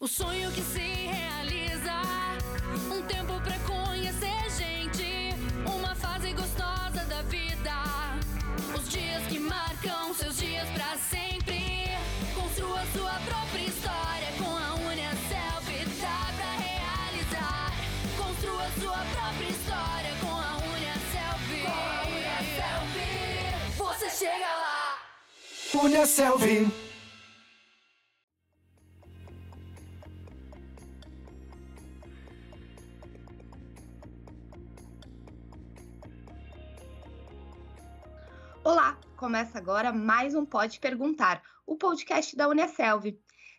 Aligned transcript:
O 0.00 0.08
sonho 0.08 0.50
que 0.50 0.60
se 0.60 0.80
realiza, 0.80 2.02
um 2.92 3.00
tempo 3.02 3.40
pra 3.40 3.58
conhecer 3.60 4.50
gente, 4.50 5.34
uma 5.64 5.94
fase 5.94 6.32
gostosa 6.32 7.04
da 7.08 7.22
vida. 7.22 7.72
Os 8.76 8.88
dias 8.90 9.24
que 9.28 9.38
marcam 9.38 10.12
seus 10.14 10.36
dias 10.36 10.68
pra 10.70 10.98
sempre. 10.98 11.88
Construa 12.34 12.84
sua 12.92 13.12
própria 13.24 13.66
história 13.66 14.32
com 14.36 14.56
a 14.56 14.74
Uniaselv, 14.74 15.70
dá 16.00 16.32
pra 16.36 16.52
realizar. 16.58 17.72
Construa 18.16 18.68
sua 18.80 18.98
própria 19.14 19.48
história 19.48 20.12
com 20.20 20.32
a 20.32 20.56
Uniaselv. 20.74 21.62
Com 21.62 21.70
a 21.70 22.02
Uniaselv, 22.08 22.98
você 23.78 24.10
chega 24.10 24.46
lá. 24.56 24.98
Uniaselv. 25.84 26.83
Olá, 38.64 38.98
começa 39.14 39.58
agora 39.58 39.92
mais 39.92 40.34
um 40.34 40.42
Pode 40.42 40.80
Perguntar, 40.80 41.42
o 41.66 41.76
podcast 41.76 42.34
da 42.34 42.48
Uniaselv. 42.48 43.14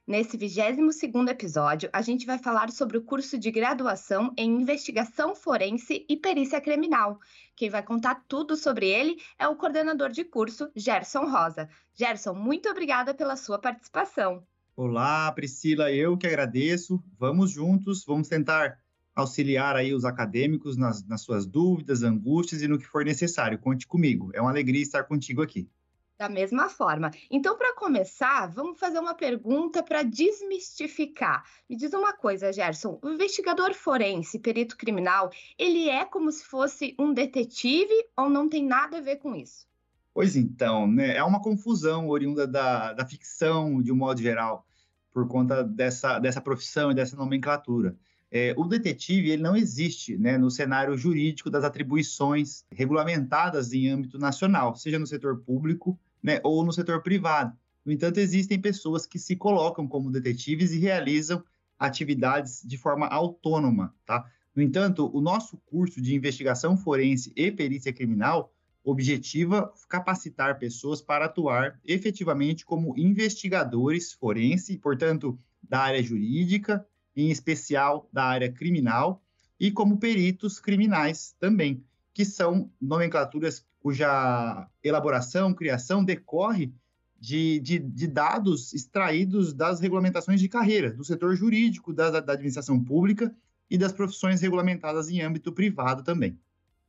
Nesse 0.08 0.36
22º 0.36 1.30
episódio, 1.30 1.92
a 1.94 2.02
gente 2.02 2.26
vai 2.26 2.40
falar 2.40 2.72
sobre 2.72 2.98
o 2.98 3.04
curso 3.04 3.38
de 3.38 3.52
graduação 3.52 4.34
em 4.36 4.50
Investigação 4.60 5.36
Forense 5.36 6.04
e 6.10 6.18
Perícia 6.18 6.60
Criminal. 6.60 7.20
Quem 7.56 7.70
vai 7.70 7.84
contar 7.84 8.26
tudo 8.28 8.56
sobre 8.56 8.88
ele 8.88 9.22
é 9.38 9.48
o 9.48 9.56
coordenador 9.56 10.10
de 10.10 10.24
curso, 10.24 10.72
Gerson 10.76 11.30
Rosa. 11.30 11.70
Gerson, 11.94 12.34
muito 12.34 12.68
obrigada 12.68 13.14
pela 13.14 13.36
sua 13.36 13.60
participação. 13.60 14.44
Olá, 14.76 15.32
Priscila, 15.34 15.92
eu 15.92 16.18
que 16.18 16.26
agradeço. 16.26 17.00
Vamos 17.20 17.52
juntos, 17.52 18.04
vamos 18.04 18.28
tentar 18.28 18.80
auxiliar 19.16 19.76
aí 19.76 19.94
os 19.94 20.04
acadêmicos 20.04 20.76
nas, 20.76 21.06
nas 21.06 21.22
suas 21.22 21.46
dúvidas, 21.46 22.04
angústias 22.04 22.62
e 22.62 22.68
no 22.68 22.78
que 22.78 22.86
for 22.86 23.06
necessário. 23.06 23.58
Conte 23.58 23.88
comigo. 23.88 24.30
É 24.34 24.42
uma 24.42 24.50
alegria 24.50 24.82
estar 24.82 25.06
contigo 25.06 25.42
aqui. 25.42 25.70
Da 26.18 26.30
mesma 26.30 26.70
forma. 26.70 27.12
Então, 27.30 27.58
para 27.58 27.76
começar, 27.76 28.48
vamos 28.48 28.80
fazer 28.80 29.00
uma 29.00 29.14
pergunta 29.14 29.84
para 29.84 30.02
desmistificar. 30.02 31.44
Me 31.70 31.76
diz 31.76 31.92
uma 31.94 32.14
coisa, 32.14 32.54
Gerson: 32.54 33.00
o 33.04 33.10
investigador 33.10 33.74
forense, 33.74 34.40
perito 34.40 34.78
criminal, 34.78 35.30
ele 35.58 35.90
é 35.90 36.06
como 36.06 36.32
se 36.32 36.46
fosse 36.46 36.96
um 36.98 37.14
detetive 37.14 37.94
ou 38.18 38.30
não 38.30 38.48
tem 38.48 38.66
nada 38.66 39.00
a 39.00 39.02
ver 39.02 39.18
com 39.18 39.36
isso? 39.36 39.68
Pois 40.14 40.38
então, 40.38 40.88
né, 40.88 41.18
é 41.18 41.24
uma 41.24 41.42
confusão 41.42 42.08
oriunda 42.08 42.48
da, 42.48 42.94
da 42.94 43.06
ficção, 43.06 43.82
de 43.82 43.92
um 43.92 43.98
modo 43.98 44.22
geral, 44.22 44.66
por 45.12 45.28
conta 45.28 45.62
dessa, 45.62 46.18
dessa 46.20 46.40
profissão 46.40 46.92
e 46.92 46.96
dessa 46.96 47.18
nomenclatura. 47.18 47.98
É, 48.38 48.54
o 48.58 48.66
detetive 48.66 49.30
ele 49.30 49.42
não 49.42 49.56
existe 49.56 50.18
né, 50.18 50.38
no 50.38 50.52
cenário 50.52 50.98
jurídico 50.98 51.50
das 51.50 51.64
atribuições 51.64 52.66
regulamentadas 52.70 53.72
em 53.72 53.88
âmbito 53.88 54.20
nacional, 54.20 54.76
seja 54.76 55.00
no 55.00 55.08
setor 55.08 55.38
público 55.38 55.98
né, 56.22 56.42
ou 56.44 56.62
no 56.66 56.74
setor 56.74 57.02
privado. 57.02 57.58
No 57.86 57.94
entanto, 57.94 58.20
existem 58.20 58.60
pessoas 58.60 59.06
que 59.06 59.18
se 59.18 59.38
colocam 59.38 59.88
como 59.88 60.12
detetives 60.12 60.74
e 60.74 60.80
realizam 60.80 61.42
atividades 61.80 62.62
de 62.66 62.78
forma 62.78 63.08
autônoma. 63.08 63.96
Tá? 64.06 64.30
No 64.54 64.62
entanto, 64.62 65.10
o 65.14 65.22
nosso 65.22 65.56
curso 65.66 66.02
de 66.02 66.14
investigação 66.14 66.76
forense 66.76 67.32
e 67.38 67.50
perícia 67.50 67.94
criminal 67.94 68.54
objetiva 68.84 69.72
capacitar 69.88 70.60
pessoas 70.60 71.02
para 71.02 71.24
atuar 71.24 71.80
efetivamente 71.86 72.66
como 72.66 72.98
investigadores 72.98 74.12
forense, 74.12 74.78
portanto, 74.78 75.40
da 75.64 75.80
área 75.80 76.04
jurídica, 76.04 76.86
em 77.16 77.30
especial 77.30 78.10
da 78.12 78.26
área 78.26 78.52
criminal, 78.52 79.24
e 79.60 79.72
como 79.72 79.98
peritos 79.98 80.60
criminais 80.60 81.36
também, 81.40 81.84
que 82.14 82.26
são 82.26 82.70
nomenclaturas 82.82 83.66
cuja 83.80 84.68
elaboração, 84.84 85.54
criação 85.54 86.04
decorre 86.04 86.74
de, 87.20 87.60
de, 87.60 87.80
de 87.80 88.08
dados 88.08 88.74
extraídos 88.74 89.54
das 89.54 89.80
regulamentações 89.80 90.40
de 90.40 90.50
carreira, 90.50 90.92
do 90.92 91.04
setor 91.04 91.36
jurídico, 91.36 91.94
da, 91.94 92.20
da 92.20 92.34
administração 92.34 92.84
pública 92.84 93.34
e 93.70 93.78
das 93.78 93.94
profissões 93.94 94.42
regulamentadas 94.42 95.10
em 95.10 95.22
âmbito 95.22 95.52
privado 95.52 96.04
também. 96.04 96.38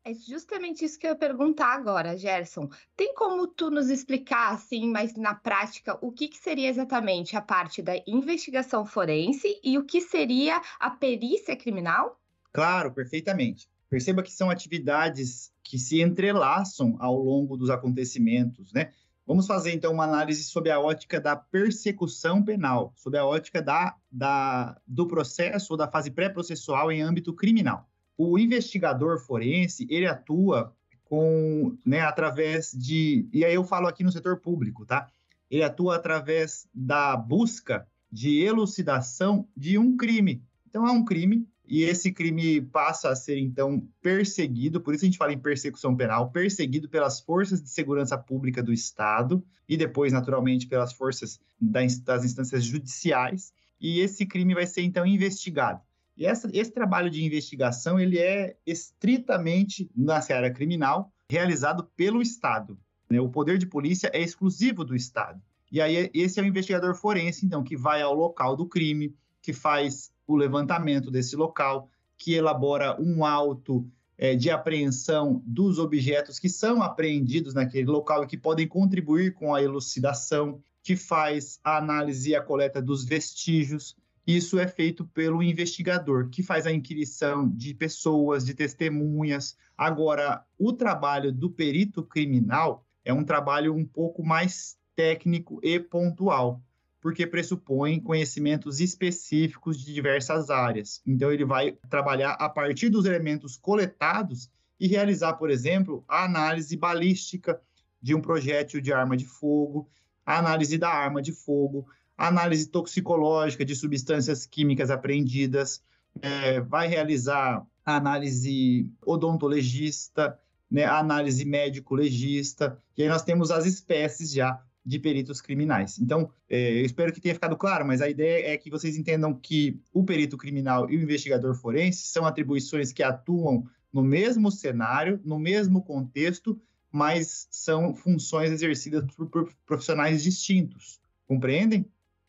É 0.06 0.14
justamente 0.14 0.84
isso 0.84 1.00
que 1.00 1.04
eu 1.04 1.10
ia 1.10 1.16
perguntar 1.16 1.74
agora, 1.74 2.16
Gerson. 2.16 2.70
Tem 2.96 3.12
como 3.12 3.48
tu 3.48 3.72
nos 3.72 3.90
explicar, 3.90 4.54
assim, 4.54 4.88
mas 4.88 5.16
na 5.16 5.34
prática, 5.34 5.98
o 6.00 6.12
que, 6.12 6.28
que, 6.28 6.38
seria 6.38 6.68
exatamente 6.68 7.36
a 7.36 7.42
parte 7.42 7.82
da 7.82 8.00
investigação 8.06 8.86
forense 8.86 9.60
e 9.64 9.76
o 9.76 9.84
que 9.84 10.00
seria 10.00 10.62
a 10.78 10.90
perícia 10.90 11.56
criminal? 11.56 12.20
Claro, 12.52 12.92
perfeitamente. 12.92 13.68
Perceba 13.90 14.22
que 14.22 14.30
são 14.30 14.48
atividades 14.48 15.52
que 15.64 15.76
se 15.76 16.00
entrelaçam 16.00 16.94
ao 17.00 17.20
longo 17.20 17.56
dos 17.56 17.68
acontecimentos, 17.68 18.72
né? 18.72 18.92
Vamos 19.26 19.48
fazer 19.48 19.72
então 19.72 19.92
uma 19.92 20.04
análise 20.04 20.44
sobre 20.44 20.70
a 20.70 20.78
ótica 20.78 21.20
da 21.20 21.34
persecução 21.34 22.44
penal, 22.44 22.92
sobre 22.94 23.18
a 23.18 23.26
ótica 23.26 23.60
da, 23.60 23.96
da, 24.08 24.80
do 24.86 25.08
processo 25.08 25.72
ou 25.72 25.76
da 25.76 25.88
fase 25.88 26.12
pré-processual 26.12 26.92
em 26.92 27.02
âmbito 27.02 27.34
criminal 27.34 27.88
o 28.16 28.38
investigador 28.38 29.18
forense, 29.18 29.86
ele 29.90 30.06
atua 30.06 30.74
com, 31.04 31.76
né, 31.84 32.00
através 32.00 32.72
de, 32.72 33.28
e 33.32 33.44
aí 33.44 33.54
eu 33.54 33.64
falo 33.64 33.86
aqui 33.86 34.02
no 34.02 34.10
setor 34.10 34.38
público, 34.38 34.84
tá? 34.84 35.08
Ele 35.50 35.62
atua 35.62 35.96
através 35.96 36.68
da 36.74 37.16
busca 37.16 37.86
de 38.10 38.40
elucidação 38.42 39.46
de 39.56 39.78
um 39.78 39.96
crime. 39.96 40.42
Então, 40.68 40.84
há 40.84 40.92
um 40.92 41.04
crime, 41.04 41.46
e 41.64 41.82
esse 41.82 42.12
crime 42.12 42.60
passa 42.60 43.10
a 43.10 43.16
ser, 43.16 43.38
então, 43.38 43.86
perseguido, 44.00 44.80
por 44.80 44.94
isso 44.94 45.04
a 45.04 45.06
gente 45.06 45.18
fala 45.18 45.32
em 45.32 45.38
persecução 45.38 45.96
penal, 45.96 46.30
perseguido 46.30 46.88
pelas 46.88 47.20
forças 47.20 47.62
de 47.62 47.68
segurança 47.68 48.18
pública 48.18 48.62
do 48.62 48.72
Estado, 48.72 49.44
e 49.68 49.76
depois, 49.76 50.12
naturalmente, 50.12 50.66
pelas 50.66 50.92
forças 50.92 51.40
das 51.60 52.24
instâncias 52.24 52.64
judiciais, 52.64 53.52
e 53.80 54.00
esse 54.00 54.26
crime 54.26 54.54
vai 54.54 54.66
ser, 54.66 54.82
então, 54.82 55.06
investigado. 55.06 55.80
E 56.16 56.24
essa, 56.24 56.48
esse 56.52 56.72
trabalho 56.72 57.10
de 57.10 57.24
investigação 57.24 58.00
ele 58.00 58.18
é 58.18 58.56
estritamente 58.66 59.90
na 59.94 60.20
seara 60.20 60.50
criminal, 60.50 61.12
realizado 61.28 61.84
pelo 61.96 62.22
Estado. 62.22 62.78
Né? 63.10 63.20
O 63.20 63.28
poder 63.28 63.58
de 63.58 63.66
polícia 63.66 64.10
é 64.12 64.20
exclusivo 64.20 64.84
do 64.84 64.96
Estado. 64.96 65.40
E 65.70 65.80
aí 65.80 66.10
esse 66.14 66.40
é 66.40 66.42
o 66.42 66.46
investigador 66.46 66.94
forense, 66.94 67.44
então, 67.44 67.62
que 67.62 67.76
vai 67.76 68.00
ao 68.00 68.14
local 68.14 68.56
do 68.56 68.66
crime, 68.66 69.14
que 69.42 69.52
faz 69.52 70.10
o 70.26 70.36
levantamento 70.36 71.10
desse 71.10 71.36
local, 71.36 71.88
que 72.16 72.34
elabora 72.34 73.00
um 73.00 73.24
auto 73.24 73.86
é, 74.16 74.34
de 74.34 74.50
apreensão 74.50 75.42
dos 75.44 75.78
objetos 75.78 76.38
que 76.38 76.48
são 76.48 76.82
apreendidos 76.82 77.52
naquele 77.52 77.86
local 77.86 78.24
e 78.24 78.26
que 78.26 78.38
podem 78.38 78.66
contribuir 78.66 79.34
com 79.34 79.54
a 79.54 79.62
elucidação, 79.62 80.60
que 80.82 80.96
faz 80.96 81.60
a 81.62 81.76
análise 81.76 82.30
e 82.30 82.34
a 82.34 82.40
coleta 82.40 82.80
dos 82.80 83.04
vestígios, 83.04 83.96
isso 84.26 84.58
é 84.58 84.66
feito 84.66 85.04
pelo 85.06 85.42
investigador, 85.42 86.28
que 86.28 86.42
faz 86.42 86.66
a 86.66 86.72
inquirição 86.72 87.48
de 87.48 87.72
pessoas, 87.72 88.44
de 88.44 88.54
testemunhas. 88.54 89.56
Agora, 89.78 90.44
o 90.58 90.72
trabalho 90.72 91.30
do 91.30 91.48
perito 91.48 92.02
criminal 92.02 92.84
é 93.04 93.12
um 93.12 93.22
trabalho 93.22 93.72
um 93.72 93.84
pouco 93.84 94.24
mais 94.24 94.76
técnico 94.96 95.60
e 95.62 95.78
pontual, 95.78 96.60
porque 97.00 97.24
pressupõe 97.24 98.00
conhecimentos 98.00 98.80
específicos 98.80 99.78
de 99.78 99.94
diversas 99.94 100.50
áreas. 100.50 101.00
Então, 101.06 101.30
ele 101.30 101.44
vai 101.44 101.78
trabalhar 101.88 102.32
a 102.32 102.48
partir 102.48 102.88
dos 102.88 103.04
elementos 103.04 103.56
coletados 103.56 104.50
e 104.80 104.88
realizar, 104.88 105.34
por 105.34 105.50
exemplo, 105.50 106.04
a 106.08 106.24
análise 106.24 106.76
balística 106.76 107.60
de 108.02 108.12
um 108.12 108.20
projétil 108.20 108.80
de 108.80 108.92
arma 108.92 109.16
de 109.16 109.24
fogo, 109.24 109.88
a 110.24 110.38
análise 110.38 110.76
da 110.76 110.88
arma 110.88 111.22
de 111.22 111.32
fogo, 111.32 111.86
análise 112.16 112.68
toxicológica 112.68 113.64
de 113.64 113.74
substâncias 113.74 114.46
químicas 114.46 114.90
apreendidas, 114.90 115.82
é, 116.22 116.60
vai 116.60 116.88
realizar 116.88 117.66
análise 117.84 118.90
odontologista, 119.04 120.38
né, 120.70 120.84
análise 120.84 121.44
médico-legista, 121.44 122.78
e 122.96 123.02
aí 123.02 123.08
nós 123.08 123.22
temos 123.22 123.50
as 123.50 123.66
espécies 123.66 124.32
já 124.32 124.60
de 124.84 124.98
peritos 124.98 125.40
criminais. 125.40 125.98
Então, 125.98 126.30
é, 126.48 126.80
eu 126.80 126.84
espero 126.84 127.12
que 127.12 127.20
tenha 127.20 127.34
ficado 127.34 127.56
claro, 127.56 127.84
mas 127.84 128.00
a 128.00 128.08
ideia 128.08 128.52
é 128.52 128.56
que 128.56 128.70
vocês 128.70 128.96
entendam 128.96 129.34
que 129.34 129.80
o 129.92 130.04
perito 130.04 130.36
criminal 130.36 130.88
e 130.88 130.96
o 130.96 131.02
investigador 131.02 131.54
forense 131.56 132.08
são 132.08 132.24
atribuições 132.24 132.92
que 132.92 133.02
atuam 133.02 133.68
no 133.92 134.02
mesmo 134.02 134.50
cenário, 134.50 135.20
no 135.24 135.38
mesmo 135.38 135.82
contexto, 135.82 136.60
mas 136.90 137.48
são 137.50 137.94
funções 137.94 138.50
exercidas 138.50 139.04
por 139.14 139.28
profissionais 139.66 140.22
distintos. 140.22 141.00
Compreendem? 141.26 141.84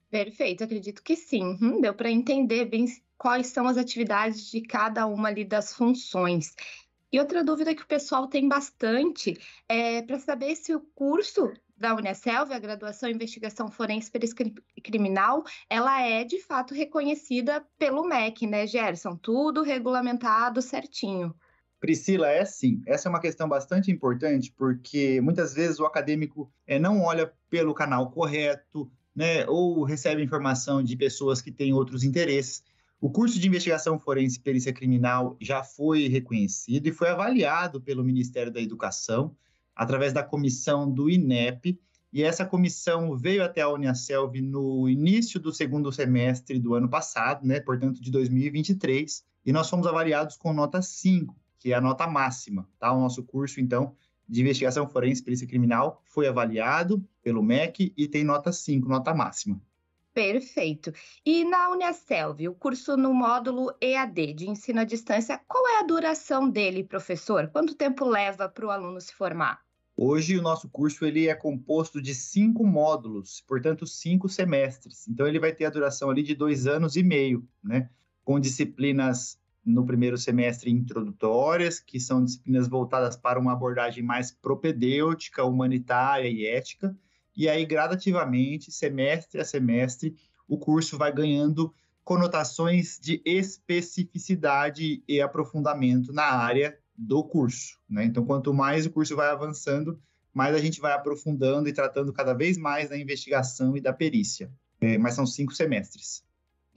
Perfeito, 0.09 0.63
acredito 0.63 1.03
que 1.03 1.15
sim. 1.15 1.57
Uhum, 1.61 1.81
deu 1.81 1.93
para 1.93 2.09
entender 2.09 2.65
bem 2.65 2.85
quais 3.17 3.47
são 3.47 3.67
as 3.67 3.77
atividades 3.77 4.49
de 4.49 4.61
cada 4.61 5.05
uma 5.05 5.27
ali 5.27 5.43
das 5.43 5.73
funções. 5.73 6.55
E 7.11 7.19
outra 7.19 7.43
dúvida 7.43 7.73
que 7.73 7.81
o 7.81 7.87
pessoal 7.87 8.27
tem 8.27 8.47
bastante 8.47 9.37
é 9.67 10.01
para 10.01 10.19
saber 10.19 10.55
se 10.55 10.75
o 10.75 10.81
curso 10.93 11.51
da 11.75 11.95
Unicelv, 11.95 12.51
a 12.51 12.59
graduação 12.59 13.09
em 13.09 13.13
investigação 13.13 13.69
forense 13.69 14.11
criminal, 14.83 15.43
ela 15.69 16.01
é 16.01 16.23
de 16.23 16.41
fato 16.41 16.73
reconhecida 16.73 17.65
pelo 17.77 18.03
MEC, 18.05 18.47
né, 18.47 18.65
Gerson? 18.65 19.15
Tudo 19.15 19.61
regulamentado 19.61 20.61
certinho. 20.61 21.35
Priscila, 21.79 22.29
é 22.29 22.43
sim. 22.43 22.81
Essa 22.87 23.07
é 23.07 23.09
uma 23.09 23.21
questão 23.21 23.47
bastante 23.47 23.91
importante, 23.91 24.51
porque 24.51 25.21
muitas 25.21 25.53
vezes 25.53 25.79
o 25.79 25.85
acadêmico 25.85 26.51
é, 26.65 26.79
não 26.79 27.03
olha 27.03 27.31
pelo 27.49 27.73
canal 27.73 28.09
correto, 28.09 28.91
né, 29.17 29.47
ou 29.47 29.83
recebe 29.83 30.21
informação 30.21 30.83
de 30.83 30.95
pessoas 30.95 31.41
que 31.41 31.51
têm 31.51 31.73
outros 31.73 32.03
interesses. 32.03 32.63
O 33.01 33.09
curso 33.09 33.39
de 33.39 33.47
investigação 33.47 33.97
forense 33.97 34.37
e 34.37 34.41
perícia 34.41 34.71
criminal 34.71 35.35
já 35.41 35.63
foi 35.63 36.07
reconhecido 36.07 36.85
e 36.85 36.91
foi 36.91 37.09
avaliado 37.09 37.81
pelo 37.81 38.03
Ministério 38.03 38.51
da 38.53 38.61
Educação 38.61 39.35
através 39.75 40.13
da 40.13 40.21
comissão 40.21 40.91
do 40.91 41.09
INEP, 41.09 41.79
e 42.13 42.23
essa 42.23 42.45
comissão 42.45 43.15
veio 43.17 43.43
até 43.43 43.61
a 43.61 43.69
Uniaselv 43.69 44.39
no 44.41 44.87
início 44.87 45.39
do 45.39 45.51
segundo 45.51 45.91
semestre 45.91 46.57
do 46.57 46.73
ano 46.73 46.89
passado, 46.89 47.45
né, 47.45 47.59
portanto 47.59 48.01
de 48.01 48.09
2023, 48.09 49.23
e 49.45 49.51
nós 49.51 49.69
fomos 49.69 49.85
avaliados 49.85 50.37
com 50.37 50.53
nota 50.53 50.81
5, 50.81 51.35
que 51.59 51.73
é 51.73 51.75
a 51.75 51.81
nota 51.81 52.07
máxima, 52.07 52.67
tá? 52.79 52.91
O 52.91 52.99
nosso 52.99 53.23
curso, 53.23 53.59
então, 53.59 53.95
de 54.27 54.41
investigação 54.41 54.87
forense 54.87 55.21
e 55.21 55.23
perícia 55.23 55.47
criminal 55.47 56.01
foi 56.05 56.27
avaliado 56.27 57.03
pelo 57.21 57.41
MEC 57.41 57.93
e 57.95 58.07
tem 58.07 58.23
nota 58.23 58.51
5, 58.51 58.87
nota 58.87 59.13
máxima. 59.13 59.61
Perfeito. 60.13 60.91
E 61.23 61.43
na 61.43 61.69
Uniaselv, 61.69 62.47
o 62.47 62.55
curso 62.55 62.97
no 62.97 63.13
módulo 63.13 63.71
EAD, 63.79 64.33
de 64.33 64.49
ensino 64.49 64.81
à 64.81 64.83
distância, 64.83 65.39
qual 65.47 65.63
é 65.67 65.79
a 65.79 65.83
duração 65.83 66.49
dele, 66.49 66.83
professor? 66.83 67.47
Quanto 67.49 67.75
tempo 67.75 68.03
leva 68.03 68.49
para 68.49 68.65
o 68.65 68.71
aluno 68.71 68.99
se 68.99 69.13
formar? 69.13 69.61
Hoje 69.95 70.37
o 70.37 70.41
nosso 70.41 70.69
curso 70.69 71.05
ele 71.05 71.27
é 71.27 71.35
composto 71.35 72.01
de 72.01 72.15
cinco 72.15 72.65
módulos, 72.65 73.43
portanto 73.47 73.85
cinco 73.85 74.27
semestres. 74.27 75.07
Então 75.07 75.27
ele 75.27 75.39
vai 75.39 75.51
ter 75.51 75.65
a 75.65 75.69
duração 75.69 76.09
ali 76.09 76.23
de 76.23 76.35
dois 76.35 76.67
anos 76.67 76.95
e 76.95 77.03
meio, 77.03 77.47
né? 77.63 77.89
Com 78.23 78.39
disciplinas 78.39 79.39
no 79.67 79.85
primeiro 79.85 80.17
semestre 80.17 80.71
introdutórias, 80.71 81.79
que 81.79 81.99
são 81.99 82.23
disciplinas 82.23 82.67
voltadas 82.67 83.15
para 83.15 83.39
uma 83.39 83.53
abordagem 83.53 84.03
mais 84.03 84.31
propedêutica, 84.31 85.43
humanitária 85.43 86.29
e 86.29 86.45
ética 86.45 86.95
e 87.37 87.47
aí, 87.47 87.63
gradativamente, 87.67 88.71
semestre 88.71 89.39
a 89.39 89.45
semestre, 89.45 90.17
o 90.47 90.57
curso 90.57 90.97
vai 90.97 91.13
ganhando 91.13 91.71
conotações 92.03 92.99
de 92.99 93.21
especificidade 93.23 95.03
e 95.07 95.21
aprofundamento 95.21 96.11
na 96.11 96.23
área 96.23 96.75
do 96.97 97.23
curso. 97.23 97.77
Né? 97.87 98.05
Então, 98.05 98.25
quanto 98.25 98.51
mais 98.55 98.87
o 98.87 98.89
curso 98.89 99.15
vai 99.15 99.29
avançando, 99.29 100.01
mais 100.33 100.55
a 100.55 100.59
gente 100.59 100.81
vai 100.81 100.93
aprofundando 100.93 101.69
e 101.69 101.73
tratando 101.73 102.11
cada 102.11 102.33
vez 102.33 102.57
mais 102.57 102.89
da 102.89 102.97
investigação 102.97 103.77
e 103.77 103.81
da 103.81 103.93
perícia. 103.93 104.51
É, 104.81 104.97
mas 104.97 105.13
são 105.13 105.25
cinco 105.27 105.53
semestres. 105.53 106.23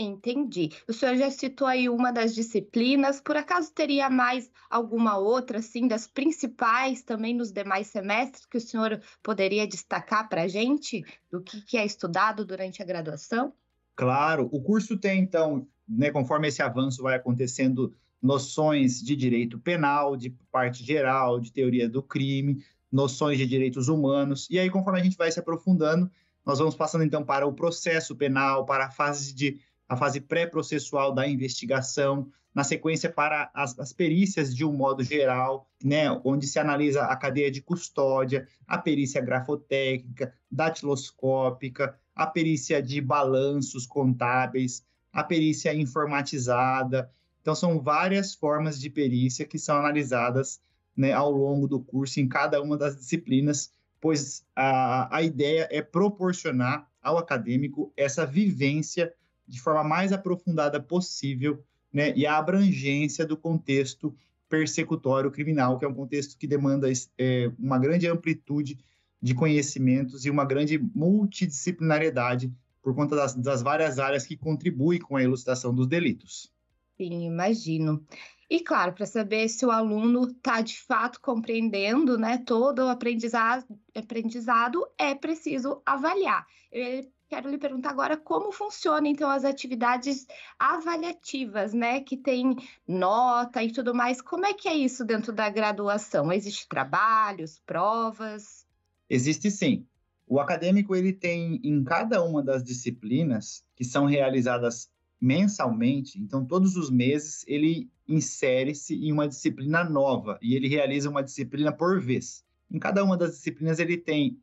Entendi. 0.02 0.70
O 0.88 0.94
senhor 0.94 1.14
já 1.14 1.30
citou 1.30 1.66
aí 1.66 1.86
uma 1.86 2.10
das 2.10 2.34
disciplinas, 2.34 3.20
por 3.20 3.36
acaso 3.36 3.70
teria 3.70 4.08
mais 4.08 4.50
alguma 4.70 5.18
outra, 5.18 5.58
assim, 5.58 5.86
das 5.86 6.06
principais 6.06 7.02
também 7.02 7.34
nos 7.34 7.52
demais 7.52 7.88
semestres 7.88 8.46
que 8.46 8.56
o 8.56 8.60
senhor 8.60 8.98
poderia 9.22 9.66
destacar 9.66 10.26
para 10.26 10.44
a 10.44 10.48
gente 10.48 11.04
do 11.30 11.42
que, 11.42 11.60
que 11.60 11.76
é 11.76 11.84
estudado 11.84 12.46
durante 12.46 12.82
a 12.82 12.86
graduação? 12.86 13.52
Claro, 13.94 14.48
o 14.50 14.62
curso 14.62 14.96
tem, 14.96 15.20
então, 15.20 15.68
né, 15.86 16.10
conforme 16.10 16.48
esse 16.48 16.62
avanço 16.62 17.02
vai 17.02 17.16
acontecendo, 17.16 17.94
noções 18.22 19.02
de 19.02 19.14
direito 19.14 19.58
penal, 19.58 20.16
de 20.16 20.30
parte 20.50 20.82
geral, 20.82 21.38
de 21.38 21.52
teoria 21.52 21.86
do 21.86 22.02
crime, 22.02 22.64
noções 22.90 23.36
de 23.36 23.46
direitos 23.46 23.88
humanos, 23.88 24.48
e 24.50 24.58
aí, 24.58 24.70
conforme 24.70 24.98
a 24.98 25.04
gente 25.04 25.18
vai 25.18 25.30
se 25.30 25.38
aprofundando, 25.38 26.10
nós 26.44 26.58
vamos 26.58 26.74
passando, 26.74 27.04
então, 27.04 27.22
para 27.22 27.46
o 27.46 27.52
processo 27.52 28.16
penal, 28.16 28.64
para 28.64 28.86
a 28.86 28.90
fase 28.90 29.34
de 29.34 29.60
a 29.90 29.96
fase 29.96 30.20
pré-processual 30.20 31.12
da 31.12 31.26
investigação, 31.26 32.30
na 32.54 32.62
sequência 32.62 33.10
para 33.10 33.50
as, 33.52 33.76
as, 33.76 33.92
perícias 33.92 34.54
de 34.54 34.64
um 34.64 34.72
modo 34.72 35.02
geral, 35.02 35.68
né, 35.82 36.08
onde 36.24 36.46
se 36.46 36.60
analisa 36.60 37.06
a 37.06 37.16
cadeia 37.16 37.50
de 37.50 37.60
custódia, 37.60 38.46
a 38.68 38.78
perícia 38.78 39.20
grafotécnica, 39.20 40.32
datiloscópica, 40.48 41.98
a 42.14 42.24
perícia 42.24 42.80
de 42.80 43.00
balanços 43.00 43.84
contábeis, 43.84 44.86
a 45.12 45.24
perícia 45.24 45.74
informatizada. 45.74 47.10
Então, 47.42 47.56
são 47.56 47.80
várias 47.80 48.32
formas 48.32 48.80
de 48.80 48.88
perícia 48.88 49.44
que 49.44 49.58
são 49.58 49.76
analisadas 49.76 50.60
né, 50.96 51.12
ao 51.12 51.32
longo 51.32 51.66
do 51.66 51.80
curso 51.80 52.20
em 52.20 52.28
cada 52.28 52.62
uma 52.62 52.76
das 52.76 52.94
disciplinas, 52.96 53.72
pois 54.00 54.46
a, 54.54 55.16
a 55.16 55.20
ideia 55.20 55.66
é 55.68 55.82
proporcionar 55.82 56.88
ao 57.02 57.18
acadêmico 57.18 57.92
essa 57.96 58.24
vivência 58.24 59.12
de 59.50 59.60
forma 59.60 59.82
mais 59.82 60.12
aprofundada 60.12 60.80
possível, 60.80 61.62
né, 61.92 62.12
e 62.16 62.24
a 62.24 62.38
abrangência 62.38 63.26
do 63.26 63.36
contexto 63.36 64.16
persecutório 64.48 65.30
criminal, 65.30 65.78
que 65.78 65.84
é 65.84 65.88
um 65.88 65.94
contexto 65.94 66.36
que 66.38 66.46
demanda 66.46 66.88
é, 67.18 67.50
uma 67.58 67.78
grande 67.78 68.06
amplitude 68.06 68.78
de 69.20 69.34
conhecimentos 69.34 70.24
e 70.24 70.30
uma 70.30 70.44
grande 70.44 70.78
multidisciplinariedade 70.78 72.52
por 72.82 72.94
conta 72.94 73.14
das, 73.14 73.34
das 73.34 73.62
várias 73.62 73.98
áreas 73.98 74.24
que 74.24 74.36
contribuem 74.36 74.98
com 74.98 75.16
a 75.16 75.22
elucidação 75.22 75.74
dos 75.74 75.86
delitos. 75.86 76.52
Sim, 76.96 77.26
imagino. 77.26 78.04
E 78.48 78.60
claro, 78.60 78.92
para 78.92 79.06
saber 79.06 79.48
se 79.48 79.64
o 79.64 79.70
aluno 79.70 80.24
está 80.24 80.60
de 80.60 80.80
fato 80.80 81.20
compreendendo 81.20 82.18
né, 82.18 82.38
todo 82.38 82.80
o 82.80 82.88
aprendizado, 82.88 83.64
aprendizado, 83.94 84.84
é 84.98 85.14
preciso 85.14 85.80
avaliar. 85.86 86.44
Eu 86.72 87.04
quero 87.30 87.48
lhe 87.48 87.58
perguntar 87.58 87.90
agora 87.90 88.16
como 88.16 88.50
funcionam 88.50 89.06
então 89.06 89.30
as 89.30 89.44
atividades 89.44 90.26
avaliativas, 90.58 91.72
né, 91.72 92.00
que 92.00 92.16
tem 92.16 92.56
nota 92.86 93.62
e 93.62 93.70
tudo 93.70 93.94
mais. 93.94 94.20
Como 94.20 94.44
é 94.44 94.52
que 94.52 94.68
é 94.68 94.74
isso 94.74 95.04
dentro 95.04 95.32
da 95.32 95.48
graduação? 95.48 96.32
Existe 96.32 96.68
trabalhos, 96.68 97.62
provas? 97.64 98.66
Existe 99.08 99.48
sim. 99.48 99.86
O 100.26 100.40
acadêmico 100.40 100.94
ele 100.94 101.12
tem 101.12 101.60
em 101.62 101.84
cada 101.84 102.22
uma 102.22 102.42
das 102.42 102.64
disciplinas 102.64 103.64
que 103.76 103.84
são 103.84 104.06
realizadas 104.06 104.90
mensalmente, 105.20 106.18
então 106.18 106.44
todos 106.44 106.76
os 106.76 106.90
meses 106.90 107.44
ele 107.46 107.88
insere-se 108.08 108.94
em 108.94 109.12
uma 109.12 109.28
disciplina 109.28 109.84
nova 109.84 110.36
e 110.42 110.56
ele 110.56 110.66
realiza 110.66 111.08
uma 111.08 111.22
disciplina 111.22 111.70
por 111.70 112.00
vez. 112.00 112.44
Em 112.68 112.78
cada 112.78 113.04
uma 113.04 113.16
das 113.16 113.32
disciplinas 113.32 113.78
ele 113.78 113.96
tem 113.96 114.36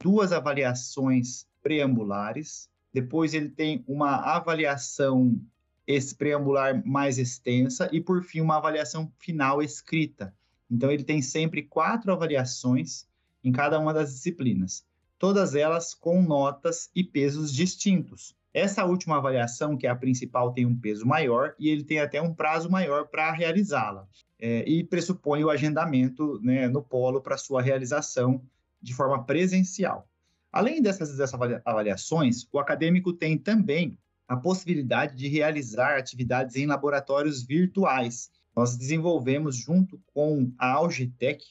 duas 0.00 0.32
avaliações 0.32 1.48
preambulares, 1.68 2.66
depois 2.94 3.34
ele 3.34 3.50
tem 3.50 3.84
uma 3.86 4.16
avaliação 4.16 5.38
preambular 6.16 6.82
mais 6.86 7.18
extensa 7.18 7.90
e, 7.92 8.00
por 8.00 8.22
fim, 8.22 8.40
uma 8.40 8.56
avaliação 8.56 9.12
final 9.18 9.62
escrita. 9.62 10.34
Então, 10.70 10.90
ele 10.90 11.04
tem 11.04 11.20
sempre 11.20 11.62
quatro 11.62 12.10
avaliações 12.10 13.06
em 13.44 13.52
cada 13.52 13.78
uma 13.78 13.92
das 13.92 14.14
disciplinas, 14.14 14.82
todas 15.18 15.54
elas 15.54 15.92
com 15.92 16.22
notas 16.22 16.90
e 16.94 17.04
pesos 17.04 17.52
distintos. 17.52 18.34
Essa 18.54 18.86
última 18.86 19.18
avaliação, 19.18 19.76
que 19.76 19.86
é 19.86 19.90
a 19.90 19.96
principal, 19.96 20.54
tem 20.54 20.64
um 20.64 20.78
peso 20.78 21.06
maior 21.06 21.54
e 21.58 21.68
ele 21.68 21.84
tem 21.84 22.00
até 22.00 22.20
um 22.22 22.32
prazo 22.32 22.70
maior 22.70 23.08
para 23.08 23.30
realizá-la. 23.30 24.08
É, 24.40 24.66
e 24.66 24.82
pressupõe 24.84 25.44
o 25.44 25.50
agendamento 25.50 26.40
né, 26.42 26.66
no 26.66 26.82
polo 26.82 27.20
para 27.20 27.36
sua 27.36 27.60
realização 27.60 28.40
de 28.80 28.94
forma 28.94 29.22
presencial. 29.24 30.08
Além 30.58 30.82
dessas, 30.82 31.16
dessas 31.16 31.40
avaliações, 31.64 32.48
o 32.50 32.58
acadêmico 32.58 33.12
tem 33.12 33.38
também 33.38 33.96
a 34.26 34.36
possibilidade 34.36 35.14
de 35.14 35.28
realizar 35.28 35.96
atividades 35.96 36.56
em 36.56 36.66
laboratórios 36.66 37.44
virtuais. 37.44 38.28
Nós 38.56 38.76
desenvolvemos, 38.76 39.54
junto 39.54 40.02
com 40.12 40.52
a 40.58 40.72
Algitec, 40.72 41.44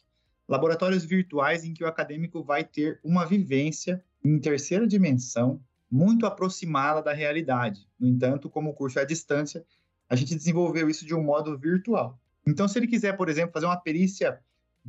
laboratórios 0.45 1.05
virtuais 1.05 1.63
em 1.63 1.73
que 1.73 1.85
o 1.85 1.87
acadêmico 1.87 2.43
vai 2.43 2.65
ter 2.65 2.99
uma 3.01 3.25
vivência 3.25 4.03
em 4.21 4.37
terceira 4.39 4.85
dimensão 4.85 5.61
muito 5.89 6.25
aproximada 6.25 7.01
da 7.01 7.13
realidade. 7.13 7.87
No 7.97 8.09
entanto, 8.09 8.49
como 8.49 8.71
o 8.71 8.73
curso 8.73 8.99
é 8.99 9.03
à 9.03 9.05
distância, 9.05 9.65
a 10.09 10.17
gente 10.17 10.35
desenvolveu 10.35 10.89
isso 10.89 11.05
de 11.05 11.15
um 11.15 11.23
modo 11.23 11.57
virtual. 11.57 12.19
Então, 12.45 12.67
se 12.67 12.77
ele 12.77 12.87
quiser, 12.87 13.15
por 13.15 13.29
exemplo, 13.29 13.53
fazer 13.53 13.67
uma 13.67 13.79
perícia 13.79 14.41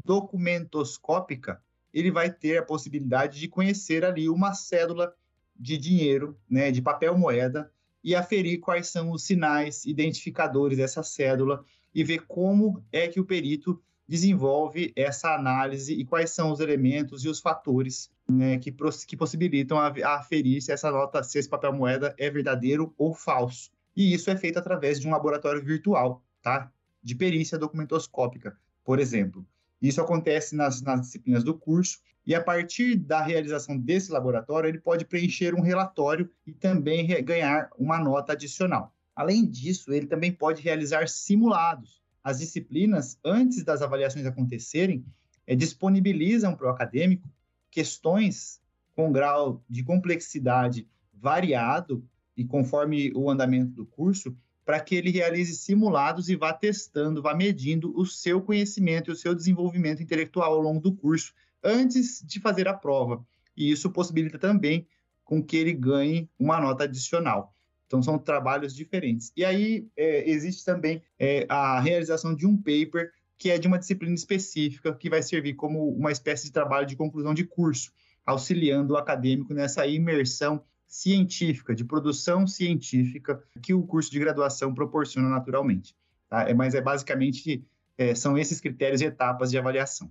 documentoscópica, 0.05 1.63
ele 1.93 2.11
vai 2.11 2.31
ter 2.31 2.59
a 2.59 2.63
possibilidade 2.63 3.39
de 3.39 3.49
conhecer 3.49 4.05
ali 4.05 4.29
uma 4.29 4.55
cédula 4.55 5.15
de 5.59 5.77
dinheiro, 5.77 6.39
né, 6.49 6.71
de 6.71 6.81
papel 6.81 7.17
moeda, 7.19 7.71
e 8.03 8.15
aferir 8.15 8.61
quais 8.61 8.89
são 8.89 9.11
os 9.11 9.25
sinais 9.25 9.85
identificadores 9.85 10.79
dessa 10.79 11.03
cédula 11.03 11.65
e 11.95 12.05
ver 12.05 12.25
como 12.27 12.85
é 12.93 13.09
que 13.09 13.19
o 13.19 13.25
perito 13.25 13.83
desenvolve 14.07 14.93
essa 14.97 15.35
análise 15.35 15.93
e 15.93 16.05
quais 16.05 16.31
são 16.31 16.51
os 16.51 16.61
elementos 16.61 17.25
e 17.25 17.29
os 17.29 17.41
fatores 17.41 18.11
né, 18.27 18.59
que, 18.59 18.75
que 19.07 19.17
possibilitam 19.17 19.79
aferir 19.79 20.63
se 20.63 20.73
essa 20.73 20.91
nota, 20.91 21.23
se 21.23 21.39
esse 21.39 21.49
papel 21.49 21.73
moeda 21.73 22.15
é 22.17 22.31
verdadeiro 22.31 22.95
ou 22.97 23.15
falso. 23.15 23.71
E 23.95 24.15
isso 24.15 24.31
é 24.31 24.37
feito 24.37 24.59
através 24.59 25.01
de 25.01 25.07
um 25.07 25.11
laboratório 25.11 25.63
virtual, 25.63 26.23
tá? 26.41 26.71
De 27.03 27.15
perícia 27.15 27.59
documentoscópica, 27.59 28.57
por 28.85 28.99
exemplo. 28.99 29.45
Isso 29.81 30.01
acontece 30.01 30.57
nas, 30.57 30.83
nas 30.83 31.01
disciplinas 31.03 31.45
do 31.45 31.55
curso 31.55 31.99
E 32.27 32.35
a 32.35 32.43
partir 32.43 32.97
da 32.97 33.23
realização 33.23 33.79
desse 33.79 34.11
laboratório, 34.13 34.69
ele 34.69 34.81
pode 34.81 35.05
preencher 35.05 35.55
um 35.55 35.63
relatório 35.63 36.31
e 36.47 36.53
também 36.53 37.07
ganhar 37.25 37.71
uma 37.79 37.99
nota 37.99 38.33
adicional. 38.33 38.93
Além 39.17 39.47
disso, 39.47 39.93
ele 39.93 40.07
também 40.07 40.31
pode 40.31 40.61
realizar 40.63 41.09
simulados. 41.09 42.03
As 42.23 42.39
disciplinas, 42.39 43.19
antes 43.25 43.65
das 43.65 43.81
avaliações 43.81 44.27
acontecerem, 44.27 45.05
é, 45.47 45.57
disponibilizam 45.57 46.55
para 46.55 46.67
o 46.67 46.71
acadêmico 46.71 47.29
questões 47.71 48.61
com 48.95 49.11
grau 49.11 49.65
de 49.69 49.83
complexidade 49.83 50.87
variado 51.15 52.05
e 52.37 52.45
conforme 52.45 53.13
o 53.15 53.31
andamento 53.31 53.73
do 53.73 53.87
curso, 53.87 54.37
para 54.69 54.81
que 54.81 54.95
ele 54.95 55.09
realize 55.11 55.57
simulados 55.57 56.29
e 56.29 56.37
vá 56.37 56.53
testando, 56.53 57.23
vá 57.23 57.35
medindo 57.35 57.91
o 57.99 58.05
seu 58.05 58.39
conhecimento 58.43 59.11
e 59.11 59.15
o 59.15 59.17
seu 59.17 59.35
desenvolvimento 59.35 60.03
intelectual 60.03 60.53
ao 60.53 60.61
longo 60.61 60.79
do 60.79 60.95
curso, 60.95 61.33
antes 61.65 62.23
de 62.23 62.39
fazer 62.39 62.69
a 62.69 62.75
prova. 62.75 63.25
E 63.57 63.71
isso 63.71 63.91
possibilita 63.91 64.39
também 64.39 64.87
com 65.25 65.43
que 65.43 65.57
ele 65.57 65.73
ganhe 65.73 66.29
uma 66.39 66.61
nota 66.61 66.85
adicional. 66.85 67.55
Então, 67.87 68.03
são 68.03 68.19
trabalhos 68.19 68.75
diferentes. 68.75 69.33
E 69.35 69.43
aí, 69.43 69.89
é, 69.97 70.29
existe 70.29 70.67
também 70.67 71.03
é, 71.19 71.47
a 71.49 71.81
realização 71.81 72.35
de 72.35 72.47
um 72.47 72.55
paper 72.55 73.11
que 73.39 73.49
é 73.49 73.57
de 73.57 73.67
uma 73.67 73.79
disciplina 73.79 74.15
específica, 74.15 74.95
que 74.95 75.09
vai 75.09 75.23
servir 75.23 75.55
como 75.55 75.89
uma 75.89 76.13
espécie 76.13 76.45
de 76.45 76.53
trabalho 76.53 76.87
de 76.87 76.95
conclusão 76.95 77.33
de 77.33 77.45
curso, 77.45 77.91
auxiliando 78.27 78.93
o 78.93 78.97
acadêmico 78.99 79.55
nessa 79.55 79.87
imersão 79.87 80.63
científica, 80.89 81.75
de 81.75 81.85
produção 81.85 82.47
científica, 82.47 83.41
que 83.63 83.75
o 83.75 83.87
curso 83.87 84.11
de 84.11 84.19
graduação 84.19 84.75
proporciona 84.75 85.29
naturalmente. 85.29 85.95
Tá? 86.29 86.49
É, 86.49 86.55
mas 86.55 86.75
é 86.75 86.81
basicamente 86.81 87.65
é, 87.97 88.15
são 88.15 88.39
esses 88.39 88.61
critérios 88.61 89.03
e 89.03 89.05
etapas 89.05 89.51
de 89.51 89.59
avaliação. 89.59 90.11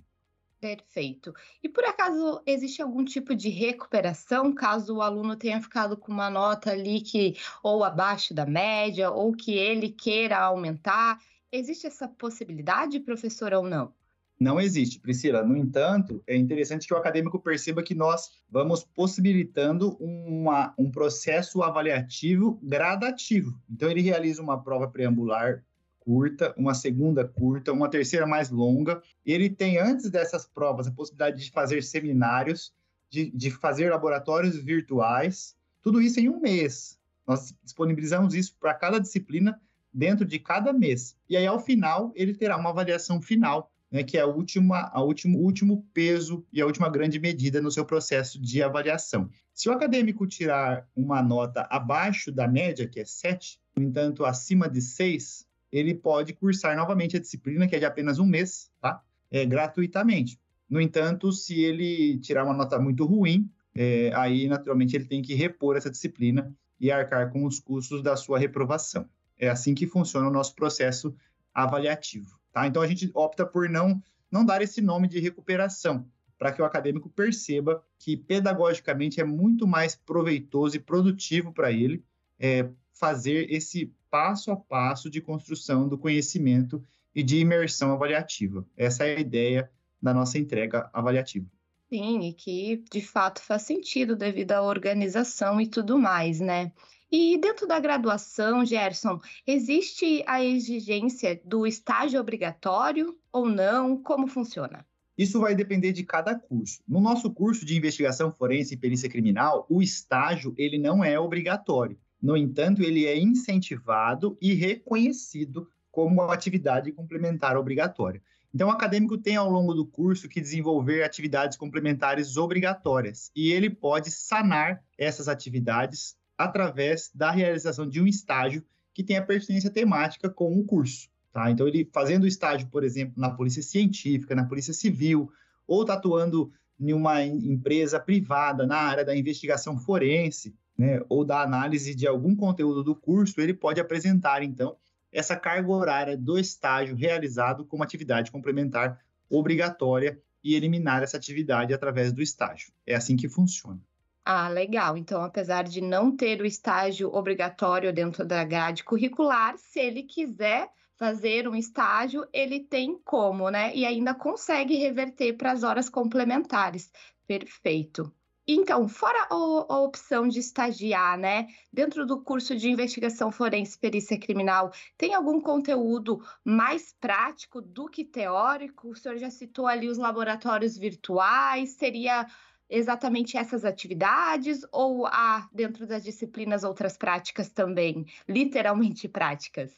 Perfeito. 0.60 1.34
E 1.62 1.70
por 1.70 1.84
acaso 1.84 2.42
existe 2.46 2.82
algum 2.82 3.06
tipo 3.06 3.36
de 3.36 3.50
recuperação 3.50 4.54
caso 4.54 4.96
o 4.96 5.02
aluno 5.02 5.36
tenha 5.36 5.62
ficado 5.62 5.96
com 5.96 6.12
uma 6.12 6.30
nota 6.30 6.72
ali 6.72 7.02
que 7.02 7.36
ou 7.62 7.84
abaixo 7.84 8.34
da 8.34 8.46
média 8.46 9.12
ou 9.12 9.34
que 9.34 9.54
ele 9.54 9.90
queira 9.90 10.38
aumentar? 10.40 11.20
Existe 11.52 11.88
essa 11.88 12.08
possibilidade, 12.08 13.00
professor, 13.00 13.54
ou 13.54 13.64
não? 13.64 13.94
Não 14.40 14.60
existe, 14.60 15.00
Priscila. 15.00 15.44
No 15.44 15.58
entanto, 15.58 16.22
é 16.28 16.36
interessante 16.36 16.88
que 16.88 16.94
o 16.94 16.98
acadêmico 16.98 17.40
perceba 17.40 17.82
que 17.82 17.96
nós 17.96 18.30
vamos 18.50 18.84
possibilitando 18.84 19.98
uma, 20.00 20.74
um 20.78 20.92
processo 20.92 21.64
avaliativo 21.64 22.60
gradativo. 22.62 23.60
Então, 23.70 23.90
ele 23.90 24.02
realiza 24.02 24.42
uma 24.42 24.62
prova 24.62 24.88
preambular 24.88 25.64
curta, 26.00 26.54
uma 26.56 26.74
segunda 26.74 27.28
curta, 27.28 27.74
uma 27.74 27.90
terceira 27.90 28.26
mais 28.26 28.50
longa. 28.50 29.02
Ele 29.26 29.50
tem, 29.50 29.78
antes 29.78 30.10
dessas 30.10 30.46
provas, 30.46 30.88
a 30.88 30.92
possibilidade 30.92 31.44
de 31.44 31.52
fazer 31.52 31.84
seminários, 31.84 32.72
de, 33.10 33.30
de 33.32 33.52
fazer 33.52 33.90
laboratórios 33.90 34.56
virtuais, 34.56 35.56
tudo 35.82 36.00
isso 36.00 36.20
em 36.20 36.30
um 36.30 36.40
mês. 36.40 36.98
Nós 37.26 37.54
disponibilizamos 37.64 38.34
isso 38.34 38.56
para 38.60 38.74
cada 38.74 39.00
disciplina 39.00 39.60
dentro 39.94 40.26
de 40.26 40.40
cada 40.40 40.72
mês. 40.72 41.18
E 41.28 41.36
aí, 41.36 41.46
ao 41.46 41.60
final, 41.60 42.12
ele 42.16 42.34
terá 42.34 42.56
uma 42.56 42.70
avaliação 42.70 43.22
final, 43.22 43.70
né, 43.92 44.04
que 44.04 44.18
é 44.18 44.22
a 44.22 44.28
última, 44.28 44.90
a 44.94 45.02
último, 45.02 45.40
último 45.40 45.86
peso 45.94 46.46
e 46.52 46.62
a 46.62 46.66
última 46.66 46.90
grande 46.90 47.20
medida 47.20 47.62
no 47.62 47.72
seu 47.72 47.86
processo 47.86 48.40
de 48.42 48.62
avaliação. 48.62 49.30
Se 49.54 49.70
o 49.70 49.72
acadêmico 49.72 50.28
tirar 50.28 50.88
uma 50.96 51.22
nota 51.22 51.68
abaixo 51.70 52.32
da 52.32 52.48
média, 52.48 52.88
que 52.88 53.00
é 53.00 53.06
7, 53.06 53.60
no 53.76 53.84
entanto, 53.84 54.26
acima 54.26 54.70
de 54.70 54.82
6, 54.82 55.48
ele 55.72 55.94
pode 55.94 56.34
cursar 56.34 56.76
novamente 56.76 57.18
a 57.18 57.20
disciplina, 57.20 57.68
que 57.68 57.76
é 57.76 57.80
de 57.80 57.86
apenas 57.86 58.20
um 58.20 58.26
mês, 58.26 58.70
tá? 58.82 59.02
É, 59.30 59.46
gratuitamente. 59.46 60.40
No 60.70 60.82
entanto, 60.82 61.32
se 61.32 61.60
ele 61.60 62.20
tirar 62.20 62.44
uma 62.44 62.54
nota 62.54 62.80
muito 62.80 63.06
ruim, 63.06 63.50
é, 63.76 64.12
aí 64.16 64.48
naturalmente 64.48 64.96
ele 64.96 65.06
tem 65.06 65.22
que 65.22 65.34
repor 65.34 65.78
essa 65.78 65.90
disciplina 65.90 66.54
e 66.80 66.92
arcar 66.92 67.32
com 67.32 67.46
os 67.46 67.60
custos 67.60 68.02
da 68.02 68.16
sua 68.16 68.40
reprovação. 68.40 69.08
É 69.38 69.50
assim 69.50 69.74
que 69.74 69.88
funciona 69.88 70.28
o 70.28 70.32
nosso 70.32 70.56
processo 70.56 71.16
avaliativo. 71.54 72.37
Tá? 72.58 72.66
Então 72.66 72.82
a 72.82 72.88
gente 72.88 73.12
opta 73.14 73.46
por 73.46 73.70
não, 73.70 74.02
não 74.32 74.44
dar 74.44 74.64
esse 74.64 74.82
nome 74.82 75.08
de 75.08 75.20
recuperação, 75.20 76.10
para 76.40 76.52
que 76.52 76.60
o 76.60 76.66
acadêmico 76.66 77.08
perceba 77.08 77.84
que 78.00 78.18
pedagogicamente 78.18 79.22
é 79.22 79.24
muito 79.24 79.68
mais 79.68 79.96
proveitoso 79.96 80.76
e 80.76 80.80
produtivo 80.80 81.54
para 81.54 81.72
ele 81.72 82.04
é, 82.40 82.68
fazer 82.92 83.52
esse 83.52 83.94
passo 84.10 84.50
a 84.50 84.56
passo 84.56 85.08
de 85.08 85.22
construção 85.22 85.88
do 85.88 86.00
conhecimento 86.00 86.82
e 87.14 87.22
de 87.22 87.38
imersão 87.38 87.92
avaliativa. 87.92 88.66
Essa 88.76 89.06
é 89.06 89.18
a 89.18 89.20
ideia 89.20 89.70
da 90.02 90.12
nossa 90.12 90.40
entrega 90.40 90.90
avaliativa. 90.92 91.46
Sim, 91.90 92.28
e 92.28 92.34
que 92.34 92.84
de 92.92 93.02
fato 93.02 93.42
faz 93.42 93.62
sentido 93.62 94.16
devido 94.16 94.52
à 94.52 94.62
organização 94.62 95.62
e 95.62 95.68
tudo 95.68 95.98
mais, 95.98 96.40
né? 96.40 96.72
E 97.10 97.38
dentro 97.38 97.66
da 97.66 97.80
graduação, 97.80 98.66
Gerson, 98.66 99.22
existe 99.46 100.22
a 100.28 100.44
exigência 100.44 101.40
do 101.46 101.66
estágio 101.66 102.20
obrigatório 102.20 103.18
ou 103.32 103.48
não? 103.48 104.02
Como 104.04 104.28
funciona? 104.28 104.86
Isso 105.18 105.40
vai 105.40 105.56
depender 105.56 105.94
de 105.94 106.04
cada 106.04 106.38
curso. 106.38 106.82
No 106.86 107.00
nosso 107.00 107.32
curso 107.32 107.66
de 107.66 107.78
investigação 107.78 108.32
forense 108.32 108.74
e 108.74 108.78
perícia 108.78 109.10
criminal, 109.10 109.66
o 109.70 109.82
estágio 109.82 110.54
ele 110.58 110.78
não 110.78 111.02
é 111.02 111.18
obrigatório. 111.18 111.98
No 112.22 112.36
entanto, 112.36 112.82
ele 112.82 113.06
é 113.06 113.18
incentivado 113.18 114.38
e 114.42 114.54
reconhecido 114.54 115.70
como 115.90 116.22
atividade 116.24 116.92
complementar 116.92 117.58
obrigatória. 117.58 118.22
Então, 118.54 118.70
o 118.70 118.72
acadêmico 118.72 119.18
tem 119.18 119.36
ao 119.36 119.50
longo 119.50 119.74
do 119.74 119.86
curso 119.86 120.30
que 120.30 120.42
desenvolver 120.42 121.04
atividades 121.04 121.58
complementares 121.58 122.38
obrigatórias 122.38 123.30
e 123.36 123.52
ele 123.52 123.70
pode 123.70 124.10
sanar 124.10 124.82
essas 124.98 125.28
atividades 125.28 126.16
através 126.38 127.12
da 127.14 127.32
realização 127.32 127.88
de 127.88 128.02
um 128.02 128.08
estágio 128.08 128.64
que 128.94 129.04
tenha 129.04 129.26
pertinência 129.26 129.70
temática 129.70 130.30
com 130.30 130.58
o 130.58 130.64
curso. 130.64 131.10
Tá? 131.32 131.52
Então, 131.52 131.68
ele 131.68 131.88
fazendo 131.94 132.24
o 132.24 132.28
estágio, 132.28 132.68
por 132.70 132.84
exemplo, 132.84 133.14
na 133.18 133.30
Polícia 133.30 133.62
Científica, 133.62 134.34
na 134.34 134.46
Polícia 134.46 134.74
Civil, 134.74 135.30
ou 135.68 135.86
tá 135.86 135.94
atuando 135.94 136.52
em 136.80 136.94
uma 136.94 137.24
empresa 137.24 138.00
privada 138.00 138.66
na 138.66 138.78
área 138.78 139.04
da 139.04 139.16
investigação 139.16 139.78
forense, 139.78 140.56
né, 140.78 141.02
ou 141.10 141.26
da 141.26 141.42
análise 141.42 141.96
de 141.96 142.08
algum 142.08 142.36
conteúdo 142.36 142.84
do 142.84 142.96
curso, 142.96 143.42
ele 143.42 143.54
pode 143.54 143.82
apresentar, 143.82 144.44
então, 144.44 144.78
essa 145.12 145.36
carga 145.36 145.72
horária 145.72 146.18
do 146.18 146.38
estágio 146.38 146.96
realizado 146.96 147.66
como 147.66 147.84
atividade 147.84 148.32
complementar 148.32 149.00
obrigatória 149.30 150.22
e 150.44 150.56
eliminar 150.56 151.04
essa 151.04 151.18
atividade 151.18 151.74
através 151.74 152.14
do 152.14 152.22
estágio. 152.22 152.72
É 152.86 152.96
assim 152.96 153.16
que 153.16 153.28
funciona. 153.28 153.80
Ah, 154.24 154.50
legal. 154.50 154.98
Então, 154.98 155.22
apesar 155.22 155.64
de 155.64 155.80
não 155.80 156.16
ter 156.16 156.42
o 156.42 156.46
estágio 156.46 157.14
obrigatório 157.14 157.94
dentro 157.94 158.26
da 158.26 158.44
grade 158.44 158.84
curricular, 158.84 159.58
se 159.58 159.80
ele 159.80 160.04
quiser 160.04 160.70
fazer 160.98 161.48
um 161.48 161.56
estágio, 161.56 162.28
ele 162.34 162.60
tem 162.60 163.00
como, 163.06 163.50
né? 163.50 163.74
E 163.74 163.86
ainda 163.86 164.14
consegue 164.14 164.76
reverter 164.76 165.34
para 165.34 165.52
as 165.52 165.64
horas 165.64 165.88
complementares. 165.88 166.92
Perfeito. 167.26 168.12
Então, 168.48 168.88
fora 168.88 169.28
a, 169.30 169.34
a, 169.34 169.82
opção 169.82 170.26
de 170.26 170.40
estagiar, 170.40 171.18
né, 171.18 171.48
dentro 171.72 172.06
do 172.06 172.22
curso 172.22 172.56
de 172.56 172.70
investigação 172.70 173.30
forense 173.30 173.78
perícia 173.78 174.18
criminal, 174.18 174.72
tem 174.98 175.14
algum 175.14 175.42
conteúdo 175.42 176.24
mais 176.46 176.96
prático 176.98 177.62
do 177.62 177.90
que 177.90 178.06
teórico? 178.06 178.90
O 178.90 178.96
senhor 178.96 179.18
já 179.18 179.30
citou 179.30 179.68
ali 179.68 179.90
os 179.90 179.98
laboratórios 179.98 180.78
virtuais, 180.78 181.72
seria 181.72 182.26
exatamente 182.70 183.38
essas 183.38 183.66
atividades 183.66 184.62
ou 184.72 185.06
há 185.06 185.50
dentro 185.52 185.86
das 185.86 186.04
disciplinas 186.04 186.64
outras 186.64 186.98
práticas 186.98 187.50
também, 187.50 188.06
literalmente 188.28 189.08
práticas? 189.10 189.74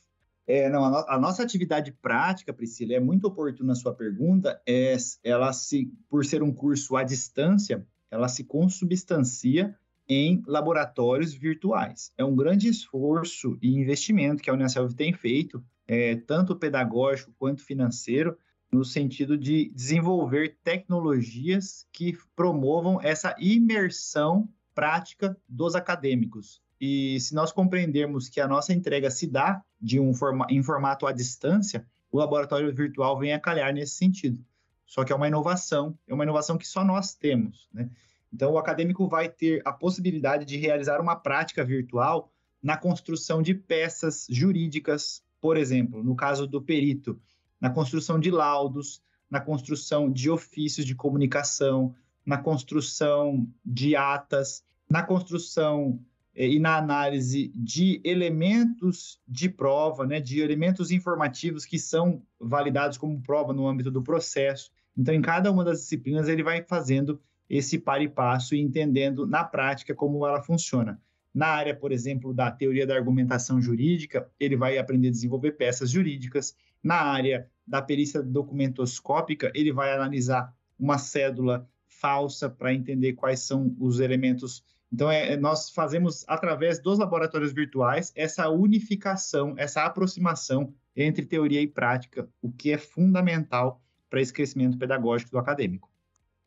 É, 0.46 0.70
não, 0.70 0.84
a, 0.84 0.90
no, 0.90 0.98
a, 1.08 1.20
nossa 1.20 1.42
atividade 1.42 1.92
prática, 1.92 2.54
Priscila, 2.54 2.94
é 2.94 3.00
muito 3.00 3.26
oportuna 3.26 3.74
a 3.74 3.76
sua 3.76 3.94
pergunta. 3.94 4.62
É, 4.68 4.96
ela 5.24 5.54
se, 5.54 5.92
por 6.08 6.26
ser 6.26 6.42
um 6.42 6.52
curso 6.52 6.96
à 6.96 7.04
distância, 7.04 7.86
ela 8.12 8.28
se 8.28 8.44
consubstancia 8.44 9.76
em 10.08 10.42
laboratórios 10.48 11.34
virtuais. 11.34 12.12
É 12.18 12.26
um 12.26 12.36
grande 12.36 12.68
esforço 12.68 13.58
e 13.62 13.76
investimento 13.76 14.42
que 14.42 14.50
a 14.50 14.54
Unicef 14.54 14.94
tem 14.96 15.14
feito, 15.14 15.64
é, 15.88 16.16
tanto 16.16 16.56
pedagógico 16.56 17.32
quanto 17.38 17.64
financeiro, 17.64 18.36
no 18.72 18.84
sentido 18.84 19.38
de 19.38 19.72
desenvolver 19.74 20.58
tecnologias 20.64 21.88
que 21.92 22.18
promovam 22.36 23.00
essa 23.02 23.36
imersão 23.40 24.48
prática 24.74 25.36
dos 25.48 25.76
acadêmicos. 25.76 26.62
E 26.80 27.20
se 27.20 27.36
nós 27.36 27.52
compreendermos 27.52 28.30
que 28.30 28.40
a 28.40 28.48
nossa 28.48 28.74
entrega 28.74 29.12
se 29.12 29.28
dá 29.28 29.62
de 29.82 30.00
um 30.00 30.14
forma, 30.14 30.48
em 30.50 30.64
formato 30.64 31.06
à 31.06 31.12
distância, 31.12 31.86
o 32.12 32.18
laboratório 32.18 32.74
virtual 32.74 33.20
vem 33.20 33.34
a 33.34 33.40
calhar 33.40 33.74
nesse 33.74 33.96
sentido. 33.96 34.44
Só 34.90 35.04
que 35.04 35.14
é 35.14 35.16
uma 35.16 35.28
inovação, 35.28 35.96
é 36.08 36.14
uma 36.16 36.24
inovação 36.24 36.58
que 36.58 36.68
só 36.68 36.84
nós 36.84 37.14
temos, 37.14 37.70
né? 37.72 37.88
Então, 38.34 38.52
o 38.52 38.58
acadêmico 38.58 39.08
vai 39.08 39.30
ter 39.30 39.62
a 39.64 39.72
possibilidade 39.72 40.46
de 40.46 40.58
realizar 40.58 41.00
uma 41.00 41.16
prática 41.16 41.64
virtual 41.64 42.32
na 42.62 42.76
construção 42.76 43.40
de 43.40 43.54
peças 43.54 44.26
jurídicas, 44.28 45.24
por 45.40 45.58
exemplo, 45.58 46.04
no 46.04 46.16
caso 46.16 46.48
do 46.48 46.60
perito, 46.60 47.20
na 47.62 47.70
construção 47.70 48.20
de 48.20 48.32
laudos, 48.32 49.02
na 49.30 49.40
construção 49.40 50.12
de 50.12 50.28
ofícios 50.30 50.86
de 50.86 50.96
comunicação, 50.96 51.94
na 52.26 52.40
construção 52.40 53.48
de 53.64 53.96
atas, 53.96 54.64
na 54.90 55.04
construção 55.04 56.00
eh, 56.36 56.48
e 56.48 56.60
na 56.60 56.78
análise 56.78 57.52
de 57.56 58.02
elementos 58.04 59.22
de 59.28 59.50
prova, 59.50 60.08
né, 60.08 60.20
de 60.20 60.40
elementos 60.40 60.90
informativos 60.90 61.64
que 61.64 61.78
são 61.78 62.24
validados 62.40 62.98
como 62.98 63.22
prova 63.22 63.54
no 63.54 63.68
âmbito 63.68 63.92
do 63.92 64.02
processo. 64.02 64.72
Então, 64.98 65.14
em 65.14 65.22
cada 65.22 65.52
uma 65.52 65.64
das 65.64 65.82
disciplinas, 65.82 66.28
ele 66.28 66.44
vai 66.44 66.64
fazendo 66.64 67.22
esse 67.50 67.80
par 67.80 68.02
e 68.02 68.08
passo 68.08 68.54
e 68.54 68.60
entendendo 68.60 69.26
na 69.26 69.44
prática 69.44 69.96
como 69.96 70.26
ela 70.26 70.42
funciona. 70.42 71.02
Na 71.34 71.48
área, 71.48 71.76
por 71.76 71.92
exemplo, 71.92 72.34
da 72.34 72.52
teoria 72.52 72.86
da 72.86 72.96
argumentação 72.96 73.62
jurídica, 73.62 74.30
ele 74.40 74.56
vai 74.56 74.78
aprender 74.78 75.10
a 75.10 75.12
desenvolver 75.12 75.54
peças 75.54 75.90
jurídicas. 75.90 76.56
Na 76.84 76.96
área 76.96 77.48
da 77.66 77.82
perícia 77.82 78.22
documentoscópica, 78.22 79.52
ele 79.54 79.72
vai 79.72 79.94
analisar 79.94 80.54
uma 80.78 80.98
cédula 80.98 81.68
falsa 81.88 82.50
para 82.50 82.74
entender 82.74 83.14
quais 83.14 83.42
são 83.42 83.76
os 83.80 84.00
elementos. 84.00 84.64
Então, 84.92 85.12
é, 85.12 85.38
nós 85.38 85.70
fazemos, 85.70 86.26
através 86.28 86.80
dos 86.80 86.98
laboratórios 86.98 87.54
virtuais, 87.54 88.12
essa 88.16 88.50
unificação, 88.50 89.54
essa 89.58 89.84
aproximação 89.84 90.74
entre 90.96 91.26
teoria 91.26 91.62
e 91.62 91.68
prática, 91.68 92.28
o 92.42 92.52
que 92.52 92.72
é 92.72 92.78
fundamental 92.78 93.82
para 94.10 94.22
esse 94.22 94.34
crescimento 94.34 94.78
pedagógico 94.78 95.32
do 95.32 95.38
acadêmico. 95.38 95.90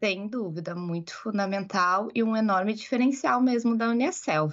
Sem 0.02 0.26
dúvida, 0.26 0.74
muito 0.74 1.14
fundamental 1.14 2.08
e 2.12 2.24
um 2.24 2.36
enorme 2.36 2.74
diferencial 2.74 3.40
mesmo 3.40 3.76
da 3.76 3.88
Uniaselv. 3.88 4.52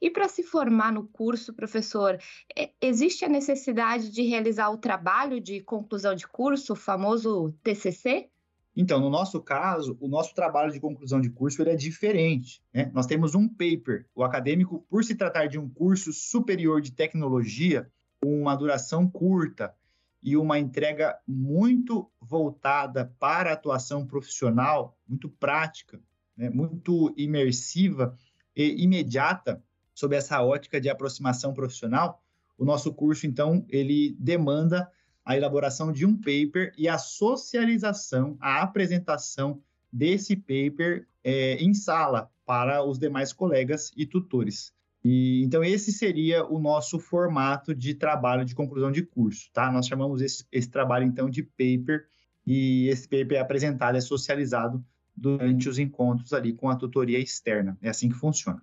E 0.00 0.10
para 0.10 0.28
se 0.28 0.42
formar 0.42 0.92
no 0.92 1.06
curso, 1.06 1.52
professor, 1.52 2.18
é, 2.56 2.70
existe 2.80 3.22
a 3.22 3.28
necessidade 3.28 4.10
de 4.10 4.22
realizar 4.22 4.70
o 4.70 4.78
trabalho 4.78 5.40
de 5.40 5.60
conclusão 5.60 6.14
de 6.14 6.26
curso, 6.26 6.72
o 6.72 6.76
famoso 6.76 7.52
TCC? 7.62 8.30
Então, 8.74 9.00
no 9.00 9.10
nosso 9.10 9.42
caso, 9.42 9.98
o 10.00 10.08
nosso 10.08 10.34
trabalho 10.34 10.72
de 10.72 10.80
conclusão 10.80 11.20
de 11.20 11.28
curso 11.28 11.60
ele 11.60 11.70
é 11.70 11.76
diferente. 11.76 12.62
Né? 12.72 12.90
Nós 12.94 13.06
temos 13.06 13.34
um 13.34 13.48
paper. 13.48 14.06
O 14.14 14.22
acadêmico, 14.22 14.86
por 14.88 15.04
se 15.04 15.14
tratar 15.16 15.48
de 15.48 15.58
um 15.58 15.68
curso 15.68 16.12
superior 16.12 16.80
de 16.80 16.92
tecnologia, 16.92 17.90
com 18.22 18.40
uma 18.40 18.54
duração 18.54 19.06
curta, 19.06 19.74
e 20.22 20.36
uma 20.36 20.58
entrega 20.58 21.18
muito 21.26 22.10
voltada 22.20 23.14
para 23.18 23.50
a 23.50 23.52
atuação 23.54 24.06
profissional, 24.06 24.96
muito 25.08 25.28
prática, 25.28 26.00
né, 26.36 26.50
muito 26.50 27.14
imersiva 27.16 28.16
e 28.54 28.82
imediata 28.82 29.62
sob 29.94 30.14
essa 30.14 30.42
ótica 30.42 30.80
de 30.80 30.88
aproximação 30.88 31.52
profissional, 31.52 32.22
o 32.56 32.64
nosso 32.64 32.92
curso, 32.92 33.26
então, 33.26 33.64
ele 33.68 34.16
demanda 34.18 34.90
a 35.24 35.36
elaboração 35.36 35.92
de 35.92 36.04
um 36.04 36.16
paper 36.16 36.72
e 36.76 36.88
a 36.88 36.98
socialização, 36.98 38.36
a 38.40 38.62
apresentação 38.62 39.62
desse 39.92 40.34
paper 40.34 41.06
é, 41.22 41.54
em 41.56 41.72
sala 41.74 42.30
para 42.44 42.82
os 42.82 42.98
demais 42.98 43.32
colegas 43.32 43.92
e 43.96 44.06
tutores. 44.06 44.72
E, 45.04 45.42
então, 45.44 45.62
esse 45.62 45.92
seria 45.92 46.44
o 46.44 46.58
nosso 46.58 46.98
formato 46.98 47.74
de 47.74 47.94
trabalho 47.94 48.44
de 48.44 48.54
conclusão 48.54 48.90
de 48.90 49.02
curso, 49.02 49.48
tá? 49.52 49.70
Nós 49.70 49.86
chamamos 49.86 50.20
esse, 50.20 50.44
esse 50.50 50.68
trabalho, 50.68 51.04
então, 51.04 51.30
de 51.30 51.42
paper, 51.42 52.06
e 52.46 52.88
esse 52.88 53.08
paper 53.08 53.38
é 53.38 53.40
apresentado, 53.40 53.96
é 53.96 54.00
socializado 54.00 54.84
durante 55.14 55.68
os 55.68 55.78
encontros 55.78 56.32
ali 56.32 56.52
com 56.52 56.68
a 56.68 56.76
tutoria 56.76 57.18
externa. 57.18 57.76
É 57.82 57.88
assim 57.88 58.08
que 58.08 58.14
funciona. 58.14 58.62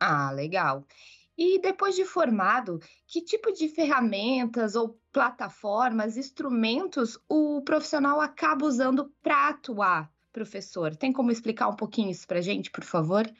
Ah, 0.00 0.30
legal. 0.30 0.86
E 1.36 1.60
depois 1.60 1.94
de 1.94 2.04
formado, 2.04 2.80
que 3.06 3.20
tipo 3.20 3.52
de 3.52 3.68
ferramentas 3.68 4.74
ou 4.74 4.98
plataformas, 5.12 6.16
instrumentos 6.16 7.18
o 7.28 7.60
profissional 7.60 8.20
acaba 8.20 8.64
usando 8.64 9.12
para 9.22 9.50
atuar, 9.50 10.10
professor? 10.32 10.96
Tem 10.96 11.12
como 11.12 11.30
explicar 11.30 11.68
um 11.68 11.76
pouquinho 11.76 12.10
isso 12.10 12.26
para 12.26 12.38
a 12.38 12.42
gente, 12.42 12.70
por 12.70 12.84
favor? 12.84 13.30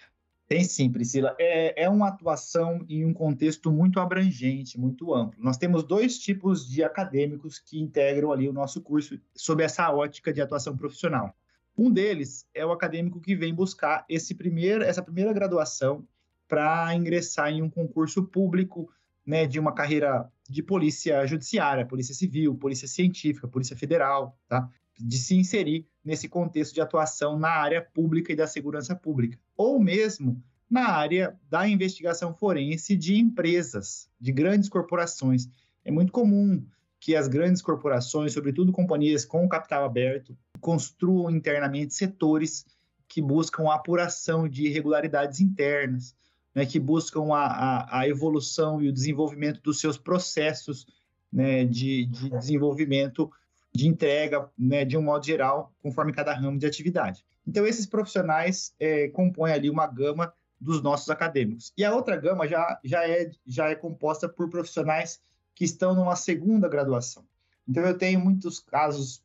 Tem 0.49 0.63
sim, 0.63 0.91
Priscila. 0.91 1.35
É, 1.39 1.85
é 1.85 1.89
uma 1.89 2.09
atuação 2.09 2.85
em 2.89 3.05
um 3.05 3.13
contexto 3.13 3.71
muito 3.71 3.99
abrangente, 3.99 4.79
muito 4.79 5.13
amplo. 5.13 5.43
Nós 5.43 5.57
temos 5.57 5.83
dois 5.83 6.19
tipos 6.19 6.69
de 6.69 6.85
acadêmicos 6.85 7.59
que 7.59 7.81
integram 7.81 8.31
ali 8.31 8.49
o 8.49 8.53
nosso 8.53 8.81
curso 8.81 9.19
sob 9.35 9.65
essa 9.65 9.91
ótica 9.93 10.33
de 10.33 10.41
atuação 10.41 10.77
profissional. 10.77 11.35
Um 11.77 11.91
deles 11.91 12.47
é 12.55 12.65
o 12.65 12.71
acadêmico 12.71 13.21
que 13.21 13.35
vem 13.35 13.53
buscar 13.53 14.05
esse 14.09 14.35
primeiro, 14.35 14.85
essa 14.85 15.03
primeira 15.03 15.33
graduação 15.33 16.07
para 16.49 16.95
ingressar 16.95 17.51
em 17.51 17.61
um 17.61 17.69
concurso 17.69 18.23
público 18.23 18.89
né, 19.27 19.47
de 19.47 19.59
uma 19.59 19.73
carreira 19.73 20.31
de 20.49 20.63
polícia 20.63 21.27
judiciária, 21.27 21.85
polícia 21.85 22.15
civil, 22.15 22.55
polícia 22.55 22.87
científica, 22.87 23.49
polícia 23.49 23.77
federal, 23.77 24.39
tá? 24.49 24.71
De 24.99 25.19
se 25.19 25.35
inserir 25.35 25.87
nesse 26.05 26.29
contexto 26.29 26.75
de 26.75 26.81
atuação 26.81 27.39
na 27.39 27.51
área 27.51 27.83
pública 27.83 28.33
e 28.33 28.37
da 28.37 28.47
segurança 28.47 28.95
pública, 28.95 29.39
ou 29.57 29.79
mesmo 29.79 30.43
na 30.69 30.89
área 30.89 31.39
da 31.49 31.69
investigação 31.69 32.35
forense 32.35 32.97
de 32.97 33.17
empresas, 33.17 34.09
de 34.21 34.33
grandes 34.33 34.69
corporações. 34.69 35.49
É 35.85 35.91
muito 35.91 36.13
comum 36.13 36.65
que 36.99 37.15
as 37.15 37.29
grandes 37.29 37.63
corporações, 37.63 38.33
sobretudo 38.33 38.73
companhias 38.73 39.25
com 39.25 39.49
capital 39.49 39.85
aberto, 39.85 40.37
construam 40.61 41.31
internamente 41.31 41.95
setores 41.95 42.67
que 43.09 43.23
buscam 43.23 43.69
a 43.69 43.77
apuração 43.77 44.49
de 44.49 44.67
irregularidades 44.67 45.41
internas, 45.41 46.17
né, 46.55 46.67
que 46.67 46.81
buscam 46.81 47.33
a, 47.33 47.47
a, 47.47 48.01
a, 48.01 48.09
evolução 48.09 48.83
e 48.83 48.89
o 48.89 48.93
desenvolvimento 48.93 49.61
dos 49.63 49.79
seus 49.79 49.97
processos 49.97 50.87
né, 51.33 51.65
de, 51.65 52.07
de 52.07 52.31
desenvolvimento 52.31 53.31
de 53.77 53.87
entrega, 53.87 54.49
né, 54.59 54.85
de 54.85 54.97
um 54.97 55.03
modo 55.03 55.25
geral, 55.25 55.73
conforme 55.83 56.13
cada 56.13 56.35
ramo 56.35 56.59
de 56.59 56.67
atividade. 56.67 57.25
Então, 57.47 57.67
esses 57.67 57.87
profissionais 57.87 58.75
é, 58.81 59.09
compõem 59.09 59.53
ali 59.53 59.71
uma 59.71 59.87
gama 59.87 60.33
dos 60.61 60.83
nossos 60.83 61.11
acadêmicos. 61.11 61.73
E 61.77 61.85
a 61.85 61.95
outra 61.95 62.17
gama 62.17 62.49
já, 62.49 62.81
já, 62.83 63.07
é, 63.09 63.31
já 63.47 63.69
é 63.69 63.75
composta 63.75 64.29
por 64.29 64.49
profissionais 64.49 65.21
que 65.55 65.65
estão 65.65 65.95
numa 65.95 66.17
segunda 66.17 66.69
graduação. 66.69 67.25
Então, 67.69 67.85
eu 67.85 67.97
tenho 67.97 68.19
muitos 68.19 68.59
casos 68.59 69.23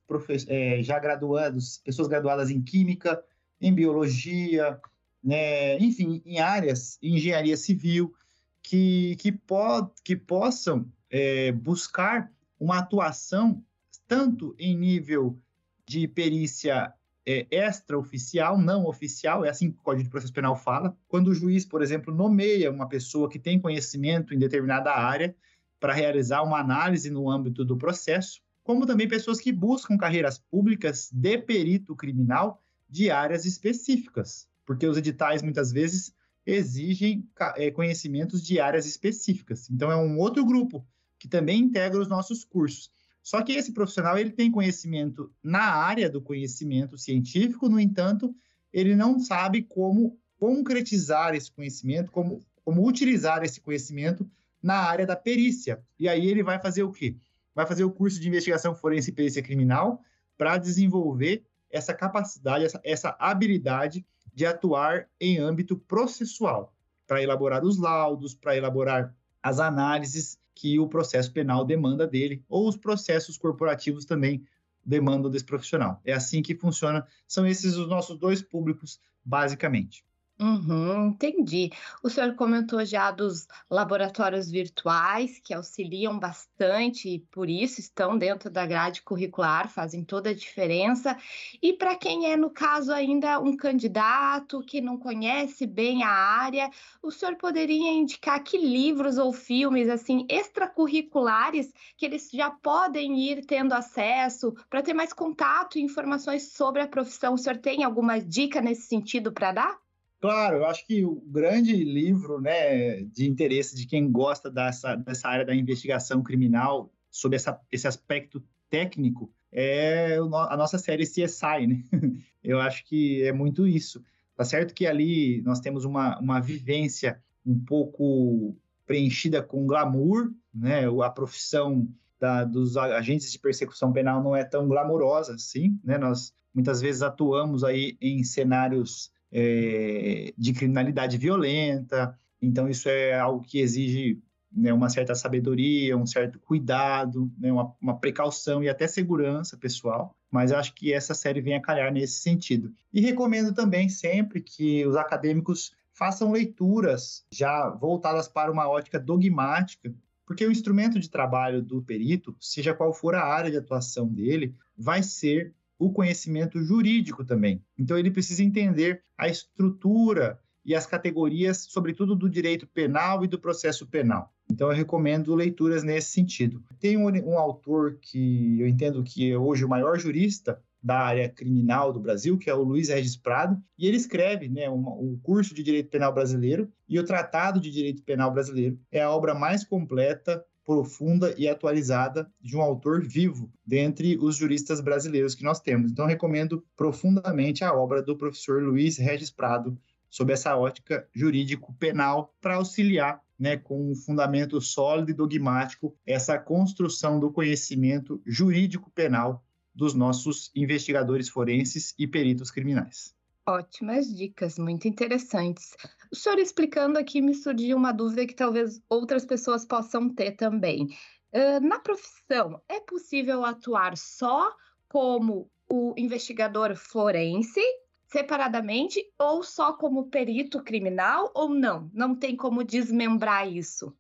é, 0.47 0.83
já 0.83 0.99
graduados, 0.99 1.79
pessoas 1.83 2.07
graduadas 2.07 2.49
em 2.49 2.61
Química, 2.61 3.23
em 3.59 3.73
Biologia, 3.73 4.79
né, 5.23 5.77
enfim, 5.77 6.21
em 6.25 6.39
áreas, 6.39 6.97
em 7.01 7.15
Engenharia 7.15 7.55
Civil, 7.55 8.13
que, 8.61 9.15
que, 9.17 9.31
po 9.31 9.91
que 10.03 10.15
possam 10.15 10.85
é, 11.09 11.51
buscar 11.51 12.31
uma 12.59 12.79
atuação 12.79 13.63
tanto 14.11 14.53
em 14.59 14.77
nível 14.77 15.39
de 15.87 16.05
perícia 16.05 16.93
é, 17.25 17.47
extraoficial, 17.49 18.57
não 18.57 18.85
oficial, 18.85 19.45
é 19.45 19.49
assim 19.49 19.71
que 19.71 19.77
o 19.77 19.81
Código 19.81 20.03
de 20.03 20.09
Processo 20.09 20.33
Penal 20.33 20.53
fala, 20.53 20.97
quando 21.07 21.29
o 21.29 21.33
juiz, 21.33 21.65
por 21.65 21.81
exemplo, 21.81 22.13
nomeia 22.13 22.69
uma 22.69 22.89
pessoa 22.89 23.29
que 23.29 23.39
tem 23.39 23.57
conhecimento 23.57 24.33
em 24.33 24.37
determinada 24.37 24.91
área 24.91 25.33
para 25.79 25.93
realizar 25.93 26.43
uma 26.43 26.59
análise 26.59 27.09
no 27.09 27.29
âmbito 27.29 27.63
do 27.63 27.77
processo, 27.77 28.41
como 28.65 28.85
também 28.85 29.07
pessoas 29.07 29.39
que 29.39 29.49
buscam 29.49 29.97
carreiras 29.97 30.37
públicas 30.37 31.09
de 31.09 31.37
perito 31.37 31.95
criminal 31.95 32.61
de 32.89 33.09
áreas 33.09 33.45
específicas, 33.45 34.45
porque 34.65 34.85
os 34.85 34.97
editais 34.97 35.41
muitas 35.41 35.71
vezes 35.71 36.13
exigem 36.45 37.25
é, 37.55 37.71
conhecimentos 37.71 38.45
de 38.45 38.59
áreas 38.59 38.85
específicas. 38.85 39.69
Então, 39.69 39.89
é 39.89 39.95
um 39.95 40.19
outro 40.19 40.45
grupo 40.45 40.85
que 41.17 41.29
também 41.29 41.61
integra 41.61 41.97
os 41.97 42.09
nossos 42.09 42.43
cursos. 42.43 42.91
Só 43.23 43.41
que 43.43 43.53
esse 43.53 43.71
profissional 43.71 44.17
ele 44.17 44.31
tem 44.31 44.51
conhecimento 44.51 45.31
na 45.43 45.61
área 45.61 46.09
do 46.09 46.21
conhecimento 46.21 46.97
científico, 46.97 47.69
no 47.69 47.79
entanto, 47.79 48.33
ele 48.73 48.95
não 48.95 49.19
sabe 49.19 49.61
como 49.61 50.17
concretizar 50.39 51.35
esse 51.35 51.51
conhecimento, 51.51 52.11
como, 52.11 52.43
como 52.65 52.87
utilizar 52.87 53.43
esse 53.43 53.61
conhecimento 53.61 54.29
na 54.61 54.75
área 54.75 55.05
da 55.05 55.15
perícia. 55.15 55.83
E 55.99 56.09
aí 56.09 56.25
ele 56.25 56.41
vai 56.41 56.59
fazer 56.59 56.83
o 56.83 56.91
quê? 56.91 57.15
Vai 57.53 57.65
fazer 57.67 57.83
o 57.83 57.91
curso 57.91 58.19
de 58.19 58.27
investigação 58.27 58.73
forense 58.73 59.11
e 59.11 59.13
perícia 59.13 59.43
criminal 59.43 60.01
para 60.37 60.57
desenvolver 60.57 61.43
essa 61.69 61.93
capacidade, 61.93 62.65
essa, 62.65 62.81
essa 62.83 63.15
habilidade 63.19 64.05
de 64.33 64.45
atuar 64.45 65.07
em 65.19 65.37
âmbito 65.37 65.77
processual, 65.77 66.73
para 67.05 67.21
elaborar 67.21 67.63
os 67.63 67.77
laudos, 67.77 68.33
para 68.33 68.55
elaborar 68.55 69.13
as 69.43 69.59
análises 69.59 70.39
que 70.53 70.79
o 70.79 70.87
processo 70.87 71.31
penal 71.31 71.65
demanda 71.65 72.07
dele, 72.07 72.43
ou 72.47 72.67
os 72.67 72.77
processos 72.77 73.37
corporativos 73.37 74.05
também 74.05 74.45
demandam 74.85 75.29
desse 75.29 75.45
profissional. 75.45 76.01
É 76.03 76.13
assim 76.13 76.41
que 76.41 76.55
funciona. 76.55 77.05
São 77.27 77.45
esses 77.45 77.75
os 77.75 77.87
nossos 77.87 78.17
dois 78.17 78.41
públicos, 78.41 78.99
basicamente. 79.23 80.03
Uhum, 80.43 81.09
entendi. 81.09 81.69
O 82.01 82.09
senhor 82.09 82.33
comentou 82.35 82.83
já 82.83 83.11
dos 83.11 83.47
laboratórios 83.69 84.49
virtuais, 84.49 85.37
que 85.39 85.53
auxiliam 85.53 86.17
bastante 86.17 87.07
e 87.09 87.19
por 87.19 87.47
isso 87.47 87.79
estão 87.79 88.17
dentro 88.17 88.49
da 88.49 88.65
grade 88.65 89.03
curricular, 89.03 89.69
fazem 89.69 90.03
toda 90.03 90.31
a 90.31 90.33
diferença. 90.33 91.15
E 91.61 91.73
para 91.73 91.95
quem 91.95 92.25
é, 92.31 92.35
no 92.35 92.49
caso, 92.49 92.91
ainda 92.91 93.39
um 93.39 93.55
candidato 93.55 94.61
que 94.63 94.81
não 94.81 94.97
conhece 94.97 95.67
bem 95.67 96.01
a 96.03 96.09
área, 96.09 96.71
o 97.03 97.11
senhor 97.11 97.35
poderia 97.35 97.91
indicar 97.91 98.43
que 98.43 98.57
livros 98.57 99.19
ou 99.19 99.31
filmes 99.31 99.89
assim 99.89 100.25
extracurriculares 100.27 101.71
que 101.95 102.03
eles 102.03 102.31
já 102.33 102.49
podem 102.49 103.19
ir 103.29 103.45
tendo 103.45 103.73
acesso 103.73 104.55
para 104.67 104.81
ter 104.81 104.95
mais 104.95 105.13
contato 105.13 105.77
e 105.77 105.83
informações 105.83 106.51
sobre 106.53 106.81
a 106.81 106.87
profissão? 106.87 107.35
O 107.35 107.37
senhor 107.37 107.59
tem 107.59 107.83
alguma 107.83 108.19
dica 108.19 108.59
nesse 108.59 108.87
sentido 108.87 109.31
para 109.31 109.51
dar? 109.51 109.90
Claro, 110.21 110.57
eu 110.57 110.65
acho 110.67 110.85
que 110.85 111.03
o 111.03 111.19
grande 111.19 111.75
livro 111.83 112.39
né, 112.39 113.01
de 113.05 113.27
interesse 113.27 113.75
de 113.75 113.87
quem 113.87 114.11
gosta 114.11 114.51
dessa, 114.51 114.95
dessa 114.95 115.27
área 115.27 115.43
da 115.43 115.55
investigação 115.55 116.21
criminal, 116.21 116.93
sobre 117.09 117.37
essa, 117.37 117.59
esse 117.71 117.87
aspecto 117.87 118.41
técnico, 118.69 119.33
é 119.51 120.17
a 120.17 120.55
nossa 120.55 120.77
série 120.77 121.07
CSI, 121.07 121.67
né? 121.67 121.83
Eu 122.43 122.59
acho 122.59 122.85
que 122.85 123.23
é 123.23 123.33
muito 123.33 123.67
isso. 123.67 124.03
Tá 124.35 124.45
certo 124.45 124.75
que 124.75 124.85
ali 124.85 125.41
nós 125.41 125.59
temos 125.59 125.85
uma, 125.85 126.19
uma 126.19 126.39
vivência 126.39 127.21
um 127.43 127.59
pouco 127.59 128.55
preenchida 128.85 129.41
com 129.41 129.65
glamour, 129.65 130.31
né? 130.53 130.85
A 131.03 131.09
profissão 131.09 131.87
da, 132.19 132.43
dos 132.43 132.77
agentes 132.77 133.31
de 133.31 133.39
persecução 133.39 133.91
penal 133.91 134.23
não 134.23 134.35
é 134.35 134.43
tão 134.43 134.67
glamurosa 134.67 135.33
assim, 135.33 135.79
né? 135.83 135.97
Nós 135.97 136.31
muitas 136.53 136.79
vezes 136.79 137.01
atuamos 137.01 137.63
aí 137.63 137.97
em 137.99 138.23
cenários 138.23 139.11
é, 139.31 140.33
de 140.37 140.53
criminalidade 140.53 141.17
violenta. 141.17 142.17
Então, 142.41 142.69
isso 142.69 142.89
é 142.89 143.17
algo 143.17 143.43
que 143.43 143.59
exige 143.59 144.21
né, 144.51 144.73
uma 144.73 144.89
certa 144.89 145.15
sabedoria, 145.15 145.95
um 145.95 146.05
certo 146.05 146.39
cuidado, 146.39 147.31
né, 147.37 147.51
uma, 147.51 147.73
uma, 147.81 147.97
precaução 147.97 148.63
e 148.63 148.69
até 148.69 148.87
segurança 148.87 149.57
pessoal. 149.57 150.13
Mas 150.29 150.51
acho 150.51 150.73
que 150.73 150.93
essa 150.93 151.13
série 151.13 151.41
vem 151.41 151.55
a 151.55 151.61
calhar 151.61 151.91
nesse 151.91 152.19
sentido. 152.19 152.73
E 152.93 152.99
recomendo 153.01 153.53
também 153.53 153.87
sempre 153.87 154.41
que 154.41 154.85
os 154.85 154.95
acadêmicos 154.95 155.71
façam 155.93 156.31
leituras 156.31 157.25
já 157.31 157.69
voltadas 157.69 158.27
para 158.27 158.51
uma 158.51 158.67
ótica 158.67 158.99
dogmática, 158.99 159.93
porque 160.25 160.45
o 160.45 160.51
instrumento 160.51 160.99
de 160.99 161.09
trabalho 161.09 161.61
do 161.61 161.81
perito, 161.81 162.35
seja 162.39 162.73
qual 162.73 162.93
for 162.93 163.15
a 163.15 163.23
área 163.23 163.51
de 163.51 163.57
atuação 163.57 164.07
dele, 164.07 164.55
vai 164.77 165.03
ser 165.03 165.53
o 165.81 165.91
conhecimento 165.91 166.61
jurídico 166.63 167.25
também. 167.25 167.59
Então, 167.75 167.97
ele 167.97 168.11
precisa 168.11 168.43
entender 168.43 169.01
a 169.17 169.27
estrutura 169.27 170.39
e 170.63 170.75
as 170.75 170.85
categorias, 170.85 171.65
sobretudo 171.69 172.15
do 172.15 172.29
direito 172.29 172.67
penal 172.67 173.25
e 173.25 173.27
do 173.27 173.39
processo 173.39 173.87
penal. 173.87 174.31
Então, 174.51 174.69
eu 174.69 174.77
recomendo 174.77 175.33
leituras 175.33 175.83
nesse 175.83 176.11
sentido. 176.11 176.63
Tem 176.79 176.97
um, 176.97 177.07
um 177.07 177.35
autor 177.35 177.97
que 177.99 178.61
eu 178.61 178.67
entendo 178.67 179.03
que 179.03 179.31
é 179.31 179.37
hoje 179.37 179.65
o 179.65 179.69
maior 179.69 179.97
jurista 179.97 180.61
da 180.83 180.99
área 180.99 181.27
criminal 181.27 181.91
do 181.91 181.99
Brasil, 181.99 182.37
que 182.37 182.49
é 182.49 182.53
o 182.53 182.61
Luiz 182.61 182.89
Regis 182.89 183.15
Prado, 183.15 183.59
e 183.77 183.87
ele 183.87 183.97
escreve 183.97 184.47
né, 184.47 184.69
um, 184.69 184.87
o 184.87 185.19
curso 185.23 185.55
de 185.55 185.63
Direito 185.63 185.89
Penal 185.89 186.13
Brasileiro 186.13 186.71
e 186.87 186.99
o 186.99 187.03
Tratado 187.03 187.59
de 187.59 187.71
Direito 187.71 188.03
Penal 188.03 188.31
Brasileiro. 188.31 188.79
É 188.91 189.01
a 189.01 189.09
obra 189.09 189.33
mais 189.33 189.63
completa 189.63 190.43
profunda 190.65 191.33
e 191.37 191.47
atualizada 191.47 192.31
de 192.39 192.55
um 192.55 192.61
autor 192.61 193.03
vivo 193.03 193.51
dentre 193.65 194.17
os 194.17 194.35
juristas 194.35 194.79
brasileiros 194.79 195.35
que 195.35 195.43
nós 195.43 195.59
temos. 195.59 195.91
Então, 195.91 196.05
recomendo 196.05 196.63
profundamente 196.75 197.63
a 197.63 197.73
obra 197.73 198.01
do 198.01 198.17
professor 198.17 198.61
Luiz 198.61 198.97
Regis 198.97 199.31
Prado 199.31 199.77
sob 200.09 200.33
essa 200.33 200.55
ótica 200.57 201.07
jurídico-penal 201.13 202.35
para 202.41 202.55
auxiliar 202.55 203.21
né, 203.39 203.57
com 203.57 203.91
um 203.91 203.95
fundamento 203.95 204.61
sólido 204.61 205.09
e 205.09 205.15
dogmático 205.15 205.95
essa 206.05 206.37
construção 206.37 207.19
do 207.19 207.31
conhecimento 207.31 208.21
jurídico-penal 208.25 209.43
dos 209.73 209.93
nossos 209.93 210.51
investigadores 210.55 211.29
forenses 211.29 211.95
e 211.97 212.05
peritos 212.05 212.51
criminais. 212.51 213.15
Ótimas 213.47 214.07
dicas, 214.15 214.59
muito 214.59 214.87
interessantes. 214.87 215.75
O 216.11 216.15
senhor 216.15 216.37
explicando 216.37 216.99
aqui 216.99 217.21
me 217.21 217.33
surgiu 217.33 217.75
uma 217.75 217.91
dúvida 217.91 218.27
que 218.27 218.35
talvez 218.35 218.81
outras 218.87 219.25
pessoas 219.25 219.65
possam 219.65 220.09
ter 220.09 220.33
também. 220.33 220.87
Uh, 221.33 221.59
na 221.65 221.79
profissão, 221.79 222.61
é 222.69 222.79
possível 222.79 223.43
atuar 223.43 223.97
só 223.97 224.53
como 224.87 225.49
o 225.69 225.93
investigador 225.97 226.75
forense, 226.75 227.61
separadamente, 228.05 229.03
ou 229.17 229.41
só 229.41 229.73
como 229.73 230.09
perito 230.09 230.61
criminal, 230.61 231.31
ou 231.33 231.49
não? 231.49 231.89
Não 231.93 232.13
tem 232.13 232.35
como 232.35 232.63
desmembrar 232.63 233.51
isso? 233.51 233.95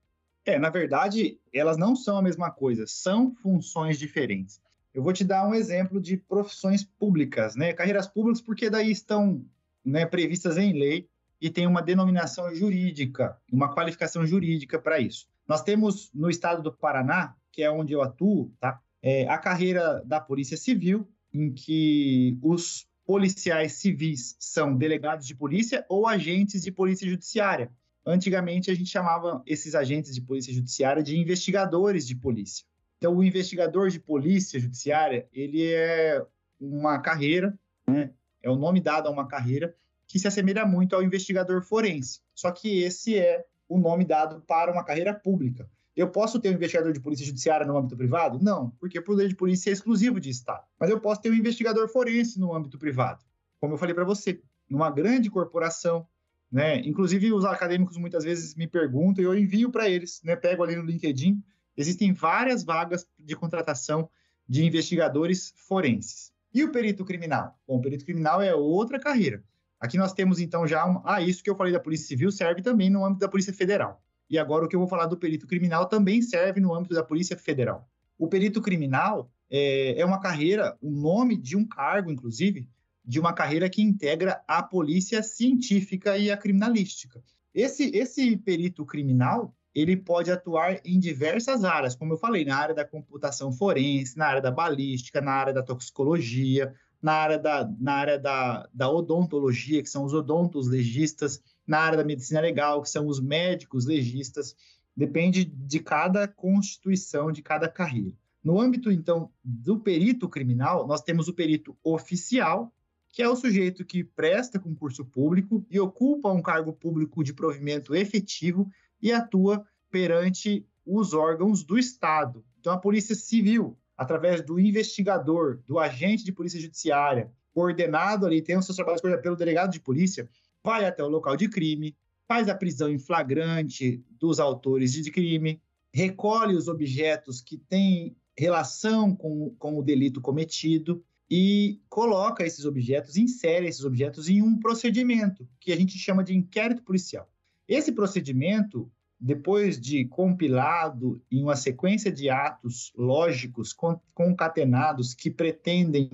É, 0.45 0.59
na 0.59 0.69
verdade, 0.69 1.39
elas 1.53 1.77
não 1.77 1.95
são 1.95 2.17
a 2.17 2.21
mesma 2.21 2.51
coisa, 2.51 2.85
são 2.85 3.33
funções 3.35 3.97
diferentes. 3.97 4.61
Eu 4.93 5.01
vou 5.03 5.13
te 5.13 5.23
dar 5.23 5.47
um 5.47 5.53
exemplo 5.53 6.01
de 6.01 6.17
profissões 6.17 6.83
públicas, 6.83 7.55
né? 7.55 7.71
Carreiras 7.73 8.07
públicas, 8.07 8.41
porque 8.41 8.69
daí 8.69 8.91
estão 8.91 9.45
né, 9.83 10.05
previstas 10.05 10.57
em 10.57 10.73
lei 10.73 11.07
e 11.39 11.49
tem 11.49 11.65
uma 11.65 11.81
denominação 11.81 12.53
jurídica, 12.53 13.37
uma 13.51 13.73
qualificação 13.73 14.25
jurídica 14.25 14.77
para 14.77 14.99
isso. 14.99 15.27
Nós 15.47 15.63
temos 15.63 16.11
no 16.13 16.29
estado 16.29 16.61
do 16.61 16.71
Paraná, 16.71 17.35
que 17.51 17.63
é 17.63 17.71
onde 17.71 17.93
eu 17.93 18.01
atuo, 18.01 18.53
tá? 18.59 18.79
É, 19.01 19.27
a 19.27 19.37
carreira 19.37 20.03
da 20.05 20.19
Polícia 20.19 20.55
Civil, 20.55 21.07
em 21.33 21.51
que 21.51 22.37
os 22.41 22.85
policiais 23.05 23.73
civis 23.73 24.35
são 24.39 24.75
delegados 24.75 25.25
de 25.25 25.35
polícia 25.35 25.85
ou 25.89 26.07
agentes 26.07 26.61
de 26.61 26.71
polícia 26.71 27.09
judiciária. 27.09 27.71
Antigamente 28.05 28.69
a 28.69 28.75
gente 28.75 28.89
chamava 28.89 29.41
esses 29.45 29.73
agentes 29.73 30.13
de 30.13 30.21
polícia 30.21 30.53
judiciária 30.53 31.01
de 31.01 31.17
investigadores 31.17 32.05
de 32.05 32.15
polícia. 32.15 32.65
Então, 33.01 33.17
o 33.17 33.23
investigador 33.23 33.89
de 33.89 33.99
polícia 33.99 34.59
judiciária, 34.59 35.27
ele 35.33 35.73
é 35.73 36.23
uma 36.59 36.99
carreira, 36.99 37.57
né? 37.87 38.11
é 38.43 38.49
o 38.49 38.55
nome 38.55 38.79
dado 38.79 39.07
a 39.07 39.11
uma 39.11 39.27
carreira 39.27 39.75
que 40.05 40.19
se 40.19 40.27
assemelha 40.27 40.67
muito 40.67 40.95
ao 40.95 41.01
investigador 41.01 41.63
forense. 41.63 42.19
Só 42.35 42.51
que 42.51 42.83
esse 42.83 43.17
é 43.17 43.43
o 43.67 43.79
nome 43.79 44.05
dado 44.05 44.41
para 44.41 44.71
uma 44.71 44.83
carreira 44.83 45.15
pública. 45.15 45.67
Eu 45.95 46.11
posso 46.11 46.39
ter 46.39 46.49
um 46.49 46.53
investigador 46.53 46.93
de 46.93 46.99
polícia 46.99 47.25
judiciária 47.25 47.65
no 47.65 47.75
âmbito 47.75 47.97
privado? 47.97 48.37
Não, 48.39 48.69
porque 48.79 48.99
o 48.99 49.03
poder 49.03 49.27
de 49.27 49.35
polícia 49.35 49.71
é 49.71 49.73
exclusivo 49.73 50.19
de 50.19 50.29
Estado. 50.29 50.63
Mas 50.79 50.91
eu 50.91 50.99
posso 50.99 51.21
ter 51.21 51.31
um 51.31 51.35
investigador 51.35 51.89
forense 51.89 52.39
no 52.39 52.53
âmbito 52.53 52.77
privado. 52.77 53.23
Como 53.59 53.73
eu 53.73 53.79
falei 53.79 53.95
para 53.95 54.03
você, 54.05 54.39
numa 54.69 54.91
grande 54.91 55.27
corporação, 55.27 56.05
né? 56.51 56.79
Inclusive 56.81 57.33
os 57.33 57.45
acadêmicos 57.45 57.97
muitas 57.97 58.23
vezes 58.23 58.53
me 58.53 58.67
perguntam 58.67 59.23
e 59.23 59.25
eu 59.25 59.35
envio 59.35 59.71
para 59.71 59.89
eles, 59.89 60.21
né? 60.23 60.35
Pego 60.35 60.63
ali 60.63 60.75
no 60.75 60.83
LinkedIn 60.83 61.43
Existem 61.81 62.13
várias 62.13 62.63
vagas 62.63 63.07
de 63.19 63.35
contratação 63.35 64.09
de 64.47 64.63
investigadores 64.65 65.53
forenses. 65.67 66.31
E 66.53 66.63
o 66.63 66.71
perito 66.71 67.03
criminal? 67.05 67.57
Bom, 67.67 67.77
o 67.77 67.81
perito 67.81 68.05
criminal 68.05 68.41
é 68.41 68.53
outra 68.53 68.99
carreira. 68.99 69.43
Aqui 69.79 69.97
nós 69.97 70.13
temos 70.13 70.39
então 70.39 70.67
já 70.67 70.83
ah, 71.05 71.21
isso 71.21 71.43
que 71.43 71.49
eu 71.49 71.55
falei 71.55 71.73
da 71.73 71.79
Polícia 71.79 72.07
Civil 72.07 72.31
serve 72.31 72.61
também 72.61 72.89
no 72.89 73.03
âmbito 73.03 73.21
da 73.21 73.27
Polícia 73.27 73.53
Federal. 73.53 74.01
E 74.29 74.37
agora 74.37 74.65
o 74.65 74.67
que 74.67 74.75
eu 74.75 74.79
vou 74.79 74.87
falar 74.87 75.07
do 75.07 75.17
perito 75.17 75.47
criminal 75.47 75.87
também 75.87 76.21
serve 76.21 76.59
no 76.59 76.73
âmbito 76.73 76.93
da 76.93 77.03
Polícia 77.03 77.35
Federal. 77.35 77.89
O 78.17 78.27
perito 78.27 78.61
criminal 78.61 79.31
é, 79.49 79.99
é 79.99 80.05
uma 80.05 80.19
carreira, 80.19 80.77
o 80.81 80.91
nome 80.91 81.35
de 81.35 81.57
um 81.57 81.67
cargo, 81.67 82.11
inclusive, 82.11 82.69
de 83.03 83.19
uma 83.19 83.33
carreira 83.33 83.69
que 83.69 83.81
integra 83.81 84.43
a 84.47 84.61
polícia 84.61 85.23
científica 85.23 86.17
e 86.17 86.29
a 86.29 86.37
criminalística. 86.37 87.23
Esse, 87.53 87.89
esse 87.95 88.37
perito 88.37 88.85
criminal, 88.85 89.55
ele 89.73 89.95
pode 89.95 90.31
atuar 90.31 90.79
em 90.83 90.99
diversas 90.99 91.63
áreas, 91.63 91.95
como 91.95 92.13
eu 92.13 92.17
falei, 92.17 92.43
na 92.43 92.57
área 92.57 92.75
da 92.75 92.85
computação 92.85 93.51
forense, 93.51 94.17
na 94.17 94.25
área 94.25 94.41
da 94.41 94.51
balística, 94.51 95.21
na 95.21 95.31
área 95.31 95.53
da 95.53 95.63
toxicologia, 95.63 96.73
na 97.01 97.13
área 97.13 97.39
da, 97.39 97.73
na 97.79 97.93
área 97.93 98.19
da, 98.19 98.69
da 98.73 98.89
odontologia, 98.89 99.81
que 99.81 99.89
são 99.89 100.03
os 100.03 100.13
odontos 100.13 100.67
legistas, 100.67 101.41
na 101.65 101.79
área 101.79 101.97
da 101.97 102.03
medicina 102.03 102.41
legal, 102.41 102.81
que 102.81 102.89
são 102.89 103.07
os 103.07 103.19
médicos 103.19 103.85
legistas. 103.85 104.55
Depende 104.95 105.45
de 105.45 105.79
cada 105.79 106.27
constituição, 106.27 107.31
de 107.31 107.41
cada 107.41 107.67
carreira. 107.67 108.15
No 108.43 108.59
âmbito, 108.59 108.91
então, 108.91 109.31
do 109.43 109.79
perito 109.79 110.27
criminal, 110.27 110.85
nós 110.85 111.01
temos 111.01 111.27
o 111.27 111.33
perito 111.33 111.77
oficial, 111.83 112.73
que 113.09 113.21
é 113.21 113.29
o 113.29 113.35
sujeito 113.35 113.85
que 113.85 114.03
presta 114.03 114.59
concurso 114.59 115.05
público 115.05 115.65
e 115.69 115.79
ocupa 115.79 116.31
um 116.31 116.41
cargo 116.41 116.73
público 116.73 117.23
de 117.23 117.33
provimento 117.33 117.93
efetivo 117.93 118.69
e 119.01 119.11
atua 119.11 119.65
perante 119.89 120.65
os 120.85 121.13
órgãos 121.13 121.63
do 121.63 121.77
Estado. 121.77 122.43
Então, 122.59 122.73
a 122.73 122.77
Polícia 122.77 123.15
Civil, 123.15 123.77
através 123.97 124.41
do 124.41 124.59
investigador, 124.59 125.61
do 125.67 125.79
agente 125.79 126.23
de 126.23 126.31
polícia 126.31 126.59
judiciária, 126.59 127.31
coordenado 127.53 128.25
ali, 128.25 128.41
tem 128.41 128.57
os 128.57 128.65
seus 128.65 128.75
trabalhos 128.75 129.01
pelo 129.01 129.35
delegado 129.35 129.71
de 129.71 129.79
polícia, 129.79 130.29
vai 130.63 130.85
até 130.85 131.03
o 131.03 131.07
local 131.09 131.35
de 131.35 131.49
crime, 131.49 131.95
faz 132.27 132.47
a 132.47 132.55
prisão 132.55 132.89
em 132.89 132.97
flagrante 132.97 134.03
dos 134.19 134.39
autores 134.39 134.93
de 134.93 135.11
crime, 135.11 135.61
recolhe 135.93 136.55
os 136.55 136.67
objetos 136.67 137.41
que 137.41 137.57
têm 137.57 138.15
relação 138.37 139.15
com, 139.15 139.53
com 139.59 139.77
o 139.77 139.83
delito 139.83 140.21
cometido 140.21 141.03
e 141.29 141.79
coloca 141.89 142.45
esses 142.45 142.65
objetos, 142.65 143.15
insere 143.15 143.67
esses 143.67 143.85
objetos 143.85 144.27
em 144.27 144.41
um 144.41 144.59
procedimento 144.59 145.47
que 145.59 145.71
a 145.71 145.75
gente 145.75 145.97
chama 145.97 146.23
de 146.23 146.35
inquérito 146.35 146.83
policial. 146.83 147.30
Esse 147.71 147.93
procedimento, 147.93 148.91
depois 149.17 149.79
de 149.79 150.03
compilado 150.03 151.23
em 151.31 151.41
uma 151.41 151.55
sequência 151.55 152.11
de 152.11 152.29
atos 152.29 152.91
lógicos 152.97 153.73
concatenados 154.13 155.13
que 155.13 155.31
pretendem 155.31 156.09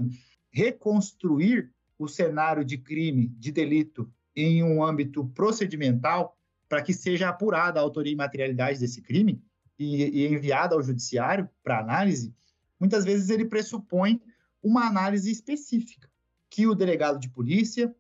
reconstruir 0.52 1.74
o 1.98 2.08
cenário 2.08 2.63
de 2.63 2.78
crime, 2.78 3.30
de 3.39 3.52
delito, 3.52 4.08
em 4.36 4.62
um 4.62 4.84
âmbito 4.84 5.26
procedimental, 5.30 6.38
para 6.70 6.84
que 6.84 6.93
seja 6.93 7.28
apurada 7.28 7.80
a 7.80 7.82
autoria 7.82 8.13
e 8.13 8.15
materialidade 8.15 8.80
desse 8.80 9.02
crime 9.02 9.41
e, 9.80 10.04
e 10.04 10.28
enviada 10.28 10.76
ao 10.76 10.84
judiciário 10.84 11.50
para 11.63 11.80
análise, 11.80 12.36
muitas 12.80 13.04
vezes 13.04 13.32
ele 13.32 13.46
pressupõe 13.46 14.22
uma 14.62 14.86
análise 14.86 15.32
específica, 15.32 16.08
que 16.52 16.67
o 16.67 16.76
delegado 16.76 17.20
de 17.20 17.30
polícia 17.30 17.96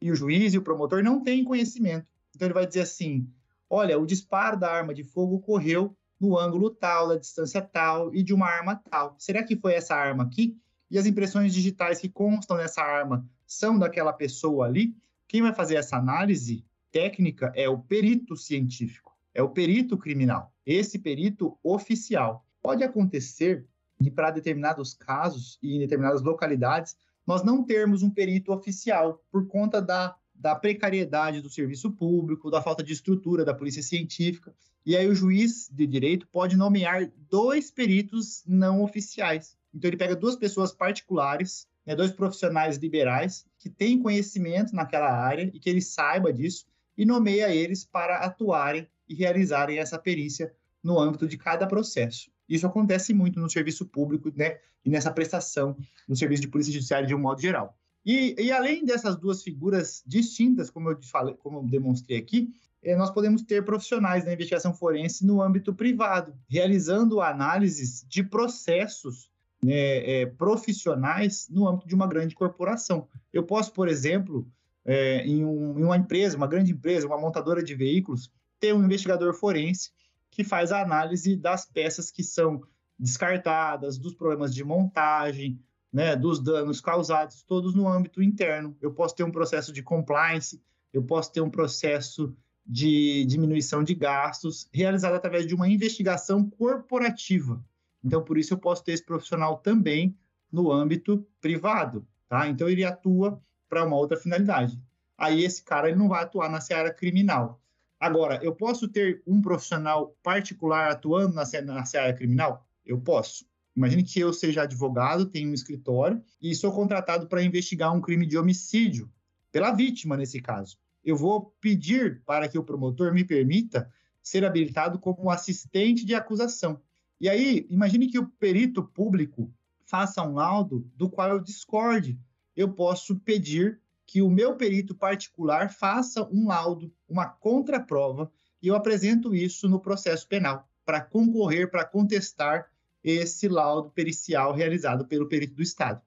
e 0.00 0.12
o 0.12 0.14
juiz 0.14 0.54
e 0.54 0.58
o 0.58 0.62
promotor 0.62 1.02
não 1.02 1.24
têm 1.24 1.42
conhecimento. 1.42 2.06
Então 2.40 2.46
ele 2.46 2.54
vai 2.54 2.66
dizer 2.66 2.80
assim: 2.80 3.28
olha, 3.68 3.98
o 3.98 4.06
disparo 4.06 4.58
da 4.58 4.72
arma 4.72 4.94
de 4.94 5.04
fogo 5.04 5.36
ocorreu 5.36 5.94
no 6.18 6.38
ângulo 6.38 6.70
tal, 6.70 7.08
da 7.08 7.16
distância 7.18 7.60
tal 7.60 8.14
e 8.14 8.22
de 8.22 8.32
uma 8.32 8.46
arma 8.46 8.76
tal. 8.90 9.14
Será 9.18 9.42
que 9.44 9.54
foi 9.54 9.74
essa 9.74 9.94
arma 9.94 10.24
aqui? 10.24 10.56
E 10.90 10.98
as 10.98 11.04
impressões 11.04 11.52
digitais 11.52 11.98
que 11.98 12.08
constam 12.08 12.56
nessa 12.56 12.80
arma 12.80 13.28
são 13.46 13.78
daquela 13.78 14.14
pessoa 14.14 14.64
ali? 14.64 14.96
Quem 15.28 15.42
vai 15.42 15.52
fazer 15.52 15.74
essa 15.74 15.98
análise 15.98 16.64
técnica 16.90 17.52
é 17.54 17.68
o 17.68 17.78
perito 17.78 18.34
científico, 18.34 19.14
é 19.34 19.42
o 19.42 19.50
perito 19.50 19.98
criminal, 19.98 20.50
esse 20.64 20.98
perito 20.98 21.58
oficial. 21.62 22.46
Pode 22.62 22.82
acontecer 22.82 23.66
de, 24.00 24.10
para 24.10 24.30
determinados 24.30 24.94
casos 24.94 25.58
e 25.62 25.76
em 25.76 25.78
determinadas 25.78 26.22
localidades, 26.22 26.96
nós 27.26 27.44
não 27.44 27.62
termos 27.62 28.02
um 28.02 28.10
perito 28.10 28.50
oficial 28.50 29.22
por 29.30 29.46
conta 29.46 29.80
da, 29.80 30.16
da 30.40 30.54
precariedade 30.54 31.42
do 31.42 31.50
serviço 31.50 31.90
público, 31.92 32.50
da 32.50 32.62
falta 32.62 32.82
de 32.82 32.94
estrutura 32.94 33.44
da 33.44 33.52
polícia 33.52 33.82
científica. 33.82 34.54
E 34.86 34.96
aí 34.96 35.06
o 35.06 35.14
juiz 35.14 35.68
de 35.70 35.86
direito 35.86 36.26
pode 36.28 36.56
nomear 36.56 37.12
dois 37.28 37.70
peritos 37.70 38.42
não 38.46 38.82
oficiais. 38.82 39.54
Então 39.72 39.90
ele 39.90 39.98
pega 39.98 40.16
duas 40.16 40.36
pessoas 40.36 40.72
particulares, 40.72 41.68
né, 41.86 41.94
dois 41.94 42.10
profissionais 42.10 42.78
liberais 42.78 43.44
que 43.58 43.68
têm 43.68 44.00
conhecimento 44.00 44.74
naquela 44.74 45.12
área 45.12 45.50
e 45.52 45.60
que 45.60 45.68
ele 45.68 45.82
saiba 45.82 46.32
disso 46.32 46.64
e 46.96 47.04
nomeia 47.04 47.54
eles 47.54 47.84
para 47.84 48.16
atuarem 48.16 48.88
e 49.06 49.14
realizarem 49.14 49.78
essa 49.78 49.98
perícia 49.98 50.54
no 50.82 50.98
âmbito 50.98 51.28
de 51.28 51.36
cada 51.36 51.66
processo. 51.66 52.30
Isso 52.48 52.66
acontece 52.66 53.12
muito 53.12 53.38
no 53.38 53.50
serviço 53.50 53.84
público, 53.84 54.32
né? 54.34 54.58
E 54.82 54.88
nessa 54.88 55.12
prestação 55.12 55.76
no 56.08 56.16
serviço 56.16 56.40
de 56.40 56.48
polícia 56.48 56.72
judiciária 56.72 57.06
de 57.06 57.14
um 57.14 57.18
modo 57.18 57.42
geral. 57.42 57.78
E, 58.04 58.34
e 58.38 58.50
além 58.50 58.84
dessas 58.84 59.16
duas 59.16 59.42
figuras 59.42 60.02
distintas, 60.06 60.70
como 60.70 60.90
eu 60.90 61.02
falei, 61.02 61.34
como 61.34 61.58
eu 61.58 61.62
demonstrei 61.64 62.18
aqui, 62.18 62.50
eh, 62.82 62.96
nós 62.96 63.10
podemos 63.10 63.42
ter 63.42 63.64
profissionais 63.64 64.24
da 64.24 64.32
investigação 64.32 64.72
forense 64.72 65.24
no 65.26 65.42
âmbito 65.42 65.74
privado, 65.74 66.34
realizando 66.48 67.20
análises 67.20 68.04
de 68.08 68.22
processos 68.22 69.30
né, 69.62 70.22
é, 70.22 70.26
profissionais 70.26 71.46
no 71.50 71.68
âmbito 71.68 71.86
de 71.86 71.94
uma 71.94 72.06
grande 72.06 72.34
corporação. 72.34 73.06
Eu 73.32 73.44
posso, 73.44 73.72
por 73.72 73.88
exemplo, 73.88 74.48
é, 74.84 75.24
em, 75.26 75.44
um, 75.44 75.78
em 75.78 75.84
uma 75.84 75.96
empresa, 75.96 76.36
uma 76.36 76.46
grande 76.46 76.72
empresa, 76.72 77.06
uma 77.06 77.20
montadora 77.20 77.62
de 77.62 77.74
veículos, 77.74 78.32
ter 78.58 78.74
um 78.74 78.84
investigador 78.84 79.34
forense 79.34 79.90
que 80.30 80.44
faz 80.44 80.72
a 80.72 80.80
análise 80.80 81.36
das 81.36 81.66
peças 81.66 82.10
que 82.10 82.22
são 82.22 82.62
descartadas, 82.98 83.98
dos 83.98 84.14
problemas 84.14 84.54
de 84.54 84.62
montagem, 84.62 85.58
né, 85.92 86.14
dos 86.14 86.40
danos 86.40 86.80
causados, 86.80 87.42
todos 87.42 87.74
no 87.74 87.88
âmbito 87.88 88.22
interno. 88.22 88.76
Eu 88.80 88.92
posso 88.92 89.14
ter 89.14 89.24
um 89.24 89.32
processo 89.32 89.72
de 89.72 89.82
compliance, 89.82 90.62
eu 90.92 91.02
posso 91.02 91.32
ter 91.32 91.40
um 91.40 91.50
processo 91.50 92.34
de 92.64 93.24
diminuição 93.24 93.82
de 93.82 93.94
gastos 93.94 94.68
realizado 94.72 95.14
através 95.14 95.46
de 95.46 95.54
uma 95.54 95.68
investigação 95.68 96.48
corporativa. 96.48 97.64
Então, 98.04 98.22
por 98.22 98.38
isso, 98.38 98.54
eu 98.54 98.58
posso 98.58 98.84
ter 98.84 98.92
esse 98.92 99.04
profissional 99.04 99.58
também 99.58 100.16
no 100.50 100.70
âmbito 100.70 101.26
privado, 101.40 102.06
tá? 102.28 102.48
Então, 102.48 102.68
ele 102.68 102.84
atua 102.84 103.42
para 103.68 103.84
uma 103.84 103.96
outra 103.96 104.16
finalidade. 104.16 104.80
Aí, 105.18 105.44
esse 105.44 105.62
cara 105.62 105.88
ele 105.88 105.98
não 105.98 106.08
vai 106.08 106.22
atuar 106.22 106.48
na 106.48 106.60
seara 106.60 106.92
criminal. 106.92 107.60
Agora, 107.98 108.40
eu 108.42 108.54
posso 108.54 108.88
ter 108.88 109.22
um 109.26 109.42
profissional 109.42 110.16
particular 110.22 110.90
atuando 110.90 111.34
na, 111.34 111.42
na 111.62 111.80
área 111.80 112.14
criminal? 112.14 112.66
Eu 112.86 112.98
posso. 112.98 113.44
Imagine 113.76 114.02
que 114.02 114.20
eu 114.20 114.32
seja 114.32 114.62
advogado, 114.62 115.26
tenho 115.26 115.50
um 115.50 115.54
escritório 115.54 116.22
e 116.40 116.54
sou 116.54 116.72
contratado 116.72 117.28
para 117.28 117.42
investigar 117.42 117.94
um 117.94 118.00
crime 118.00 118.26
de 118.26 118.36
homicídio 118.36 119.10
pela 119.52 119.72
vítima, 119.72 120.16
nesse 120.16 120.40
caso. 120.40 120.78
Eu 121.04 121.16
vou 121.16 121.54
pedir 121.60 122.22
para 122.24 122.48
que 122.48 122.58
o 122.58 122.64
promotor 122.64 123.12
me 123.12 123.24
permita 123.24 123.90
ser 124.22 124.44
habilitado 124.44 124.98
como 124.98 125.30
assistente 125.30 126.04
de 126.04 126.14
acusação. 126.14 126.80
E 127.20 127.28
aí, 127.28 127.66
imagine 127.70 128.08
que 128.08 128.18
o 128.18 128.26
perito 128.26 128.82
público 128.82 129.52
faça 129.84 130.22
um 130.22 130.34
laudo 130.34 130.88
do 130.96 131.08
qual 131.08 131.30
eu 131.30 131.40
discorde. 131.40 132.18
Eu 132.54 132.72
posso 132.72 133.18
pedir 133.20 133.80
que 134.06 134.20
o 134.22 134.30
meu 134.30 134.56
perito 134.56 134.94
particular 134.94 135.72
faça 135.72 136.28
um 136.32 136.48
laudo, 136.48 136.92
uma 137.08 137.26
contraprova, 137.26 138.30
e 138.62 138.68
eu 138.68 138.74
apresento 138.74 139.34
isso 139.34 139.68
no 139.68 139.80
processo 139.80 140.26
penal, 140.26 140.68
para 140.84 141.00
concorrer, 141.00 141.70
para 141.70 141.84
contestar 141.84 142.66
esse 143.02 143.48
laudo 143.48 143.90
pericial 143.90 144.52
realizado 144.52 145.06
pelo 145.06 145.28
perito 145.28 145.54
do 145.54 145.62
Estado. 145.62 146.00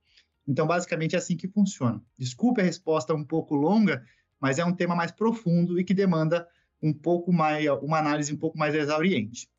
Então, 0.48 0.68
basicamente, 0.68 1.16
é 1.16 1.18
assim 1.18 1.38
que 1.38 1.48
funciona. 1.48 2.02
Desculpe 2.18 2.62
a 2.62 2.64
resposta 2.64 3.14
um 3.14 3.24
pouco 3.24 3.56
longa, 3.56 4.06
mas 4.40 4.60
é 4.60 4.66
um 4.66 4.74
tema 4.74 4.96
mais 4.96 5.12
profundo 5.12 5.80
e 5.80 5.84
que 5.84 5.94
demanda 5.94 6.48
um 6.82 6.94
pouco 6.94 7.32
mais, 7.32 7.66
uma 7.82 8.00
análise 8.00 8.34
um 8.34 8.38
pouco 8.38 8.58
mais 8.58 8.76
exauriente. 8.76 9.50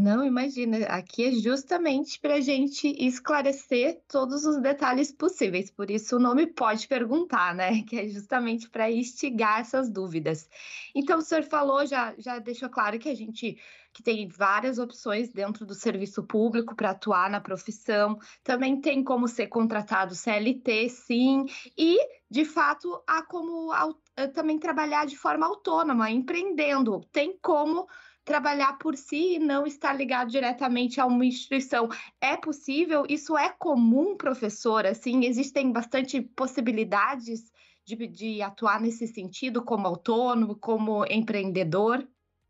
Não, 0.00 0.24
imagina, 0.24 0.78
aqui 0.86 1.24
é 1.24 1.32
justamente 1.32 2.20
para 2.20 2.34
a 2.34 2.40
gente 2.40 2.86
esclarecer 3.04 4.00
todos 4.06 4.44
os 4.44 4.60
detalhes 4.62 5.10
possíveis, 5.10 5.72
por 5.72 5.90
isso 5.90 6.16
o 6.16 6.20
nome 6.20 6.46
pode 6.46 6.86
perguntar, 6.86 7.52
né? 7.52 7.82
Que 7.88 7.98
é 7.98 8.08
justamente 8.08 8.68
para 8.70 8.90
instigar 8.90 9.60
essas 9.60 9.90
dúvidas. 9.90 10.48
Então, 10.94 11.18
o 11.18 11.22
senhor 11.22 11.42
falou, 11.42 11.84
já, 11.84 12.14
já 12.16 12.38
deixou 12.38 12.68
claro 12.68 12.98
que 12.98 13.08
a 13.08 13.14
gente 13.14 13.58
que 13.92 14.02
tem 14.02 14.28
várias 14.28 14.78
opções 14.78 15.32
dentro 15.32 15.66
do 15.66 15.74
serviço 15.74 16.22
público 16.22 16.76
para 16.76 16.90
atuar 16.90 17.28
na 17.28 17.40
profissão, 17.40 18.16
também 18.44 18.80
tem 18.80 19.02
como 19.02 19.26
ser 19.26 19.48
contratado 19.48 20.14
CLT, 20.14 20.88
sim, 20.88 21.46
e 21.76 21.98
de 22.30 22.44
fato 22.44 23.02
há 23.06 23.22
como 23.22 23.72
eh, 24.16 24.28
também 24.28 24.58
trabalhar 24.58 25.04
de 25.06 25.16
forma 25.16 25.46
autônoma, 25.46 26.10
empreendendo, 26.10 27.00
tem 27.10 27.36
como 27.42 27.88
trabalhar 28.28 28.76
por 28.76 28.94
si 28.94 29.36
e 29.36 29.38
não 29.38 29.66
estar 29.66 29.94
ligado 29.94 30.30
diretamente 30.30 31.00
a 31.00 31.06
uma 31.06 31.24
instituição. 31.24 31.88
É 32.20 32.36
possível? 32.36 33.06
Isso 33.08 33.38
é 33.38 33.48
comum, 33.48 34.18
professor? 34.18 34.84
Assim, 34.84 35.24
existem 35.24 35.72
bastante 35.72 36.20
possibilidades 36.20 37.50
de, 37.86 38.06
de 38.06 38.42
atuar 38.42 38.82
nesse 38.82 39.06
sentido, 39.06 39.64
como 39.64 39.86
autônomo, 39.86 40.54
como 40.54 41.06
empreendedor? 41.06 42.06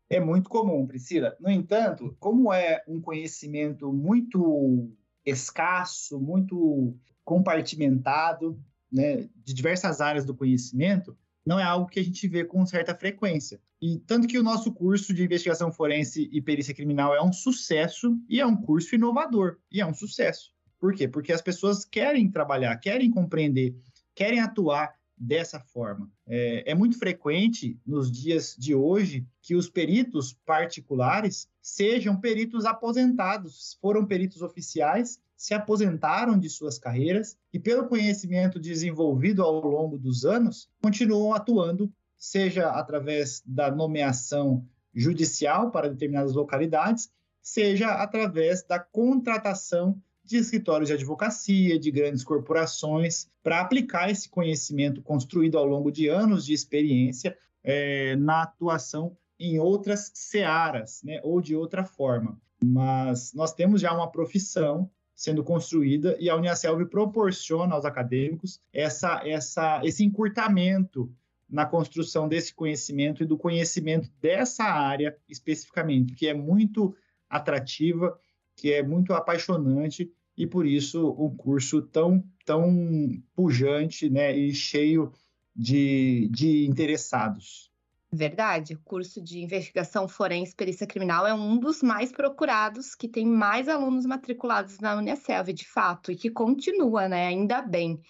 É 0.09 0.19
muito 0.19 0.49
comum, 0.49 0.85
Priscila. 0.85 1.37
No 1.39 1.49
entanto, 1.49 2.13
como 2.19 2.51
é 2.51 2.83
um 2.85 2.99
conhecimento 2.99 3.93
muito 3.93 4.91
escasso, 5.25 6.19
muito 6.19 6.93
compartimentado, 7.23 8.59
né, 8.91 9.29
de 9.45 9.53
diversas 9.53 10.01
áreas 10.01 10.25
do 10.25 10.35
conhecimento, 10.35 11.15
não 11.49 11.59
é 11.59 11.63
algo 11.63 11.89
que 11.89 11.99
a 11.99 12.03
gente 12.03 12.27
vê 12.27 12.45
com 12.45 12.63
certa 12.63 12.93
frequência. 12.93 13.59
E 13.81 13.97
tanto 14.05 14.27
que 14.27 14.37
o 14.37 14.43
nosso 14.43 14.71
curso 14.71 15.11
de 15.11 15.23
investigação 15.23 15.71
forense 15.71 16.29
e 16.31 16.39
perícia 16.39 16.75
criminal 16.75 17.15
é 17.15 17.23
um 17.23 17.33
sucesso 17.33 18.15
e 18.29 18.39
é 18.39 18.45
um 18.45 18.55
curso 18.55 18.93
inovador 18.93 19.57
e 19.71 19.81
é 19.81 19.85
um 19.85 19.93
sucesso. 19.93 20.53
Por 20.79 20.93
quê? 20.93 21.07
Porque 21.07 21.33
as 21.33 21.41
pessoas 21.41 21.83
querem 21.83 22.29
trabalhar, 22.29 22.77
querem 22.77 23.09
compreender, 23.09 23.75
querem 24.13 24.39
atuar 24.39 24.93
dessa 25.17 25.59
forma. 25.59 26.07
É, 26.27 26.71
é, 26.71 26.75
muito 26.75 26.99
frequente 26.99 27.79
nos 27.83 28.11
dias 28.11 28.55
de 28.55 28.75
hoje 28.75 29.25
que 29.41 29.55
os 29.55 29.67
peritos 29.67 30.37
particulares 30.45 31.49
sejam 31.59 32.15
peritos 32.21 32.63
aposentados, 32.63 33.75
foram 33.81 34.05
peritos 34.05 34.43
oficiais, 34.43 35.19
se 35.39 35.53
aposentaram 35.53 36.37
de 36.37 36.49
suas 36.49 36.77
carreiras 36.77 37.37
e, 37.53 37.57
pelo 37.57 37.87
conhecimento 37.87 38.59
desenvolvido 38.59 39.41
ao 39.41 39.65
longo 39.65 39.97
dos 39.97 40.25
anos, 40.25 40.69
continuam 40.81 41.33
atuando 41.33 41.89
seja 42.17 42.71
através 42.71 43.41
da 43.45 43.71
nomeação 43.71 44.67
judicial 44.93 45.71
para 45.71 45.89
determinadas 45.89 46.33
localidades, 46.33 47.09
seja 47.41 47.93
através 47.93 48.63
da 48.63 48.77
contratação 48.77 49.97
de 50.25 50.35
escritórios 50.35 50.89
de 50.89 50.93
advocacia, 50.93 51.79
de 51.79 51.89
grandes 51.89 52.25
corporações, 52.25 53.29
para 53.41 53.61
aplicar 53.61 54.11
esse 54.11 54.27
conhecimento 54.27 55.01
construído 55.01 55.57
ao 55.57 55.65
longo 55.65 55.89
de 55.89 56.09
anos 56.09 56.45
de 56.45 56.53
experiência 56.53 57.35
é, 57.63 58.17
na 58.17 58.43
atuação 58.43 59.15
em 59.39 59.57
outras 59.57 60.11
searas, 60.13 61.01
né, 61.01 61.21
ou 61.23 61.39
de 61.39 61.55
outra 61.55 61.85
forma. 61.85 62.37
Mas 62.61 63.33
nós 63.33 63.53
temos 63.53 63.79
já 63.79 63.93
uma 63.93 64.11
profissão 64.11 64.91
sendo 65.19 65.43
construída 65.43 66.15
e 66.17 66.29
a 66.29 66.35
Uniaselv 66.37 66.85
proporciona 66.85 67.75
aos 67.75 67.83
acadêmicos 67.83 68.61
essa, 68.71 69.21
essa, 69.27 69.81
esse 69.83 70.01
encurtamento 70.01 71.13
na 71.49 71.65
construção 71.65 72.25
desse 72.25 72.53
conhecimento 72.53 73.21
e 73.21 73.25
do 73.25 73.37
conhecimento 73.37 74.09
dessa 74.21 74.63
área 74.63 75.17
especificamente, 75.27 76.15
que 76.15 76.25
é 76.25 76.33
muito 76.33 76.95
atrativa, 77.29 78.17
que 78.55 78.71
é 78.71 78.81
muito 78.81 79.11
apaixonante 79.11 80.09
e 80.37 80.47
por 80.47 80.65
isso 80.65 81.13
um 81.19 81.35
curso 81.35 81.81
tão 81.81 82.23
tão 82.45 83.21
pujante, 83.35 84.09
né, 84.09 84.35
e 84.35 84.53
cheio 84.53 85.11
de, 85.53 86.29
de 86.31 86.65
interessados. 86.65 87.68
Verdade, 88.11 88.73
o 88.73 88.79
curso 88.79 89.21
de 89.21 89.39
investigação 89.39 90.07
forense 90.07 90.55
perícia 90.55 90.87
criminal 90.87 91.27
é 91.27 91.33
um 91.33 91.59
dos 91.59 91.83
mais 91.83 92.11
procurados, 92.11 92.95
que 92.95 93.07
tem 93.07 93.23
mais 93.23 93.69
alunos 93.69 94.03
matriculados 94.03 94.79
na 94.79 94.95
Unicelv, 94.95 95.53
de 95.53 95.67
fato, 95.67 96.11
e 96.11 96.15
que 96.15 96.31
continua, 96.31 97.07
né? 97.07 97.27
Ainda 97.27 97.61
bem. 97.61 98.01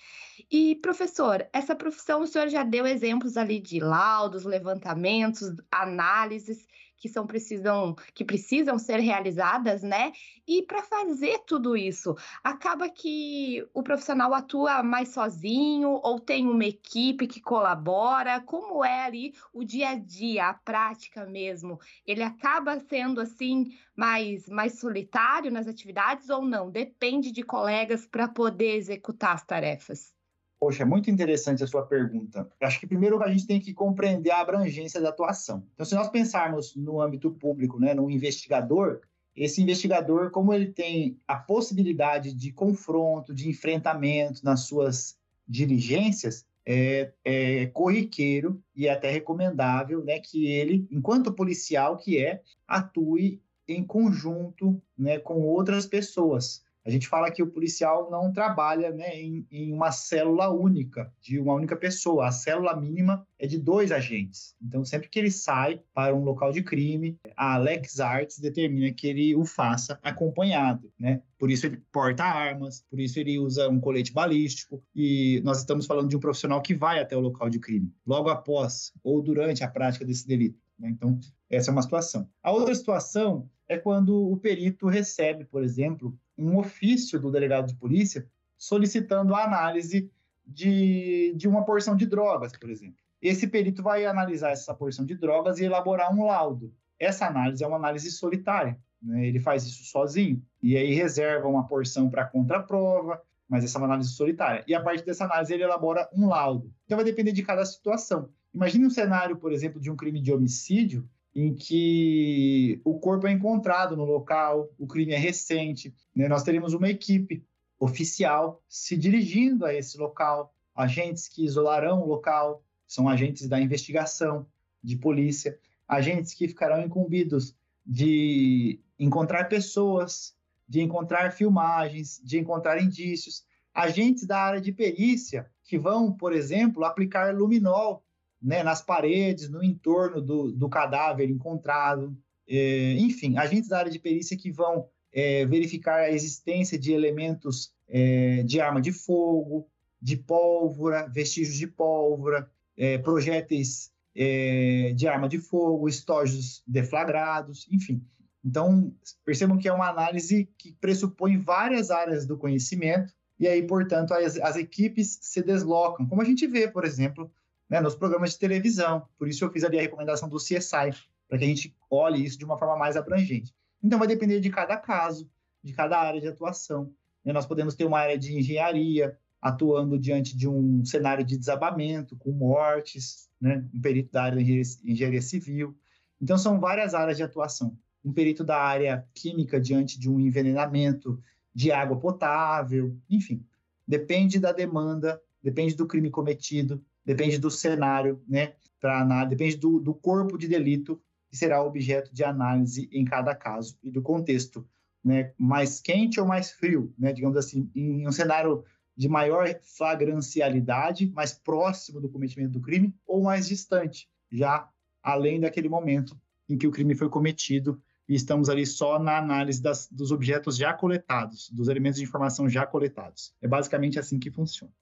E, 0.49 0.75
professor, 0.77 1.45
essa 1.51 1.75
profissão 1.75 2.21
o 2.21 2.27
senhor 2.27 2.47
já 2.47 2.63
deu 2.63 2.87
exemplos 2.87 3.35
ali 3.35 3.59
de 3.59 3.81
laudos, 3.81 4.45
levantamentos, 4.45 5.51
análises 5.69 6.65
que 6.99 7.07
são 7.09 7.25
precisam 7.25 7.95
que 8.13 8.25
precisam 8.25 8.77
ser 8.77 8.99
realizadas, 8.99 9.81
né? 9.81 10.11
E 10.47 10.63
para 10.63 10.83
fazer 10.83 11.39
tudo 11.47 11.77
isso, 11.77 12.15
acaba 12.43 12.89
que 12.89 13.65
o 13.73 13.81
profissional 13.81 14.33
atua 14.33 14.83
mais 14.83 15.09
sozinho 15.09 15.89
ou 16.03 16.19
tem 16.19 16.47
uma 16.47 16.65
equipe 16.65 17.27
que 17.27 17.41
colabora? 17.41 18.41
Como 18.41 18.83
é 18.83 19.05
ali 19.05 19.33
o 19.53 19.63
dia 19.63 19.89
a 19.89 19.95
dia, 19.95 20.49
a 20.49 20.53
prática 20.53 21.25
mesmo? 21.25 21.79
Ele 22.05 22.23
acaba 22.23 22.79
sendo 22.79 23.21
assim 23.21 23.65
mais 23.95 24.47
mais 24.49 24.79
solitário 24.79 25.51
nas 25.51 25.67
atividades 25.67 26.29
ou 26.29 26.43
não? 26.45 26.69
Depende 26.69 27.31
de 27.31 27.43
colegas 27.43 28.05
para 28.05 28.27
poder 28.27 28.75
executar 28.75 29.35
as 29.35 29.45
tarefas. 29.45 30.18
Poxa, 30.59 30.83
é 30.83 30.85
muito 30.85 31.09
interessante 31.09 31.63
a 31.63 31.67
sua 31.67 31.85
pergunta. 31.85 32.49
Eu 32.59 32.67
acho 32.67 32.79
que 32.79 32.87
primeiro 32.87 33.21
a 33.23 33.31
gente 33.31 33.47
tem 33.47 33.61
que 33.61 33.73
compreender 33.73 34.29
a 34.29 34.41
abrangência 34.41 34.99
da 34.99 35.07
atuação. 35.07 35.63
Então, 35.73 35.85
se 35.85 35.95
nós 35.95 36.09
pensarmos 36.09 36.75
no 36.75 37.01
âmbito 37.01 37.31
público, 37.31 37.79
né, 37.79 37.93
no 37.93 38.09
investigador, 38.11 38.99
esse 39.33 39.61
investigador, 39.61 40.31
como 40.31 40.53
ele 40.53 40.67
tem 40.67 41.17
a 41.25 41.37
possibilidade 41.37 42.33
de 42.33 42.51
confronto, 42.51 43.33
de 43.33 43.47
enfrentamento 43.47 44.43
nas 44.43 44.61
suas 44.61 45.17
diligências, 45.47 46.45
é, 46.65 47.13
é 47.23 47.67
corriqueiro 47.67 48.61
e 48.75 48.89
até 48.89 49.09
recomendável 49.09 50.03
né, 50.03 50.19
que 50.19 50.45
ele, 50.47 50.85
enquanto 50.91 51.31
policial 51.31 51.95
que 51.95 52.23
é, 52.23 52.41
atue 52.67 53.41
em 53.65 53.83
conjunto 53.83 54.81
né, 54.97 55.19
com 55.19 55.41
outras 55.41 55.85
pessoas 55.85 56.63
a 56.85 56.89
gente 56.89 57.07
fala 57.07 57.31
que 57.31 57.43
o 57.43 57.51
policial 57.51 58.09
não 58.09 58.31
trabalha 58.31 58.91
né, 58.91 59.15
em, 59.15 59.45
em, 59.51 59.73
uma 59.73 59.91
célula 59.91 60.49
única, 60.49 61.11
de 61.21 61.39
uma 61.39 61.53
única 61.53 61.75
pessoa. 61.75 62.27
A 62.27 62.31
célula 62.31 62.75
mínima 62.75 63.27
é 63.37 63.45
de 63.45 63.57
dois 63.57 63.91
agentes. 63.91 64.55
Então, 64.61 64.83
sempre 64.85 65.09
que 65.09 65.19
ele 65.19 65.31
sai 65.31 65.81
para 65.93 66.15
um 66.15 66.23
local 66.23 66.51
de 66.51 66.63
crime, 66.63 67.17
a 67.35 67.55
Alex 67.55 67.99
Arts 67.99 68.39
determina 68.39 68.93
que 68.93 69.07
ele 69.07 69.35
o 69.35 69.45
faça 69.45 69.99
acompanhado. 70.01 70.91
Né? 70.97 71.21
Por 71.37 71.51
isso 71.51 71.65
ele 71.65 71.81
porta 71.91 72.23
armas, 72.23 72.83
por 72.89 72.99
isso 72.99 73.19
ele 73.19 73.37
usa 73.37 73.69
um 73.69 73.79
colete 73.79 74.13
balístico. 74.13 74.81
E 74.95 75.41
nós 75.43 75.59
estamos 75.59 75.85
falando 75.85 76.09
de 76.09 76.15
um 76.15 76.19
profissional 76.19 76.61
que 76.61 76.73
vai 76.73 76.99
até 76.99 77.15
o 77.15 77.21
local 77.21 77.49
de 77.49 77.59
crime, 77.59 77.93
logo 78.05 78.29
após 78.29 78.91
ou 79.03 79.21
durante 79.21 79.63
a 79.63 79.67
prática 79.67 80.05
desse 80.05 80.27
delito. 80.27 80.59
Né? 80.79 80.89
Então, 80.89 81.19
essa 81.49 81.69
é 81.69 81.73
uma 81.73 81.81
situação. 81.81 82.27
A 82.41 82.51
outra 82.51 82.73
situação 82.73 83.49
é 83.67 83.77
quando 83.77 84.31
o 84.31 84.37
perito 84.37 84.87
recebe, 84.87 85.45
por 85.45 85.63
exemplo, 85.63 86.17
um 86.39 86.57
ofício 86.57 87.19
do 87.19 87.31
delegado 87.31 87.67
de 87.67 87.75
polícia 87.75 88.27
solicitando 88.57 89.35
a 89.35 89.43
análise 89.43 90.11
de, 90.45 91.33
de 91.35 91.47
uma 91.47 91.63
porção 91.63 91.95
de 91.95 92.05
drogas, 92.05 92.51
por 92.57 92.69
exemplo. 92.69 92.97
Esse 93.21 93.47
perito 93.47 93.83
vai 93.83 94.05
analisar 94.05 94.51
essa 94.51 94.73
porção 94.73 95.05
de 95.05 95.15
drogas 95.15 95.59
e 95.59 95.65
elaborar 95.65 96.13
um 96.13 96.25
laudo. 96.25 96.73
Essa 96.97 97.27
análise 97.27 97.63
é 97.63 97.67
uma 97.67 97.77
análise 97.77 98.11
solitária, 98.11 98.77
né? 99.01 99.27
ele 99.27 99.39
faz 99.39 99.65
isso 99.65 99.85
sozinho, 99.85 100.41
e 100.61 100.75
aí 100.75 100.93
reserva 100.93 101.47
uma 101.47 101.67
porção 101.67 102.09
para 102.09 102.25
contraprova, 102.25 103.21
mas 103.47 103.63
essa 103.63 103.77
é 103.77 103.79
uma 103.79 103.87
análise 103.87 104.09
solitária. 104.09 104.63
E 104.67 104.73
a 104.73 104.81
partir 104.81 105.05
dessa 105.05 105.25
análise 105.25 105.53
ele 105.53 105.63
elabora 105.63 106.09
um 106.13 106.27
laudo. 106.27 106.73
Então 106.85 106.97
vai 106.97 107.05
depender 107.05 107.31
de 107.31 107.43
cada 107.43 107.65
situação. 107.65 108.29
Imagine 108.53 108.85
um 108.85 108.89
cenário, 108.89 109.37
por 109.37 109.51
exemplo, 109.51 109.79
de 109.79 109.91
um 109.91 109.95
crime 109.95 110.21
de 110.21 110.31
homicídio, 110.31 111.07
em 111.35 111.53
que 111.53 112.81
o 112.83 112.99
corpo 112.99 113.27
é 113.27 113.31
encontrado 113.31 113.95
no 113.95 114.05
local, 114.05 114.69
o 114.77 114.87
crime 114.87 115.13
é 115.13 115.17
recente. 115.17 115.93
Né? 116.15 116.27
Nós 116.27 116.43
teremos 116.43 116.73
uma 116.73 116.89
equipe 116.89 117.45
oficial 117.79 118.61
se 118.67 118.97
dirigindo 118.97 119.65
a 119.65 119.73
esse 119.73 119.97
local, 119.97 120.53
agentes 120.75 121.27
que 121.27 121.45
isolarão 121.45 122.01
o 122.01 122.07
local, 122.07 122.63
são 122.87 123.07
agentes 123.07 123.47
da 123.47 123.59
investigação, 123.61 124.47
de 124.83 124.95
polícia, 124.95 125.57
agentes 125.87 126.33
que 126.33 126.47
ficarão 126.47 126.81
incumbidos 126.81 127.55
de 127.85 128.79
encontrar 128.97 129.45
pessoas, 129.45 130.35
de 130.67 130.81
encontrar 130.81 131.31
filmagens, 131.31 132.21
de 132.23 132.37
encontrar 132.37 132.81
indícios, 132.81 133.43
agentes 133.73 134.25
da 134.25 134.39
área 134.39 134.61
de 134.61 134.71
perícia 134.71 135.49
que 135.63 135.77
vão, 135.77 136.11
por 136.11 136.33
exemplo, 136.33 136.83
aplicar 136.83 137.33
luminol 137.33 138.03
né, 138.41 138.63
nas 138.63 138.81
paredes, 138.81 139.49
no 139.49 139.63
entorno 139.63 140.21
do, 140.21 140.51
do 140.51 140.69
cadáver 140.69 141.29
encontrado. 141.29 142.17
É, 142.47 142.93
enfim, 142.93 143.37
agentes 143.37 143.69
da 143.69 143.77
área 143.77 143.91
de 143.91 143.99
perícia 143.99 144.37
que 144.37 144.51
vão 144.51 144.87
é, 145.11 145.45
verificar 145.45 146.01
a 146.01 146.11
existência 146.11 146.77
de 146.77 146.91
elementos 146.91 147.73
é, 147.87 148.43
de 148.43 148.59
arma 148.61 148.81
de 148.81 148.91
fogo, 148.91 149.67
de 150.01 150.15
pólvora, 150.17 151.07
vestígios 151.07 151.57
de 151.57 151.67
pólvora, 151.67 152.49
é, 152.77 152.97
projéteis 152.97 153.91
é, 154.15 154.93
de 154.95 155.07
arma 155.07 155.27
de 155.27 155.37
fogo, 155.37 155.87
estojos 155.87 156.63
deflagrados, 156.65 157.67
enfim. 157.71 158.03
Então, 158.43 158.93
percebam 159.25 159.57
que 159.57 159.67
é 159.67 159.73
uma 159.73 159.89
análise 159.89 160.49
que 160.57 160.71
pressupõe 160.73 161.37
várias 161.37 161.91
áreas 161.91 162.25
do 162.25 162.37
conhecimento, 162.37 163.13
e 163.37 163.47
aí, 163.47 163.65
portanto, 163.65 164.13
as, 164.13 164.37
as 164.37 164.55
equipes 164.55 165.19
se 165.21 165.41
deslocam, 165.41 166.05
como 166.05 166.21
a 166.21 166.25
gente 166.25 166.45
vê, 166.47 166.67
por 166.67 166.85
exemplo, 166.85 167.31
né, 167.69 167.79
nos 167.79 167.95
programas 167.95 168.31
de 168.31 168.39
televisão. 168.39 169.07
Por 169.17 169.27
isso 169.27 169.45
eu 169.45 169.51
fiz 169.51 169.63
ali 169.63 169.77
a 169.77 169.81
recomendação 169.81 170.27
do 170.27 170.37
CSI, 170.37 170.93
para 171.27 171.37
que 171.37 171.43
a 171.43 171.47
gente 171.47 171.75
olhe 171.89 172.23
isso 172.23 172.37
de 172.37 172.45
uma 172.45 172.57
forma 172.57 172.75
mais 172.75 172.97
abrangente. 172.97 173.53
Então 173.83 173.99
vai 173.99 174.07
depender 174.07 174.39
de 174.39 174.49
cada 174.49 174.75
caso, 174.75 175.29
de 175.63 175.73
cada 175.73 175.99
área 175.99 176.19
de 176.19 176.27
atuação. 176.27 176.91
Né? 177.23 177.31
Nós 177.31 177.45
podemos 177.45 177.75
ter 177.75 177.85
uma 177.85 177.99
área 177.99 178.17
de 178.17 178.37
engenharia 178.37 179.17
atuando 179.41 179.97
diante 179.97 180.35
de 180.35 180.49
um 180.49 180.83
cenário 180.83 181.23
de 181.23 181.37
desabamento, 181.37 182.15
com 182.17 182.31
mortes, 182.31 183.29
né? 183.39 183.65
um 183.73 183.79
perito 183.79 184.11
da 184.11 184.23
área 184.23 184.43
de 184.43 184.61
engenharia 184.83 185.21
civil. 185.21 185.77
Então 186.21 186.37
são 186.37 186.59
várias 186.59 186.93
áreas 186.93 187.15
de 187.15 187.23
atuação. 187.23 187.77
Um 188.03 188.11
perito 188.11 188.43
da 188.43 188.57
área 188.57 189.05
química 189.13 189.59
diante 189.59 189.99
de 189.99 190.09
um 190.09 190.19
envenenamento 190.19 191.21
de 191.53 191.71
água 191.71 191.97
potável, 191.97 192.97
enfim. 193.09 193.45
Depende 193.87 194.39
da 194.39 194.51
demanda, 194.51 195.21
depende 195.41 195.75
do 195.75 195.87
crime 195.87 196.09
cometido, 196.09 196.83
depende 197.09 197.39
do 197.39 197.49
cenário, 197.49 198.21
né? 198.27 198.53
Para 198.79 199.25
depende 199.25 199.57
do, 199.57 199.79
do 199.79 199.95
corpo 199.95 200.37
de 200.37 200.47
delito 200.47 201.01
que 201.27 201.35
será 201.35 201.63
objeto 201.63 202.13
de 202.13 202.23
análise 202.23 202.87
em 202.91 203.03
cada 203.03 203.33
caso 203.33 203.79
e 203.81 203.89
do 203.89 203.99
contexto, 203.99 204.67
né? 205.03 205.33
Mais 205.35 205.81
quente 205.81 206.19
ou 206.19 206.27
mais 206.27 206.51
frio, 206.51 206.93
né? 206.99 207.11
Digamos 207.11 207.35
assim, 207.35 207.67
em 207.73 208.07
um 208.07 208.11
cenário 208.11 208.63
de 208.95 209.09
maior 209.09 209.47
flagrancialidade, 209.75 211.11
mais 211.11 211.33
próximo 211.33 211.99
do 211.99 212.09
cometimento 212.09 212.51
do 212.51 212.61
crime, 212.61 212.95
ou 213.07 213.23
mais 213.23 213.47
distante, 213.47 214.07
já 214.31 214.69
além 215.01 215.39
daquele 215.39 215.67
momento 215.67 216.15
em 216.47 216.59
que 216.59 216.67
o 216.67 216.71
crime 216.71 216.93
foi 216.93 217.09
cometido 217.09 217.81
e 218.07 218.13
estamos 218.13 218.49
ali 218.49 218.67
só 218.67 218.99
na 218.99 219.17
análise 219.17 219.59
das, 219.59 219.87
dos 219.91 220.11
objetos 220.11 220.57
já 220.57 220.75
coletados, 220.75 221.49
dos 221.49 221.69
elementos 221.69 221.97
de 221.97 222.05
informação 222.05 222.47
já 222.47 222.67
coletados. 222.67 223.33
É 223.41 223.47
basicamente 223.47 223.97
assim 223.97 224.19
que 224.19 224.29
funciona. 224.29 224.73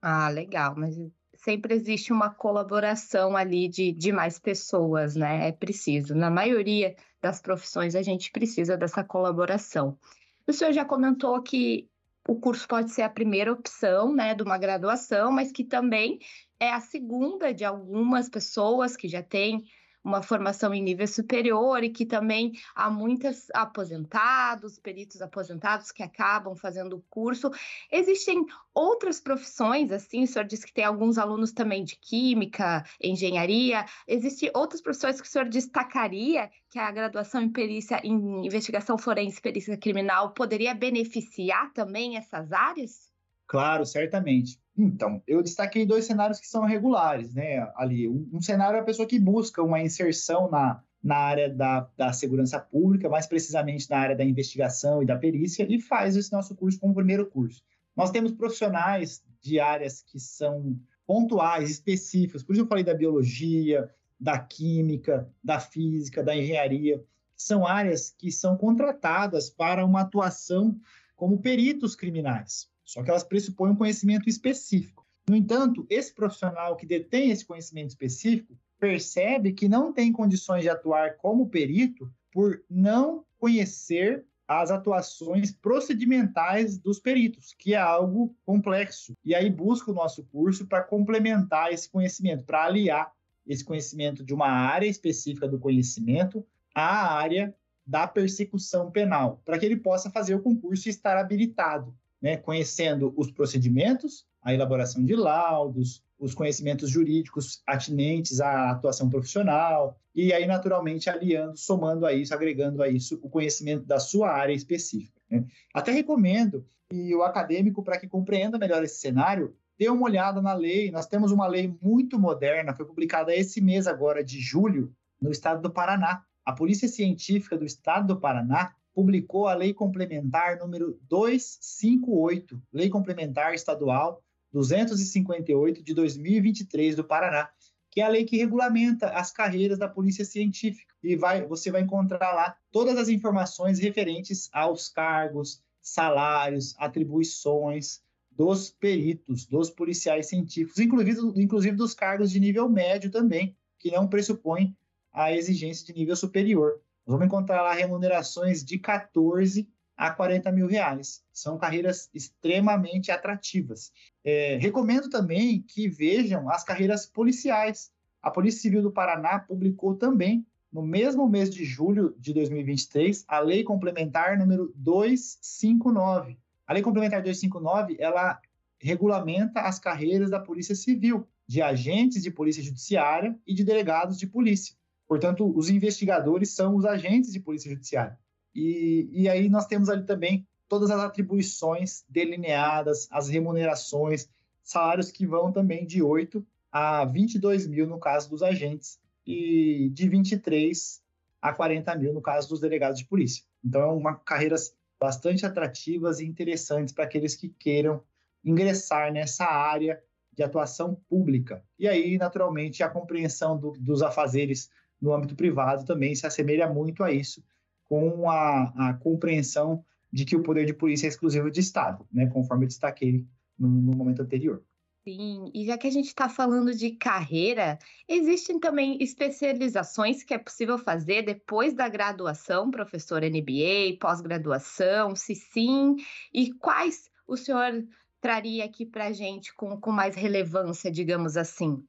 Ah, 0.00 0.30
legal, 0.30 0.74
mas 0.76 0.96
sempre 1.44 1.74
existe 1.74 2.12
uma 2.12 2.30
colaboração 2.30 3.36
ali 3.36 3.68
de, 3.68 3.92
de 3.92 4.10
mais 4.10 4.38
pessoas, 4.38 5.14
né? 5.14 5.48
É 5.48 5.52
preciso. 5.52 6.14
Na 6.14 6.30
maioria 6.30 6.96
das 7.20 7.40
profissões, 7.40 7.94
a 7.94 8.02
gente 8.02 8.32
precisa 8.32 8.76
dessa 8.76 9.04
colaboração. 9.04 9.98
O 10.46 10.52
senhor 10.52 10.72
já 10.72 10.84
comentou 10.84 11.40
que 11.42 11.88
o 12.26 12.40
curso 12.40 12.66
pode 12.66 12.90
ser 12.90 13.02
a 13.02 13.10
primeira 13.10 13.52
opção, 13.52 14.14
né, 14.14 14.34
de 14.34 14.42
uma 14.42 14.56
graduação, 14.56 15.30
mas 15.30 15.52
que 15.52 15.62
também 15.62 16.18
é 16.58 16.72
a 16.72 16.80
segunda 16.80 17.52
de 17.52 17.64
algumas 17.64 18.30
pessoas 18.30 18.96
que 18.96 19.06
já 19.06 19.22
têm 19.22 19.64
uma 20.04 20.22
formação 20.22 20.74
em 20.74 20.82
nível 20.82 21.08
superior 21.08 21.82
e 21.82 21.88
que 21.88 22.04
também 22.04 22.52
há 22.74 22.90
muitos 22.90 23.48
aposentados, 23.54 24.78
peritos 24.78 25.22
aposentados 25.22 25.90
que 25.90 26.02
acabam 26.02 26.54
fazendo 26.54 26.96
o 26.96 27.04
curso. 27.08 27.50
Existem 27.90 28.44
outras 28.74 29.18
profissões, 29.20 29.90
assim, 29.90 30.24
o 30.24 30.26
senhor 30.26 30.44
disse 30.44 30.66
que 30.66 30.74
tem 30.74 30.84
alguns 30.84 31.16
alunos 31.16 31.52
também 31.52 31.82
de 31.82 31.96
química, 31.96 32.84
engenharia. 33.02 33.86
Existem 34.06 34.50
outras 34.54 34.82
profissões 34.82 35.20
que 35.20 35.26
o 35.26 35.30
senhor 35.30 35.48
destacaria 35.48 36.50
que 36.68 36.78
a 36.78 36.90
graduação 36.90 37.40
em 37.40 37.48
perícia 37.50 38.00
em 38.04 38.44
investigação 38.44 38.98
forense 38.98 39.40
perícia 39.40 39.76
criminal 39.76 40.34
poderia 40.34 40.74
beneficiar 40.74 41.72
também 41.72 42.16
essas 42.16 42.52
áreas? 42.52 43.13
Claro, 43.46 43.84
certamente. 43.84 44.58
Então, 44.76 45.22
eu 45.26 45.42
destaquei 45.42 45.86
dois 45.86 46.04
cenários 46.04 46.40
que 46.40 46.48
são 46.48 46.64
regulares, 46.64 47.34
né? 47.34 47.70
Ali, 47.76 48.08
um, 48.08 48.28
um 48.32 48.40
cenário 48.40 48.76
é 48.76 48.80
a 48.80 48.84
pessoa 48.84 49.06
que 49.06 49.20
busca 49.20 49.62
uma 49.62 49.80
inserção 49.80 50.50
na, 50.50 50.82
na 51.02 51.16
área 51.16 51.48
da, 51.48 51.88
da 51.96 52.12
segurança 52.12 52.58
pública, 52.58 53.08
mais 53.08 53.26
precisamente 53.26 53.88
na 53.90 53.98
área 53.98 54.16
da 54.16 54.24
investigação 54.24 55.02
e 55.02 55.06
da 55.06 55.16
perícia, 55.16 55.66
e 55.68 55.80
faz 55.80 56.16
esse 56.16 56.32
nosso 56.32 56.56
curso 56.56 56.80
como 56.80 56.94
primeiro 56.94 57.26
curso. 57.26 57.62
Nós 57.94 58.10
temos 58.10 58.32
profissionais 58.32 59.22
de 59.40 59.60
áreas 59.60 60.02
que 60.02 60.18
são 60.18 60.76
pontuais, 61.06 61.70
específicas, 61.70 62.42
por 62.42 62.54
isso 62.54 62.62
eu 62.62 62.66
falei 62.66 62.82
da 62.82 62.94
biologia, 62.94 63.88
da 64.18 64.38
química, 64.38 65.28
da 65.42 65.60
física, 65.60 66.22
da 66.22 66.34
engenharia, 66.34 67.04
são 67.36 67.66
áreas 67.66 68.10
que 68.16 68.32
são 68.32 68.56
contratadas 68.56 69.50
para 69.50 69.84
uma 69.84 70.00
atuação 70.00 70.80
como 71.14 71.40
peritos 71.40 71.94
criminais. 71.94 72.68
Só 72.84 73.02
que 73.02 73.10
elas 73.10 73.24
pressupõem 73.24 73.72
um 73.72 73.76
conhecimento 73.76 74.28
específico. 74.28 75.04
No 75.28 75.34
entanto, 75.34 75.86
esse 75.88 76.14
profissional 76.14 76.76
que 76.76 76.86
detém 76.86 77.30
esse 77.30 77.44
conhecimento 77.44 77.88
específico 77.88 78.58
percebe 78.78 79.52
que 79.52 79.68
não 79.68 79.92
tem 79.92 80.12
condições 80.12 80.62
de 80.62 80.68
atuar 80.68 81.16
como 81.16 81.48
perito 81.48 82.12
por 82.30 82.62
não 82.68 83.24
conhecer 83.38 84.26
as 84.46 84.70
atuações 84.70 85.52
procedimentais 85.52 86.76
dos 86.76 86.98
peritos, 86.98 87.54
que 87.58 87.72
é 87.72 87.78
algo 87.78 88.36
complexo. 88.44 89.14
E 89.24 89.34
aí 89.34 89.48
busca 89.48 89.90
o 89.90 89.94
nosso 89.94 90.22
curso 90.24 90.66
para 90.66 90.82
complementar 90.82 91.72
esse 91.72 91.88
conhecimento, 91.88 92.44
para 92.44 92.64
aliar 92.64 93.10
esse 93.46 93.64
conhecimento 93.64 94.22
de 94.22 94.34
uma 94.34 94.48
área 94.48 94.86
específica 94.86 95.48
do 95.48 95.58
conhecimento 95.58 96.46
à 96.74 97.14
área 97.14 97.54
da 97.86 98.06
persecução 98.06 98.90
penal, 98.90 99.40
para 99.44 99.58
que 99.58 99.64
ele 99.64 99.76
possa 99.76 100.10
fazer 100.10 100.34
o 100.34 100.42
concurso 100.42 100.88
e 100.88 100.90
estar 100.90 101.16
habilitado 101.16 101.94
né, 102.24 102.38
conhecendo 102.38 103.12
os 103.18 103.30
procedimentos, 103.30 104.24
a 104.40 104.54
elaboração 104.54 105.04
de 105.04 105.14
laudos, 105.14 106.02
os 106.18 106.34
conhecimentos 106.34 106.88
jurídicos 106.88 107.62
atinentes 107.66 108.40
à 108.40 108.70
atuação 108.70 109.10
profissional, 109.10 109.94
e 110.14 110.32
aí, 110.32 110.46
naturalmente, 110.46 111.10
aliando, 111.10 111.54
somando 111.58 112.06
a 112.06 112.14
isso, 112.14 112.32
agregando 112.32 112.82
a 112.82 112.88
isso 112.88 113.20
o 113.22 113.28
conhecimento 113.28 113.84
da 113.84 114.00
sua 114.00 114.30
área 114.30 114.54
específica. 114.54 115.20
Né? 115.30 115.44
Até 115.74 115.92
recomendo 115.92 116.64
que 116.88 117.14
o 117.14 117.22
acadêmico, 117.22 117.82
para 117.82 118.00
que 118.00 118.08
compreenda 118.08 118.58
melhor 118.58 118.82
esse 118.82 118.96
cenário, 118.96 119.54
dê 119.78 119.90
uma 119.90 120.06
olhada 120.06 120.40
na 120.40 120.54
lei. 120.54 120.90
Nós 120.90 121.06
temos 121.06 121.30
uma 121.30 121.46
lei 121.46 121.76
muito 121.82 122.18
moderna, 122.18 122.74
foi 122.74 122.86
publicada 122.86 123.36
esse 123.36 123.60
mês 123.60 123.86
agora, 123.86 124.24
de 124.24 124.40
julho, 124.40 124.94
no 125.20 125.30
estado 125.30 125.60
do 125.60 125.70
Paraná. 125.70 126.22
A 126.42 126.52
Polícia 126.52 126.88
Científica 126.88 127.58
do 127.58 127.66
Estado 127.66 128.06
do 128.06 128.18
Paraná 128.18 128.74
publicou 128.94 129.48
a 129.48 129.54
Lei 129.54 129.74
Complementar 129.74 130.58
número 130.58 130.98
258, 131.08 132.62
Lei 132.72 132.88
Complementar 132.88 133.52
Estadual 133.54 134.22
258 134.52 135.82
de 135.82 135.92
2023 135.92 136.94
do 136.94 137.02
Paraná, 137.02 137.50
que 137.90 138.00
é 138.00 138.04
a 138.04 138.08
lei 138.08 138.24
que 138.24 138.36
regulamenta 138.36 139.08
as 139.08 139.32
carreiras 139.32 139.78
da 139.78 139.88
Polícia 139.88 140.24
Científica. 140.24 140.94
E 141.02 141.16
vai, 141.16 141.44
você 141.44 141.70
vai 141.70 141.82
encontrar 141.82 142.32
lá 142.32 142.56
todas 142.70 142.96
as 142.96 143.08
informações 143.08 143.78
referentes 143.78 144.48
aos 144.52 144.88
cargos, 144.88 145.60
salários, 145.80 146.74
atribuições 146.78 148.00
dos 148.30 148.70
peritos, 148.70 149.46
dos 149.46 149.70
policiais 149.70 150.26
científicos, 150.26 150.78
inclusive, 150.78 151.20
inclusive 151.36 151.76
dos 151.76 151.94
cargos 151.94 152.30
de 152.30 152.40
nível 152.40 152.68
médio 152.68 153.10
também, 153.10 153.56
que 153.78 153.90
não 153.90 154.08
pressupõem 154.08 154.76
a 155.12 155.32
exigência 155.32 155.86
de 155.86 155.92
nível 155.98 156.16
superior. 156.16 156.80
Vamos 157.06 157.26
encontrar 157.26 157.62
lá 157.62 157.74
remunerações 157.74 158.64
de 158.64 158.78
14 158.78 159.68
a 159.96 160.10
40 160.10 160.50
mil 160.50 160.66
reais. 160.66 161.22
São 161.32 161.58
carreiras 161.58 162.08
extremamente 162.14 163.10
atrativas. 163.10 163.92
É, 164.24 164.56
recomendo 164.56 165.08
também 165.08 165.62
que 165.62 165.88
vejam 165.88 166.48
as 166.48 166.64
carreiras 166.64 167.06
policiais. 167.06 167.92
A 168.22 168.30
Polícia 168.30 168.62
Civil 168.62 168.82
do 168.82 168.90
Paraná 168.90 169.38
publicou 169.38 169.94
também, 169.94 170.46
no 170.72 170.82
mesmo 170.82 171.28
mês 171.28 171.50
de 171.50 171.64
julho 171.64 172.16
de 172.18 172.32
2023, 172.32 173.24
a 173.28 173.38
Lei 173.38 173.62
Complementar 173.62 174.38
número 174.38 174.72
259. 174.74 176.38
A 176.66 176.72
Lei 176.72 176.82
Complementar 176.82 177.22
259, 177.22 177.96
ela 178.00 178.40
regulamenta 178.80 179.60
as 179.60 179.78
carreiras 179.78 180.30
da 180.30 180.40
Polícia 180.40 180.74
Civil, 180.74 181.28
de 181.46 181.60
agentes 181.60 182.22
de 182.22 182.30
polícia 182.30 182.62
judiciária 182.62 183.38
e 183.46 183.54
de 183.54 183.62
delegados 183.62 184.18
de 184.18 184.26
polícia. 184.26 184.74
Portanto, 185.06 185.50
os 185.56 185.70
investigadores 185.70 186.50
são 186.50 186.76
os 186.76 186.84
agentes 186.84 187.32
de 187.32 187.40
polícia 187.40 187.70
judiciária. 187.70 188.18
E, 188.54 189.08
e 189.12 189.28
aí 189.28 189.48
nós 189.48 189.66
temos 189.66 189.88
ali 189.88 190.04
também 190.04 190.46
todas 190.68 190.90
as 190.90 191.00
atribuições 191.00 192.04
delineadas, 192.08 193.08
as 193.10 193.28
remunerações, 193.28 194.28
salários 194.62 195.10
que 195.10 195.26
vão 195.26 195.52
também 195.52 195.86
de 195.86 196.02
8 196.02 196.44
a 196.72 197.04
22 197.04 197.66
mil 197.66 197.86
no 197.86 197.98
caso 197.98 198.28
dos 198.30 198.42
agentes 198.42 198.98
e 199.26 199.90
de 199.92 200.08
23 200.08 201.02
a 201.40 201.52
40 201.52 201.94
mil 201.96 202.12
no 202.12 202.22
caso 202.22 202.48
dos 202.48 202.60
delegados 202.60 202.98
de 202.98 203.04
polícia. 203.04 203.44
Então, 203.64 203.82
é 203.82 203.92
uma 203.92 204.14
carreiras 204.14 204.74
bastante 204.98 205.44
atrativas 205.44 206.20
e 206.20 206.24
interessantes 206.24 206.94
para 206.94 207.04
aqueles 207.04 207.36
que 207.36 207.48
queiram 207.48 208.02
ingressar 208.44 209.12
nessa 209.12 209.44
área 209.44 210.02
de 210.32 210.42
atuação 210.42 210.94
pública. 211.08 211.62
E 211.78 211.86
aí, 211.86 212.18
naturalmente, 212.18 212.82
a 212.82 212.88
compreensão 212.88 213.56
do, 213.56 213.72
dos 213.72 214.02
afazeres 214.02 214.70
no 215.04 215.14
âmbito 215.14 215.36
privado 215.36 215.84
também 215.84 216.14
se 216.14 216.26
assemelha 216.26 216.66
muito 216.66 217.04
a 217.04 217.12
isso, 217.12 217.44
com 217.84 218.30
a, 218.30 218.72
a 218.88 218.94
compreensão 218.94 219.84
de 220.10 220.24
que 220.24 220.34
o 220.34 220.42
poder 220.42 220.64
de 220.64 220.72
polícia 220.72 221.06
é 221.06 221.08
exclusivo 221.08 221.50
de 221.50 221.60
Estado, 221.60 222.06
né, 222.10 222.26
conforme 222.26 222.64
eu 222.64 222.68
destaquei 222.68 223.26
no, 223.58 223.68
no 223.68 223.96
momento 223.96 224.22
anterior. 224.22 224.62
Sim, 225.06 225.50
e 225.52 225.66
já 225.66 225.76
que 225.76 225.86
a 225.86 225.90
gente 225.90 226.06
está 226.06 226.30
falando 226.30 226.74
de 226.74 226.92
carreira, 226.92 227.78
existem 228.08 228.58
também 228.58 228.96
especializações 229.02 230.22
que 230.22 230.32
é 230.32 230.38
possível 230.38 230.78
fazer 230.78 231.20
depois 231.20 231.74
da 231.74 231.86
graduação, 231.90 232.70
professor 232.70 233.20
MBA, 233.20 233.98
pós-graduação, 234.00 235.14
se 235.14 235.34
sim, 235.34 235.96
e 236.32 236.50
quais 236.54 237.10
o 237.28 237.36
senhor 237.36 237.86
traria 238.18 238.64
aqui 238.64 238.86
para 238.86 239.08
a 239.08 239.12
gente 239.12 239.54
com, 239.54 239.78
com 239.78 239.92
mais 239.92 240.16
relevância, 240.16 240.90
digamos 240.90 241.36
assim? 241.36 241.84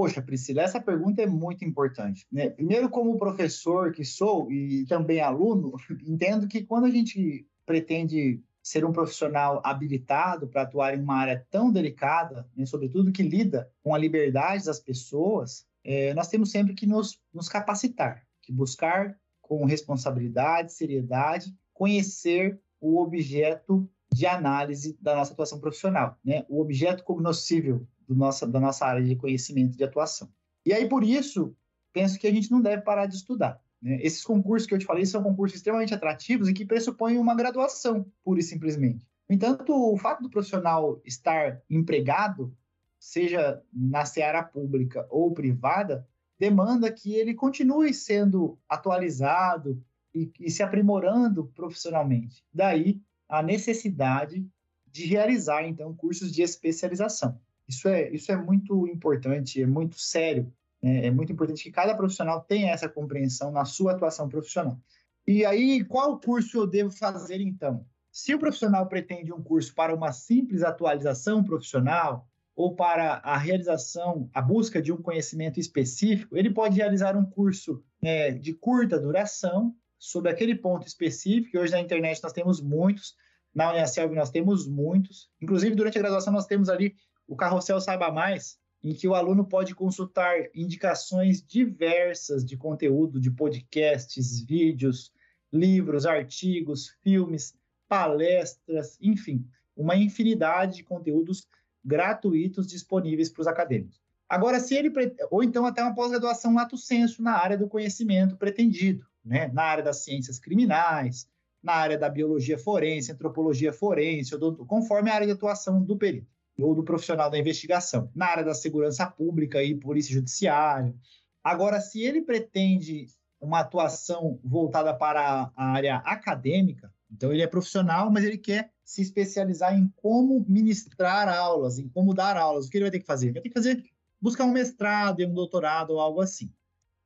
Poxa, 0.00 0.22
Priscila, 0.22 0.62
essa 0.62 0.80
pergunta 0.80 1.20
é 1.20 1.26
muito 1.26 1.62
importante. 1.62 2.26
Né? 2.32 2.48
Primeiro, 2.48 2.88
como 2.88 3.18
professor 3.18 3.92
que 3.92 4.02
sou 4.02 4.50
e 4.50 4.86
também 4.86 5.20
aluno, 5.20 5.74
entendo 6.08 6.48
que 6.48 6.64
quando 6.64 6.86
a 6.86 6.90
gente 6.90 7.46
pretende 7.66 8.42
ser 8.62 8.82
um 8.82 8.92
profissional 8.92 9.60
habilitado 9.62 10.48
para 10.48 10.62
atuar 10.62 10.96
em 10.96 11.02
uma 11.02 11.16
área 11.16 11.46
tão 11.50 11.70
delicada, 11.70 12.48
né, 12.56 12.64
sobretudo 12.64 13.12
que 13.12 13.22
lida 13.22 13.70
com 13.82 13.94
a 13.94 13.98
liberdade 13.98 14.64
das 14.64 14.80
pessoas, 14.80 15.66
é, 15.84 16.14
nós 16.14 16.28
temos 16.28 16.50
sempre 16.50 16.72
que 16.72 16.86
nos, 16.86 17.20
nos 17.30 17.50
capacitar, 17.50 18.24
que 18.40 18.50
buscar 18.50 19.18
com 19.42 19.66
responsabilidade, 19.66 20.72
seriedade, 20.72 21.54
conhecer 21.74 22.58
o 22.80 23.02
objeto 23.02 23.86
de 24.10 24.24
análise 24.24 24.96
da 24.98 25.14
nossa 25.14 25.34
atuação 25.34 25.60
profissional, 25.60 26.16
né? 26.24 26.46
O 26.48 26.58
objeto 26.62 27.04
cognoscível 27.04 27.86
do 28.10 28.16
nossa, 28.16 28.44
da 28.44 28.58
nossa 28.58 28.84
área 28.84 29.04
de 29.04 29.14
conhecimento 29.14 29.76
de 29.76 29.84
atuação. 29.84 30.28
E 30.66 30.72
aí, 30.72 30.88
por 30.88 31.04
isso, 31.04 31.54
penso 31.92 32.18
que 32.18 32.26
a 32.26 32.32
gente 32.32 32.50
não 32.50 32.60
deve 32.60 32.82
parar 32.82 33.06
de 33.06 33.14
estudar. 33.14 33.60
Né? 33.80 34.00
Esses 34.02 34.24
concursos 34.24 34.66
que 34.66 34.74
eu 34.74 34.78
te 34.78 34.84
falei 34.84 35.06
são 35.06 35.22
concursos 35.22 35.56
extremamente 35.56 35.94
atrativos 35.94 36.48
e 36.48 36.52
que 36.52 36.66
pressupõem 36.66 37.18
uma 37.18 37.36
graduação, 37.36 38.04
pura 38.24 38.40
e 38.40 38.42
simplesmente. 38.42 39.06
No 39.28 39.36
entanto, 39.36 39.72
o 39.72 39.96
fato 39.96 40.24
do 40.24 40.28
profissional 40.28 41.00
estar 41.04 41.62
empregado, 41.70 42.52
seja 42.98 43.62
na 43.72 44.04
seara 44.04 44.42
pública 44.42 45.06
ou 45.08 45.32
privada, 45.32 46.04
demanda 46.36 46.90
que 46.90 47.14
ele 47.14 47.32
continue 47.32 47.94
sendo 47.94 48.58
atualizado 48.68 49.80
e, 50.12 50.32
e 50.40 50.50
se 50.50 50.64
aprimorando 50.64 51.46
profissionalmente. 51.54 52.44
Daí 52.52 53.00
a 53.28 53.40
necessidade 53.40 54.44
de 54.90 55.06
realizar, 55.06 55.64
então, 55.64 55.94
cursos 55.94 56.32
de 56.32 56.42
especialização. 56.42 57.40
Isso 57.70 57.88
é, 57.88 58.10
isso 58.10 58.30
é 58.32 58.36
muito 58.36 58.86
importante, 58.88 59.62
é 59.62 59.66
muito 59.66 59.98
sério. 59.98 60.52
Né? 60.82 61.06
É 61.06 61.10
muito 61.10 61.32
importante 61.32 61.62
que 61.62 61.70
cada 61.70 61.94
profissional 61.94 62.40
tenha 62.40 62.72
essa 62.72 62.88
compreensão 62.88 63.50
na 63.50 63.64
sua 63.64 63.92
atuação 63.92 64.28
profissional. 64.28 64.78
E 65.26 65.44
aí, 65.44 65.84
qual 65.84 66.18
curso 66.18 66.58
eu 66.58 66.66
devo 66.66 66.90
fazer 66.90 67.40
então? 67.40 67.86
Se 68.10 68.34
o 68.34 68.38
profissional 68.38 68.86
pretende 68.86 69.32
um 69.32 69.42
curso 69.42 69.72
para 69.74 69.94
uma 69.94 70.10
simples 70.12 70.62
atualização 70.62 71.44
profissional 71.44 72.26
ou 72.56 72.74
para 72.74 73.14
a 73.22 73.36
realização, 73.38 74.28
a 74.34 74.42
busca 74.42 74.82
de 74.82 74.92
um 74.92 75.00
conhecimento 75.00 75.60
específico, 75.60 76.36
ele 76.36 76.50
pode 76.50 76.76
realizar 76.76 77.16
um 77.16 77.24
curso 77.24 77.82
é, 78.02 78.32
de 78.32 78.52
curta 78.52 78.98
duração 78.98 79.74
sobre 79.96 80.30
aquele 80.30 80.56
ponto 80.56 80.86
específico. 80.86 81.56
Hoje 81.56 81.72
na 81.72 81.80
internet 81.80 82.20
nós 82.22 82.32
temos 82.32 82.60
muitos, 82.60 83.14
na 83.54 83.72
Unicelv 83.72 84.14
nós 84.14 84.30
temos 84.30 84.66
muitos. 84.66 85.30
Inclusive, 85.40 85.74
durante 85.74 85.98
a 85.98 86.00
graduação, 86.00 86.32
nós 86.32 86.46
temos 86.46 86.68
ali 86.68 86.94
o 87.30 87.36
Carrossel 87.36 87.80
Saiba 87.80 88.10
Mais, 88.10 88.58
em 88.82 88.92
que 88.92 89.06
o 89.06 89.14
aluno 89.14 89.44
pode 89.44 89.72
consultar 89.72 90.34
indicações 90.52 91.40
diversas 91.40 92.44
de 92.44 92.56
conteúdo, 92.56 93.20
de 93.20 93.30
podcasts, 93.30 94.40
vídeos, 94.40 95.12
livros, 95.52 96.06
artigos, 96.06 96.88
filmes, 97.04 97.54
palestras, 97.88 98.98
enfim, 99.00 99.46
uma 99.76 99.94
infinidade 99.94 100.78
de 100.78 100.82
conteúdos 100.82 101.46
gratuitos 101.84 102.66
disponíveis 102.66 103.30
para 103.30 103.42
os 103.42 103.46
acadêmicos. 103.46 104.02
Agora, 104.28 104.58
se 104.58 104.74
ele 104.74 104.92
ou 105.30 105.44
então 105.44 105.64
até 105.64 105.82
uma 105.84 105.94
pós-graduação 105.94 106.54
lato 106.54 106.76
sensu 106.76 107.22
na 107.22 107.38
área 107.38 107.56
do 107.56 107.68
conhecimento 107.68 108.36
pretendido, 108.36 109.06
né? 109.24 109.46
na 109.54 109.62
área 109.62 109.84
das 109.84 110.02
ciências 110.02 110.40
criminais, 110.40 111.28
na 111.62 111.74
área 111.74 111.96
da 111.96 112.08
biologia 112.08 112.58
forense, 112.58 113.12
antropologia 113.12 113.72
forense, 113.72 114.36
conforme 114.66 115.10
a 115.10 115.14
área 115.14 115.26
de 115.28 115.32
atuação 115.32 115.80
do 115.80 115.96
perito 115.96 116.39
ou 116.62 116.74
do 116.74 116.84
profissional 116.84 117.30
da 117.30 117.38
investigação, 117.38 118.10
na 118.14 118.26
área 118.26 118.44
da 118.44 118.54
segurança 118.54 119.06
pública 119.06 119.62
e 119.62 119.74
polícia 119.74 120.12
judiciária. 120.12 120.94
Agora, 121.42 121.80
se 121.80 122.02
ele 122.02 122.22
pretende 122.22 123.06
uma 123.40 123.60
atuação 123.60 124.38
voltada 124.44 124.94
para 124.94 125.50
a 125.56 125.64
área 125.72 125.96
acadêmica, 125.98 126.92
então 127.10 127.32
ele 127.32 127.42
é 127.42 127.46
profissional, 127.46 128.10
mas 128.10 128.24
ele 128.24 128.38
quer 128.38 128.70
se 128.84 129.02
especializar 129.02 129.76
em 129.76 129.88
como 129.96 130.44
ministrar 130.48 131.28
aulas, 131.28 131.78
em 131.78 131.88
como 131.88 132.12
dar 132.14 132.36
aulas. 132.36 132.66
O 132.66 132.70
que 132.70 132.76
ele 132.76 132.84
vai 132.84 132.90
ter 132.90 133.00
que 133.00 133.06
fazer? 133.06 133.26
Ele 133.26 133.34
vai 133.34 133.42
ter 133.42 133.48
que 133.48 133.54
fazer 133.54 133.84
buscar 134.20 134.44
um 134.44 134.52
mestrado, 134.52 135.24
um 135.24 135.32
doutorado 135.32 135.90
ou 135.90 136.00
algo 136.00 136.20
assim. 136.20 136.52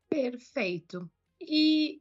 Perfeito. 0.09 1.09
E 1.41 2.01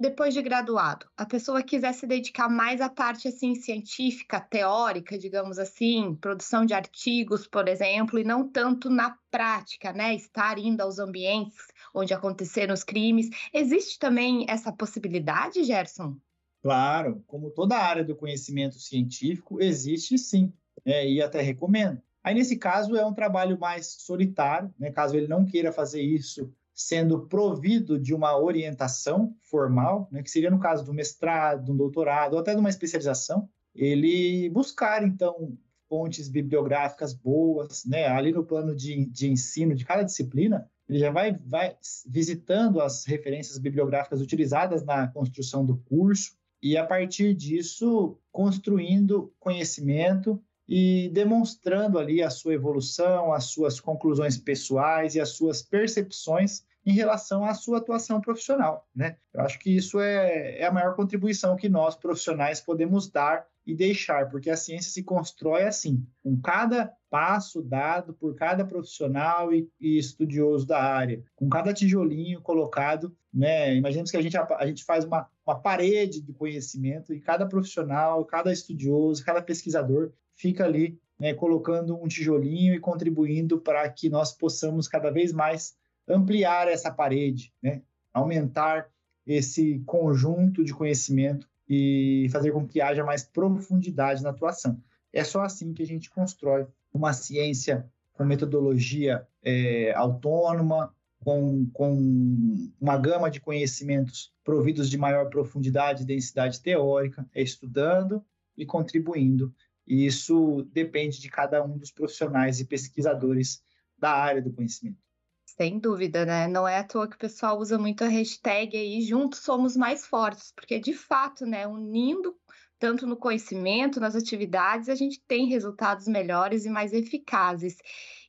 depois 0.00 0.32
de 0.32 0.40
graduado, 0.40 1.06
a 1.16 1.26
pessoa 1.26 1.62
quiser 1.62 1.92
se 1.92 2.06
dedicar 2.06 2.48
mais 2.48 2.80
à 2.80 2.88
parte 2.88 3.26
assim 3.26 3.56
científica, 3.56 4.40
teórica, 4.40 5.18
digamos 5.18 5.58
assim, 5.58 6.14
produção 6.20 6.64
de 6.64 6.72
artigos, 6.72 7.48
por 7.48 7.66
exemplo, 7.66 8.18
e 8.18 8.24
não 8.24 8.48
tanto 8.48 8.88
na 8.88 9.18
prática, 9.30 9.92
né, 9.92 10.14
estar 10.14 10.56
indo 10.56 10.80
aos 10.80 11.00
ambientes 11.00 11.58
onde 11.92 12.14
aconteceram 12.14 12.72
os 12.72 12.84
crimes, 12.84 13.28
existe 13.52 13.98
também 13.98 14.46
essa 14.48 14.72
possibilidade, 14.72 15.64
Gerson? 15.64 16.16
Claro, 16.62 17.22
como 17.26 17.50
toda 17.50 17.76
área 17.76 18.04
do 18.04 18.14
conhecimento 18.14 18.78
científico, 18.78 19.60
existe 19.60 20.16
sim, 20.16 20.52
é, 20.84 21.08
e 21.08 21.20
até 21.20 21.40
recomendo. 21.40 22.00
Aí, 22.22 22.34
nesse 22.34 22.56
caso, 22.56 22.96
é 22.96 23.04
um 23.04 23.14
trabalho 23.14 23.58
mais 23.58 23.86
solitário, 23.86 24.72
né? 24.78 24.90
caso 24.90 25.16
ele 25.16 25.26
não 25.26 25.44
queira 25.44 25.72
fazer 25.72 26.02
isso 26.02 26.52
sendo 26.78 27.26
provido 27.26 27.98
de 27.98 28.14
uma 28.14 28.38
orientação 28.38 29.34
formal, 29.42 30.08
né, 30.12 30.22
que 30.22 30.30
seria 30.30 30.48
no 30.48 30.60
caso 30.60 30.84
do 30.84 30.94
mestrado, 30.94 31.64
do 31.64 31.74
doutorado, 31.74 32.34
ou 32.34 32.38
até 32.38 32.54
de 32.54 32.60
uma 32.60 32.68
especialização, 32.68 33.48
ele 33.74 34.48
buscar, 34.50 35.02
então, 35.02 35.58
fontes 35.88 36.28
bibliográficas 36.28 37.12
boas, 37.12 37.84
né, 37.84 38.06
ali 38.06 38.30
no 38.30 38.44
plano 38.44 38.76
de, 38.76 39.06
de 39.06 39.28
ensino 39.28 39.74
de 39.74 39.84
cada 39.84 40.04
disciplina, 40.04 40.70
ele 40.88 41.00
já 41.00 41.10
vai, 41.10 41.36
vai 41.44 41.76
visitando 42.06 42.80
as 42.80 43.04
referências 43.04 43.58
bibliográficas 43.58 44.20
utilizadas 44.20 44.84
na 44.84 45.08
construção 45.08 45.66
do 45.66 45.78
curso, 45.78 46.38
e 46.62 46.76
a 46.76 46.86
partir 46.86 47.34
disso, 47.34 48.16
construindo 48.30 49.32
conhecimento 49.40 50.40
e 50.68 51.08
demonstrando 51.08 51.98
ali 51.98 52.22
a 52.22 52.28
sua 52.28 52.52
evolução, 52.52 53.32
as 53.32 53.44
suas 53.44 53.80
conclusões 53.80 54.36
pessoais 54.36 55.14
e 55.14 55.20
as 55.20 55.30
suas 55.30 55.62
percepções 55.62 56.62
em 56.84 56.92
relação 56.92 57.44
à 57.44 57.54
sua 57.54 57.78
atuação 57.78 58.20
profissional, 58.20 58.86
né? 58.94 59.16
Eu 59.32 59.42
acho 59.42 59.58
que 59.58 59.74
isso 59.74 60.00
é, 60.00 60.58
é 60.58 60.66
a 60.66 60.72
maior 60.72 60.94
contribuição 60.94 61.56
que 61.56 61.68
nós 61.68 61.96
profissionais 61.96 62.60
podemos 62.60 63.10
dar 63.10 63.46
e 63.66 63.74
deixar, 63.74 64.30
porque 64.30 64.48
a 64.48 64.56
ciência 64.56 64.90
se 64.90 65.02
constrói 65.02 65.64
assim, 65.64 66.06
com 66.22 66.40
cada 66.40 66.90
passo 67.10 67.62
dado 67.62 68.14
por 68.14 68.34
cada 68.34 68.64
profissional 68.64 69.52
e, 69.52 69.68
e 69.78 69.98
estudioso 69.98 70.66
da 70.66 70.82
área, 70.82 71.22
com 71.36 71.48
cada 71.48 71.74
tijolinho 71.74 72.40
colocado, 72.40 73.14
né? 73.32 73.74
Imaginemos 73.74 74.10
que 74.10 74.16
a 74.16 74.22
gente, 74.22 74.36
a, 74.36 74.46
a 74.58 74.66
gente 74.66 74.84
faz 74.84 75.04
uma, 75.04 75.28
uma 75.46 75.60
parede 75.60 76.22
de 76.22 76.32
conhecimento 76.32 77.12
e 77.12 77.20
cada 77.20 77.46
profissional, 77.46 78.24
cada 78.24 78.50
estudioso, 78.50 79.24
cada 79.24 79.42
pesquisador 79.42 80.12
fica 80.38 80.64
ali 80.64 80.98
né, 81.18 81.34
colocando 81.34 82.00
um 82.00 82.06
tijolinho 82.06 82.74
e 82.74 82.80
contribuindo 82.80 83.60
para 83.60 83.86
que 83.90 84.08
nós 84.08 84.32
possamos 84.32 84.86
cada 84.86 85.10
vez 85.10 85.32
mais 85.32 85.76
ampliar 86.08 86.68
essa 86.68 86.90
parede, 86.90 87.52
né, 87.62 87.82
aumentar 88.14 88.88
esse 89.26 89.82
conjunto 89.84 90.64
de 90.64 90.72
conhecimento 90.72 91.46
e 91.68 92.28
fazer 92.30 92.52
com 92.52 92.66
que 92.66 92.80
haja 92.80 93.04
mais 93.04 93.24
profundidade 93.24 94.22
na 94.22 94.30
atuação. 94.30 94.80
É 95.12 95.22
só 95.22 95.42
assim 95.42 95.74
que 95.74 95.82
a 95.82 95.86
gente 95.86 96.08
constrói 96.08 96.66
uma 96.94 97.12
ciência 97.12 97.86
com 98.14 98.24
metodologia 98.24 99.26
é, 99.42 99.92
autônoma, 99.94 100.94
com, 101.22 101.68
com 101.72 102.70
uma 102.80 102.96
gama 102.96 103.30
de 103.30 103.40
conhecimentos 103.40 104.32
providos 104.44 104.88
de 104.88 104.96
maior 104.96 105.28
profundidade 105.28 106.02
e 106.02 106.06
densidade 106.06 106.62
teórica, 106.62 107.26
é 107.34 107.42
estudando 107.42 108.24
e 108.56 108.64
contribuindo 108.64 109.52
e 109.88 110.04
isso 110.04 110.68
depende 110.72 111.20
de 111.20 111.30
cada 111.30 111.64
um 111.64 111.78
dos 111.78 111.90
profissionais 111.90 112.60
e 112.60 112.66
pesquisadores 112.66 113.62
da 113.96 114.12
área 114.12 114.42
do 114.42 114.52
conhecimento. 114.52 114.98
Sem 115.46 115.78
dúvida, 115.78 116.24
né? 116.24 116.46
Não 116.46 116.68
é 116.68 116.78
à 116.78 116.84
toa 116.84 117.08
que 117.08 117.16
o 117.16 117.18
pessoal 117.18 117.58
usa 117.58 117.78
muito 117.78 118.04
a 118.04 118.08
hashtag 118.08 118.76
aí, 118.76 119.00
juntos 119.00 119.40
somos 119.40 119.76
mais 119.76 120.06
fortes, 120.06 120.52
porque 120.54 120.78
de 120.78 120.92
fato, 120.92 121.46
né, 121.46 121.66
unindo 121.66 122.36
tanto 122.78 123.06
no 123.06 123.16
conhecimento, 123.16 123.98
nas 123.98 124.14
atividades, 124.14 124.88
a 124.88 124.94
gente 124.94 125.20
tem 125.26 125.48
resultados 125.48 126.06
melhores 126.06 126.64
e 126.64 126.70
mais 126.70 126.92
eficazes. 126.92 127.76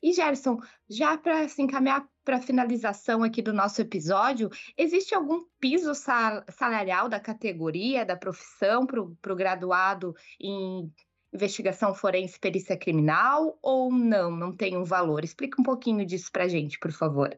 E 0.02 0.12
Gerson, 0.12 0.58
já 0.90 1.18
para 1.18 1.48
se 1.48 1.62
encaminhar 1.62 2.08
para 2.24 2.38
a 2.38 2.42
finalização 2.42 3.22
aqui 3.22 3.42
do 3.42 3.54
nosso 3.54 3.82
episódio, 3.82 4.50
existe 4.78 5.14
algum 5.14 5.44
piso 5.60 5.94
salarial 5.94 7.08
da 7.08 7.20
categoria, 7.20 8.06
da 8.06 8.18
profissão 8.18 8.88
para 8.88 9.02
o 9.02 9.36
graduado 9.36 10.16
em 10.40 10.92
investigação 11.34 11.94
forense 11.94 12.40
perícia 12.40 12.78
criminal 12.78 13.58
ou 13.62 13.92
não, 13.92 14.32
não 14.32 14.56
tem 14.56 14.78
um 14.78 14.84
valor? 14.84 15.24
Explica 15.24 15.62
um 15.62 15.64
pouquinho 15.64 16.06
disso 16.06 16.32
para 16.32 16.46
a 16.46 16.48
gente, 16.48 16.80
por 16.80 16.92
favor. 16.92 17.38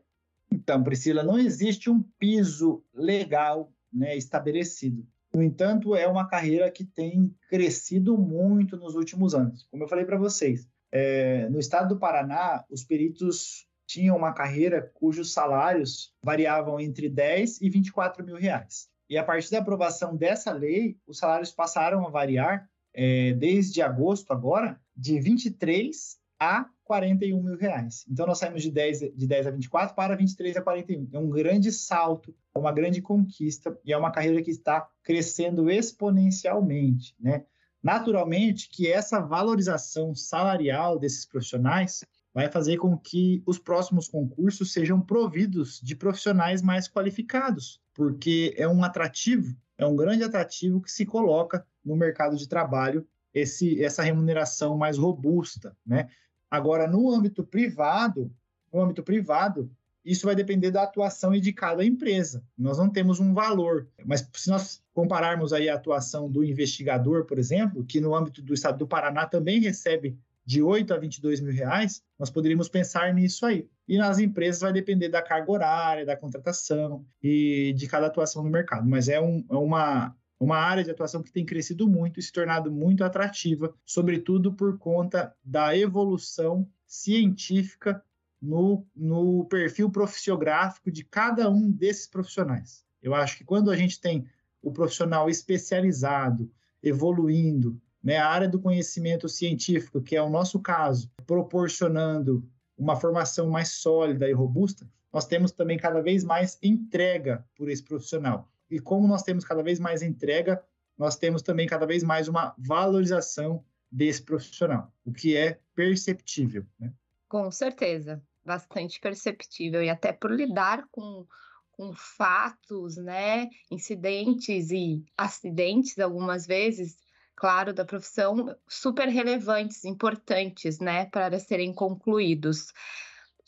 Então, 0.52 0.84
Priscila, 0.84 1.24
não 1.24 1.38
existe 1.38 1.89
um 1.89 2.04
piso 2.20 2.84
legal 2.94 3.72
né, 3.92 4.16
estabelecido. 4.18 5.08
No 5.34 5.42
entanto, 5.42 5.96
é 5.96 6.08
uma 6.08 6.28
carreira 6.28 6.70
que 6.70 6.84
tem 6.84 7.34
crescido 7.50 8.18
muito 8.18 8.76
nos 8.76 8.96
últimos 8.96 9.34
anos. 9.34 9.66
Como 9.72 9.84
eu 9.84 9.88
falei 9.88 10.04
para 10.04 10.18
vocês, 10.18 10.68
é, 10.92 11.48
no 11.50 11.58
estado 11.58 11.96
do 11.96 12.00
Paraná, 12.00 12.66
os 12.70 12.84
peritos 12.84 13.66
tinham 13.88 14.16
uma 14.18 14.34
carreira 14.34 14.92
cujos 14.94 15.34
salários 15.34 16.14
variavam 16.22 16.80
entre 16.80 17.10
10 17.10 17.62
e 17.62 17.70
24 17.70 18.26
mil 18.26 18.36
reais. 18.36 18.89
E 19.10 19.18
a 19.18 19.24
partir 19.24 19.52
da 19.52 19.60
aprovação 19.60 20.16
dessa 20.16 20.54
lei, 20.54 20.98
os 21.06 21.18
salários 21.18 21.52
passaram 21.52 22.06
a 22.06 22.10
variar 22.10 22.70
é, 22.94 23.34
desde 23.34 23.82
agosto 23.82 24.32
agora, 24.32 24.80
de 24.96 25.20
23 25.20 26.18
a 26.39 26.66
41 26.84 27.42
mil 27.42 27.58
reais. 27.58 28.06
Então, 28.10 28.26
nós 28.26 28.39
saímos 28.39 28.64
de 28.64 28.72
10, 28.72 29.16
de 29.16 29.28
10 29.28 29.48
a 29.48 29.52
24 29.52 29.96
para 29.96 30.16
23 30.16 30.58
a 30.58 30.62
41. 30.62 31.10
É 31.14 31.20
um 31.20 31.30
grande 31.30 31.72
salto, 31.72 32.36
é 32.54 32.60
uma 32.60 32.72
grande 32.72 33.02
conquista 33.02 33.78
e 33.86 33.94
é 33.94 33.98
uma 33.98 34.12
carreira 34.12 34.42
que 34.42 34.52
está 34.52 34.88
crescendo 35.04 35.70
exponencialmente, 35.70 37.16
né? 37.20 37.46
Naturalmente 37.82 38.70
que 38.70 38.92
essa 38.92 39.20
valorização 39.20 40.14
salarial 40.14 41.00
desses 41.00 41.26
profissionais 41.26 42.04
vai 42.34 42.50
fazer 42.50 42.78
com 42.78 42.98
que 42.98 43.42
os 43.46 43.58
próximos 43.58 44.08
concursos 44.08 44.72
sejam 44.72 45.02
providos 45.02 45.80
de 45.82 45.96
profissionais 45.96 46.62
mais 46.62 46.88
qualificados, 46.88 47.82
porque 47.94 48.54
é 48.58 48.68
um 48.68 48.84
atrativo, 48.84 49.56
é 49.78 49.86
um 49.86 49.96
grande 49.96 50.24
atrativo 50.24 50.82
que 50.82 50.92
se 50.92 51.06
coloca 51.06 51.66
no 51.84 51.96
mercado 51.96 52.36
de 52.36 52.48
trabalho 52.48 53.06
esse, 53.34 53.84
essa 53.84 54.04
remuneração 54.04 54.78
mais 54.78 54.98
robusta, 54.98 55.76
né? 55.86 56.10
Agora, 56.50 56.86
no 56.86 57.10
âmbito 57.10 57.44
privado, 57.44 58.30
no 58.74 58.82
âmbito 58.82 59.02
privado, 59.02 59.72
isso 60.04 60.26
vai 60.26 60.36
depender 60.36 60.72
da 60.72 60.84
atuação 60.84 61.34
e 61.34 61.40
de 61.40 61.54
cada 61.54 61.86
empresa. 61.86 62.44
Nós 62.58 62.78
não 62.78 62.90
temos 62.90 63.20
um 63.20 63.34
valor, 63.34 63.88
mas 64.04 64.28
se 64.34 64.50
nós 64.50 64.82
compararmos 64.94 65.54
aí 65.54 65.70
a 65.70 65.76
atuação 65.76 66.30
do 66.30 66.44
investigador, 66.44 67.26
por 67.26 67.38
exemplo, 67.38 67.86
que 67.86 68.02
no 68.02 68.16
âmbito 68.16 68.42
do 68.42 68.54
estado 68.54 68.80
do 68.80 68.88
Paraná 68.88 69.26
também 69.26 69.62
recebe 69.62 70.18
de 70.44 70.62
8 70.62 70.94
a 70.94 70.98
22 70.98 71.40
mil 71.40 71.54
reais, 71.54 72.04
nós 72.18 72.30
poderíamos 72.30 72.68
pensar 72.68 73.14
nisso 73.14 73.46
aí. 73.46 73.70
E 73.88 73.98
nas 73.98 74.18
empresas 74.20 74.62
vai 74.62 74.74
depender 74.74 75.08
da 75.08 75.22
carga 75.22 75.52
horária, 75.52 76.06
da 76.06 76.18
contratação 76.18 77.06
e 77.22 77.74
de 77.78 77.88
cada 77.88 78.08
atuação 78.08 78.44
no 78.44 78.50
mercado. 78.50 78.88
Mas 78.90 79.08
é, 79.08 79.22
um, 79.22 79.46
é 79.50 79.56
uma, 79.56 80.16
uma 80.42 80.58
área 80.58 80.84
de 80.84 80.89
atuação 80.89 81.22
que 81.22 81.32
tem 81.32 81.46
crescido 81.46 81.88
muito 81.88 82.20
e 82.20 82.24
se 82.24 82.32
tornado 82.32 82.72
muito 82.72 83.04
atrativa, 83.04 83.72
sobretudo 83.86 84.52
por 84.52 84.76
conta 84.80 85.36
da 85.44 85.78
evolução 85.78 86.68
científica 86.84 88.04
no, 88.42 88.84
no 88.96 89.46
perfil 89.46 89.92
profissiográfico 89.92 90.89
de 90.89 91.06
cada 91.06 91.48
um 91.48 91.72
desses 91.72 92.08
profissionais. 92.08 92.84
Eu 93.04 93.14
acho 93.14 93.38
que 93.38 93.44
quando 93.44 93.70
a 93.70 93.76
gente 93.76 94.02
tem 94.02 94.26
o 94.64 94.72
profissional 94.72 95.30
especializado, 95.30 96.52
evoluindo, 96.82 97.80
né, 98.04 98.18
a 98.18 98.28
área 98.28 98.50
do 98.50 98.60
conhecimento 98.60 99.30
científico, 99.30 100.02
que 100.02 100.16
é 100.16 100.24
o 100.24 100.30
nosso 100.30 100.60
caso, 100.60 101.12
proporcionando 101.28 102.44
uma 102.76 102.96
formação 102.96 103.48
mais 103.48 103.74
sólida 103.74 104.28
e 104.28 104.34
robusta, 104.34 104.89
nós 105.14 105.28
temos 105.28 105.52
também 105.52 105.78
cada 105.78 106.02
vez 106.02 106.24
mais 106.24 106.58
entrega 106.64 107.46
por 107.56 107.70
esse 107.70 107.84
profissional. 107.84 108.51
E 108.72 108.80
como 108.80 109.07
nós 109.07 109.22
temos 109.22 109.43
cada 109.43 109.61
vez 109.61 109.80
mais 109.80 110.01
entrega, 110.01 110.63
nós 110.97 111.17
temos 111.17 111.41
também 111.41 111.67
cada 111.67 111.86
vez 111.86 112.03
mais 112.03 112.28
uma 112.28 112.55
valorização 112.57 113.63
desse 113.91 114.24
profissional, 114.24 114.93
o 115.05 115.11
que 115.11 115.36
é 115.36 115.59
perceptível. 115.76 116.65
Né? 116.80 116.93
Com 117.28 117.51
certeza, 117.51 118.24
bastante 118.45 118.99
perceptível. 118.99 119.84
E 119.84 119.89
até 119.89 120.13
por 120.13 120.32
lidar 120.32 120.88
com, 120.89 121.28
com 121.72 121.91
fatos, 121.93 122.95
né, 122.95 123.49
incidentes 123.69 124.72
e 124.72 125.03
acidentes, 125.17 125.99
algumas 125.99 126.47
vezes, 126.47 126.97
claro, 127.36 127.74
da 127.74 127.84
profissão, 127.84 128.55
super 128.67 129.09
relevantes, 129.09 129.84
importantes, 129.84 130.80
né, 130.80 131.07
para 131.07 131.38
serem 131.39 131.74
concluídos. 131.74 132.67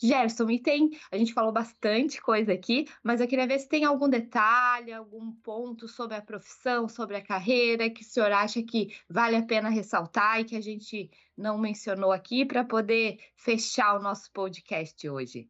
Gerson, 0.04 0.49
e 0.49 0.60
tem, 0.60 0.91
a 1.12 1.18
gente 1.18 1.34
falou 1.34 1.51
bastante 1.51 2.22
coisa 2.22 2.51
aqui, 2.51 2.88
mas 3.01 3.22
eu 3.22 3.28
queria 3.28 3.47
ver 3.47 3.60
se 3.60 3.70
tem 3.70 3.86
algum 3.86 4.10
detalhe, 4.10 4.91
algum 4.91 5.32
ponto 5.32 5.88
sobre 5.88 6.18
a 6.18 6.22
profissão, 6.22 6.89
sobre 6.89 7.16
a 7.16 7.22
carreira, 7.22 7.89
que 7.89 8.01
o 8.01 8.06
senhor 8.06 8.32
acha 8.32 8.62
que 8.62 8.93
vale 9.10 9.36
a 9.36 9.43
pena 9.43 9.70
ressaltar 9.70 10.41
e 10.41 10.45
que 10.45 10.56
a 10.58 10.62
gente 10.62 11.10
não 11.38 11.58
mencionou 11.58 12.12
aqui 12.12 12.45
para 12.45 12.64
poder 12.64 13.18
fechar 13.36 13.97
o 13.97 14.01
nosso 14.01 14.32
podcast 14.32 15.08
hoje. 15.08 15.49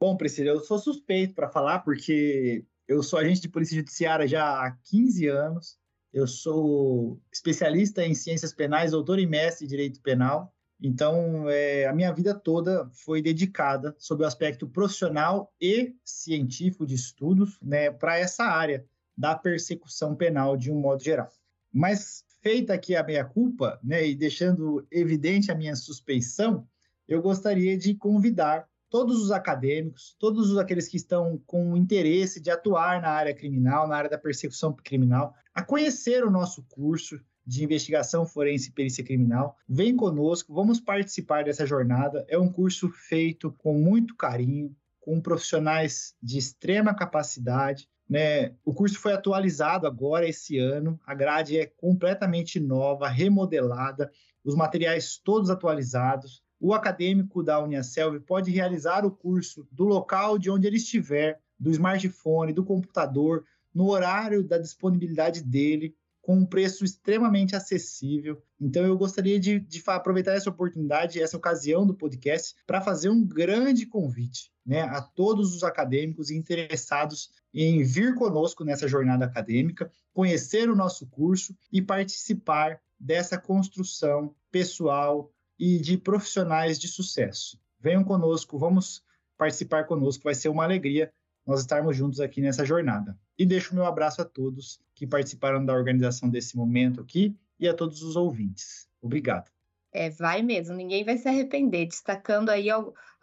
Bom, 0.00 0.16
Priscila, 0.16 0.50
eu 0.50 0.60
sou 0.60 0.78
suspeito 0.78 1.32
para 1.32 1.48
falar, 1.48 1.78
porque 1.80 2.64
eu 2.88 3.02
sou 3.02 3.18
agente 3.18 3.40
de 3.40 3.48
polícia 3.48 3.76
judiciária 3.76 4.26
já 4.26 4.66
há 4.66 4.76
15 4.90 5.28
anos, 5.28 5.78
eu 6.12 6.26
sou 6.26 7.20
especialista 7.32 8.04
em 8.04 8.14
ciências 8.14 8.52
penais, 8.52 8.90
doutor 8.90 9.18
e 9.18 9.26
mestre 9.26 9.64
em 9.64 9.68
direito 9.68 10.00
penal, 10.00 10.52
então, 10.82 11.48
é, 11.48 11.86
a 11.86 11.92
minha 11.92 12.12
vida 12.12 12.34
toda 12.34 12.90
foi 12.92 13.22
dedicada 13.22 13.94
sob 13.98 14.24
o 14.24 14.26
aspecto 14.26 14.66
profissional 14.66 15.52
e 15.60 15.94
científico 16.04 16.84
de 16.84 16.96
estudos 16.96 17.56
né, 17.62 17.88
para 17.90 18.18
essa 18.18 18.42
área 18.42 18.84
da 19.16 19.36
persecução 19.36 20.16
penal 20.16 20.56
de 20.56 20.72
um 20.72 20.80
modo 20.80 21.02
geral. 21.04 21.28
Mas, 21.72 22.24
feita 22.42 22.74
aqui 22.74 22.96
a 22.96 23.04
minha 23.04 23.24
culpa, 23.24 23.78
né, 23.82 24.04
e 24.04 24.16
deixando 24.16 24.84
evidente 24.90 25.52
a 25.52 25.54
minha 25.54 25.76
suspeição, 25.76 26.66
eu 27.06 27.22
gostaria 27.22 27.78
de 27.78 27.94
convidar 27.94 28.66
todos 28.90 29.22
os 29.22 29.30
acadêmicos, 29.30 30.16
todos 30.18 30.58
aqueles 30.58 30.88
que 30.88 30.96
estão 30.96 31.40
com 31.46 31.76
interesse 31.76 32.40
de 32.40 32.50
atuar 32.50 33.00
na 33.00 33.08
área 33.08 33.34
criminal, 33.34 33.86
na 33.86 33.96
área 33.96 34.10
da 34.10 34.18
persecução 34.18 34.74
criminal, 34.74 35.32
a 35.54 35.62
conhecer 35.62 36.24
o 36.24 36.30
nosso 36.30 36.64
curso, 36.64 37.20
de 37.46 37.64
investigação 37.64 38.24
forense 38.24 38.68
e 38.68 38.72
perícia 38.72 39.04
criminal. 39.04 39.56
Vem 39.68 39.96
conosco, 39.96 40.54
vamos 40.54 40.80
participar 40.80 41.44
dessa 41.44 41.66
jornada. 41.66 42.24
É 42.28 42.38
um 42.38 42.50
curso 42.50 42.88
feito 42.88 43.52
com 43.58 43.74
muito 43.74 44.16
carinho, 44.16 44.74
com 45.00 45.20
profissionais 45.20 46.14
de 46.22 46.38
extrema 46.38 46.94
capacidade. 46.94 47.88
Né? 48.08 48.54
O 48.64 48.72
curso 48.72 48.98
foi 48.98 49.12
atualizado 49.12 49.86
agora 49.86 50.28
esse 50.28 50.58
ano, 50.58 51.00
a 51.06 51.14
grade 51.14 51.58
é 51.58 51.66
completamente 51.66 52.60
nova, 52.60 53.08
remodelada, 53.08 54.10
os 54.44 54.54
materiais 54.54 55.16
todos 55.16 55.50
atualizados. 55.50 56.42
O 56.60 56.72
acadêmico 56.72 57.42
da 57.42 57.58
Uniaselv 57.58 58.20
pode 58.20 58.50
realizar 58.50 59.04
o 59.04 59.10
curso 59.10 59.66
do 59.72 59.84
local 59.84 60.38
de 60.38 60.48
onde 60.48 60.66
ele 60.66 60.76
estiver, 60.76 61.40
do 61.58 61.70
smartphone, 61.70 62.52
do 62.52 62.64
computador, 62.64 63.44
no 63.74 63.88
horário 63.88 64.44
da 64.44 64.58
disponibilidade 64.58 65.42
dele 65.42 65.94
com 66.22 66.36
um 66.36 66.46
preço 66.46 66.84
extremamente 66.84 67.56
acessível. 67.56 68.40
Então, 68.60 68.86
eu 68.86 68.96
gostaria 68.96 69.38
de, 69.38 69.58
de 69.58 69.82
aproveitar 69.88 70.32
essa 70.32 70.48
oportunidade, 70.48 71.20
essa 71.20 71.36
ocasião 71.36 71.84
do 71.84 71.94
podcast, 71.94 72.54
para 72.64 72.80
fazer 72.80 73.08
um 73.08 73.26
grande 73.26 73.84
convite 73.84 74.52
né, 74.64 74.82
a 74.82 75.02
todos 75.02 75.54
os 75.54 75.64
acadêmicos 75.64 76.30
interessados 76.30 77.30
em 77.52 77.82
vir 77.82 78.14
conosco 78.14 78.64
nessa 78.64 78.86
jornada 78.86 79.24
acadêmica, 79.24 79.90
conhecer 80.14 80.70
o 80.70 80.76
nosso 80.76 81.06
curso 81.08 81.54
e 81.72 81.82
participar 81.82 82.80
dessa 82.98 83.36
construção 83.36 84.34
pessoal 84.50 85.30
e 85.58 85.78
de 85.78 85.98
profissionais 85.98 86.78
de 86.78 86.86
sucesso. 86.86 87.60
Venham 87.80 88.04
conosco, 88.04 88.56
vamos 88.56 89.02
participar 89.36 89.84
conosco, 89.84 90.22
vai 90.22 90.36
ser 90.36 90.48
uma 90.48 90.62
alegria 90.62 91.12
nós 91.44 91.60
estarmos 91.60 91.96
juntos 91.96 92.20
aqui 92.20 92.40
nessa 92.40 92.64
jornada. 92.64 93.18
E 93.36 93.44
deixo 93.44 93.74
meu 93.74 93.84
abraço 93.84 94.22
a 94.22 94.24
todos 94.24 94.80
que 95.02 95.06
participaram 95.08 95.66
da 95.66 95.74
organização 95.74 96.28
desse 96.30 96.56
momento 96.56 97.00
aqui 97.00 97.36
e 97.58 97.66
a 97.66 97.74
todos 97.74 98.04
os 98.04 98.14
ouvintes. 98.14 98.88
Obrigado. 99.02 99.50
É, 99.90 100.08
vai 100.08 100.42
mesmo, 100.42 100.76
ninguém 100.76 101.02
vai 101.02 101.18
se 101.18 101.26
arrepender. 101.28 101.86
Destacando 101.86 102.50
aí 102.50 102.68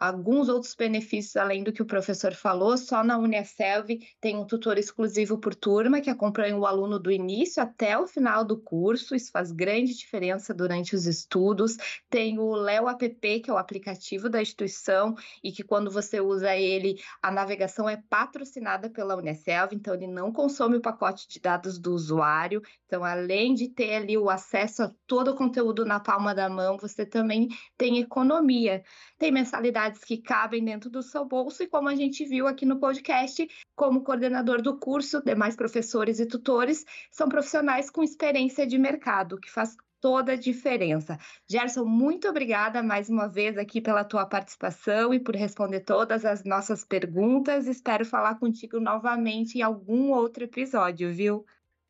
alguns 0.00 0.48
outros 0.48 0.74
benefícios 0.74 1.36
além 1.36 1.62
do 1.62 1.72
que 1.72 1.82
o 1.82 1.86
professor 1.86 2.32
falou, 2.32 2.78
só 2.78 3.04
na 3.04 3.18
Uniaselv 3.18 3.98
tem 4.18 4.34
um 4.36 4.46
tutor 4.46 4.78
exclusivo 4.78 5.36
por 5.36 5.54
turma 5.54 6.00
que 6.00 6.08
acompanha 6.08 6.56
o 6.56 6.64
aluno 6.64 6.98
do 6.98 7.12
início 7.12 7.62
até 7.62 7.98
o 7.98 8.06
final 8.06 8.42
do 8.42 8.58
curso, 8.58 9.14
isso 9.14 9.30
faz 9.30 9.52
grande 9.52 9.94
diferença 9.94 10.54
durante 10.54 10.94
os 10.94 11.06
estudos. 11.06 11.76
Tem 12.08 12.38
o 12.38 12.54
Léo 12.54 12.88
App, 12.88 13.40
que 13.40 13.50
é 13.50 13.52
o 13.52 13.58
aplicativo 13.58 14.30
da 14.30 14.40
instituição 14.40 15.14
e 15.44 15.52
que 15.52 15.62
quando 15.62 15.90
você 15.90 16.18
usa 16.20 16.56
ele, 16.56 16.98
a 17.22 17.30
navegação 17.30 17.86
é 17.86 18.02
patrocinada 18.08 18.88
pela 18.88 19.16
Uniaselv, 19.16 19.74
então 19.74 19.92
ele 19.92 20.06
não 20.06 20.32
consome 20.32 20.78
o 20.78 20.80
pacote 20.80 21.28
de 21.28 21.38
dados 21.38 21.78
do 21.78 21.92
usuário. 21.92 22.62
Então, 22.86 23.04
além 23.04 23.54
de 23.54 23.68
ter 23.68 23.94
ali 23.94 24.16
o 24.16 24.30
acesso 24.30 24.82
a 24.82 24.92
todo 25.06 25.32
o 25.32 25.36
conteúdo 25.36 25.84
na 25.84 26.00
palma 26.00 26.34
da 26.34 26.48
mão, 26.48 26.78
você 26.78 27.04
também 27.04 27.48
tem 27.76 27.98
economia. 27.98 28.82
Tem 29.18 29.30
que 29.98 30.18
cabem 30.18 30.64
dentro 30.64 30.88
do 30.88 31.02
seu 31.02 31.24
bolso, 31.24 31.62
e 31.62 31.66
como 31.66 31.88
a 31.88 31.94
gente 31.94 32.24
viu 32.24 32.46
aqui 32.46 32.64
no 32.64 32.78
podcast, 32.78 33.48
como 33.74 34.02
coordenador 34.02 34.62
do 34.62 34.78
curso, 34.78 35.22
demais 35.24 35.56
professores 35.56 36.20
e 36.20 36.26
tutores 36.26 36.84
são 37.10 37.28
profissionais 37.28 37.90
com 37.90 38.02
experiência 38.02 38.66
de 38.66 38.78
mercado, 38.78 39.38
que 39.38 39.50
faz 39.50 39.76
toda 40.00 40.32
a 40.32 40.36
diferença. 40.36 41.18
Gerson, 41.48 41.84
muito 41.84 42.28
obrigada 42.28 42.82
mais 42.82 43.08
uma 43.08 43.28
vez 43.28 43.58
aqui 43.58 43.80
pela 43.80 44.02
tua 44.02 44.24
participação 44.26 45.12
e 45.12 45.20
por 45.20 45.36
responder 45.36 45.80
todas 45.80 46.24
as 46.24 46.42
nossas 46.44 46.84
perguntas. 46.84 47.66
Espero 47.66 48.04
falar 48.04 48.38
contigo 48.38 48.80
novamente 48.80 49.58
em 49.58 49.62
algum 49.62 50.10
outro 50.10 50.44
episódio, 50.44 51.12
viu? 51.12 51.44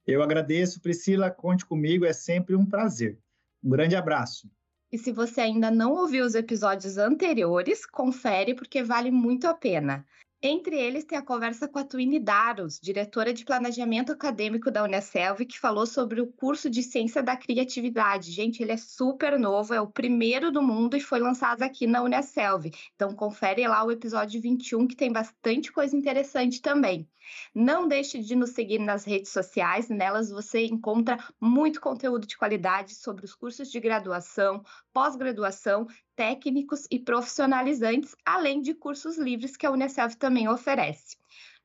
Eu 0.06 0.22
agradeço, 0.22 0.80
Priscila. 0.80 1.30
Conte 1.30 1.64
comigo, 1.64 2.04
é 2.04 2.12
sempre 2.12 2.56
um 2.56 2.66
prazer. 2.66 3.18
Um 3.62 3.70
grande 3.70 3.94
abraço. 3.94 4.50
E 4.92 4.98
se 4.98 5.12
você 5.12 5.40
ainda 5.40 5.70
não 5.70 5.92
ouviu 5.92 6.24
os 6.24 6.34
episódios 6.34 6.98
anteriores, 6.98 7.86
confere 7.86 8.54
porque 8.54 8.82
vale 8.82 9.10
muito 9.10 9.46
a 9.46 9.54
pena. 9.54 10.04
Entre 10.42 10.74
eles 10.74 11.04
tem 11.04 11.18
a 11.18 11.22
conversa 11.22 11.68
com 11.68 11.78
a 11.78 11.84
Twine 11.84 12.18
Daros, 12.18 12.80
diretora 12.82 13.30
de 13.32 13.44
planejamento 13.44 14.10
acadêmico 14.10 14.70
da 14.70 14.82
Unicelv, 14.82 15.44
que 15.44 15.60
falou 15.60 15.86
sobre 15.86 16.20
o 16.20 16.26
curso 16.32 16.70
de 16.70 16.82
ciência 16.82 17.22
da 17.22 17.36
criatividade. 17.36 18.32
Gente, 18.32 18.62
ele 18.62 18.72
é 18.72 18.76
super 18.78 19.38
novo, 19.38 19.74
é 19.74 19.80
o 19.80 19.86
primeiro 19.86 20.50
do 20.50 20.62
mundo 20.62 20.96
e 20.96 21.00
foi 21.00 21.20
lançado 21.20 21.62
aqui 21.62 21.86
na 21.86 22.02
Unicelv. 22.02 22.70
Então 22.96 23.14
confere 23.14 23.68
lá 23.68 23.84
o 23.84 23.92
episódio 23.92 24.40
21 24.40 24.88
que 24.88 24.96
tem 24.96 25.12
bastante 25.12 25.70
coisa 25.70 25.94
interessante 25.94 26.62
também. 26.62 27.06
Não 27.54 27.88
deixe 27.88 28.18
de 28.18 28.34
nos 28.34 28.50
seguir 28.50 28.78
nas 28.78 29.04
redes 29.04 29.30
sociais, 29.30 29.88
nelas 29.88 30.30
você 30.30 30.66
encontra 30.66 31.18
muito 31.40 31.80
conteúdo 31.80 32.26
de 32.26 32.36
qualidade 32.36 32.94
sobre 32.94 33.24
os 33.24 33.34
cursos 33.34 33.70
de 33.70 33.80
graduação, 33.80 34.64
pós-graduação, 34.92 35.86
técnicos 36.14 36.86
e 36.90 36.98
profissionalizantes, 36.98 38.14
além 38.24 38.60
de 38.60 38.74
cursos 38.74 39.18
livres 39.18 39.56
que 39.56 39.66
a 39.66 39.70
Unicelv 39.70 40.14
também 40.14 40.48
oferece. 40.48 41.16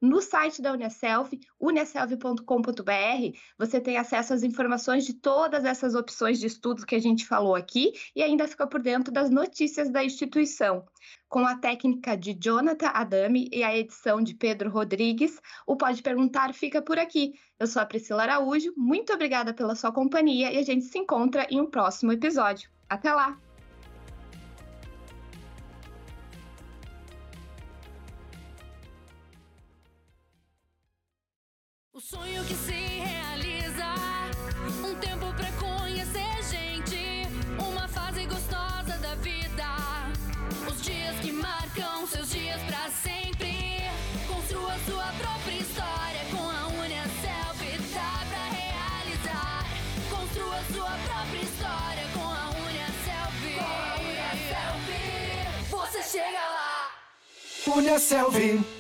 No 0.06 0.22
site 0.22 0.62
da 0.62 0.72
Unicelv, 0.72 1.32
unicelv.com.br, 1.60 3.38
você 3.58 3.82
tem 3.82 3.98
acesso 3.98 4.36
às 4.36 4.44
informações 4.44 5.04
de 5.04 5.16
todas 5.16 5.66
essas 5.66 5.96
opções 5.96 6.40
de 6.40 6.46
estudos 6.46 6.86
que 6.86 6.94
a 6.94 7.02
gente 7.02 7.26
falou 7.26 7.56
aqui 7.56 7.92
e 8.16 8.22
ainda 8.22 8.48
fica 8.48 8.68
por 8.68 8.84
dentro 8.84 9.12
das 9.12 9.32
notícias 9.32 9.90
da 9.90 10.04
instituição. 10.04 10.86
Com 11.28 11.40
a 11.40 11.56
técnica 11.56 12.16
de 12.16 12.38
Jonathan 12.40 12.90
Adami 12.90 13.50
e 13.52 13.64
a 13.64 13.76
edição 13.76 14.22
de 14.22 14.36
Pedro 14.36 14.70
Rodrigues, 14.70 15.42
o 15.66 15.76
Pode 15.76 16.04
Perguntar 16.04 16.54
fica 16.54 16.84
por 16.84 17.00
aqui. 17.00 17.34
Eu 17.60 17.66
sou 17.66 17.82
a 17.82 17.86
Priscila 17.86 18.22
Araújo, 18.22 18.76
muito 18.78 19.12
obrigada 19.12 19.56
pela 19.56 19.74
sua 19.74 19.92
companhia 19.92 20.54
e 20.54 20.60
a 20.60 20.64
gente 20.64 20.86
se 20.86 21.00
encontra 21.00 21.48
em 21.50 21.60
um 21.60 21.66
próximo 21.66 22.12
episódio. 22.12 22.70
Até 22.88 23.12
lá! 23.12 23.45
Com 57.76 57.82
a 57.82 58.75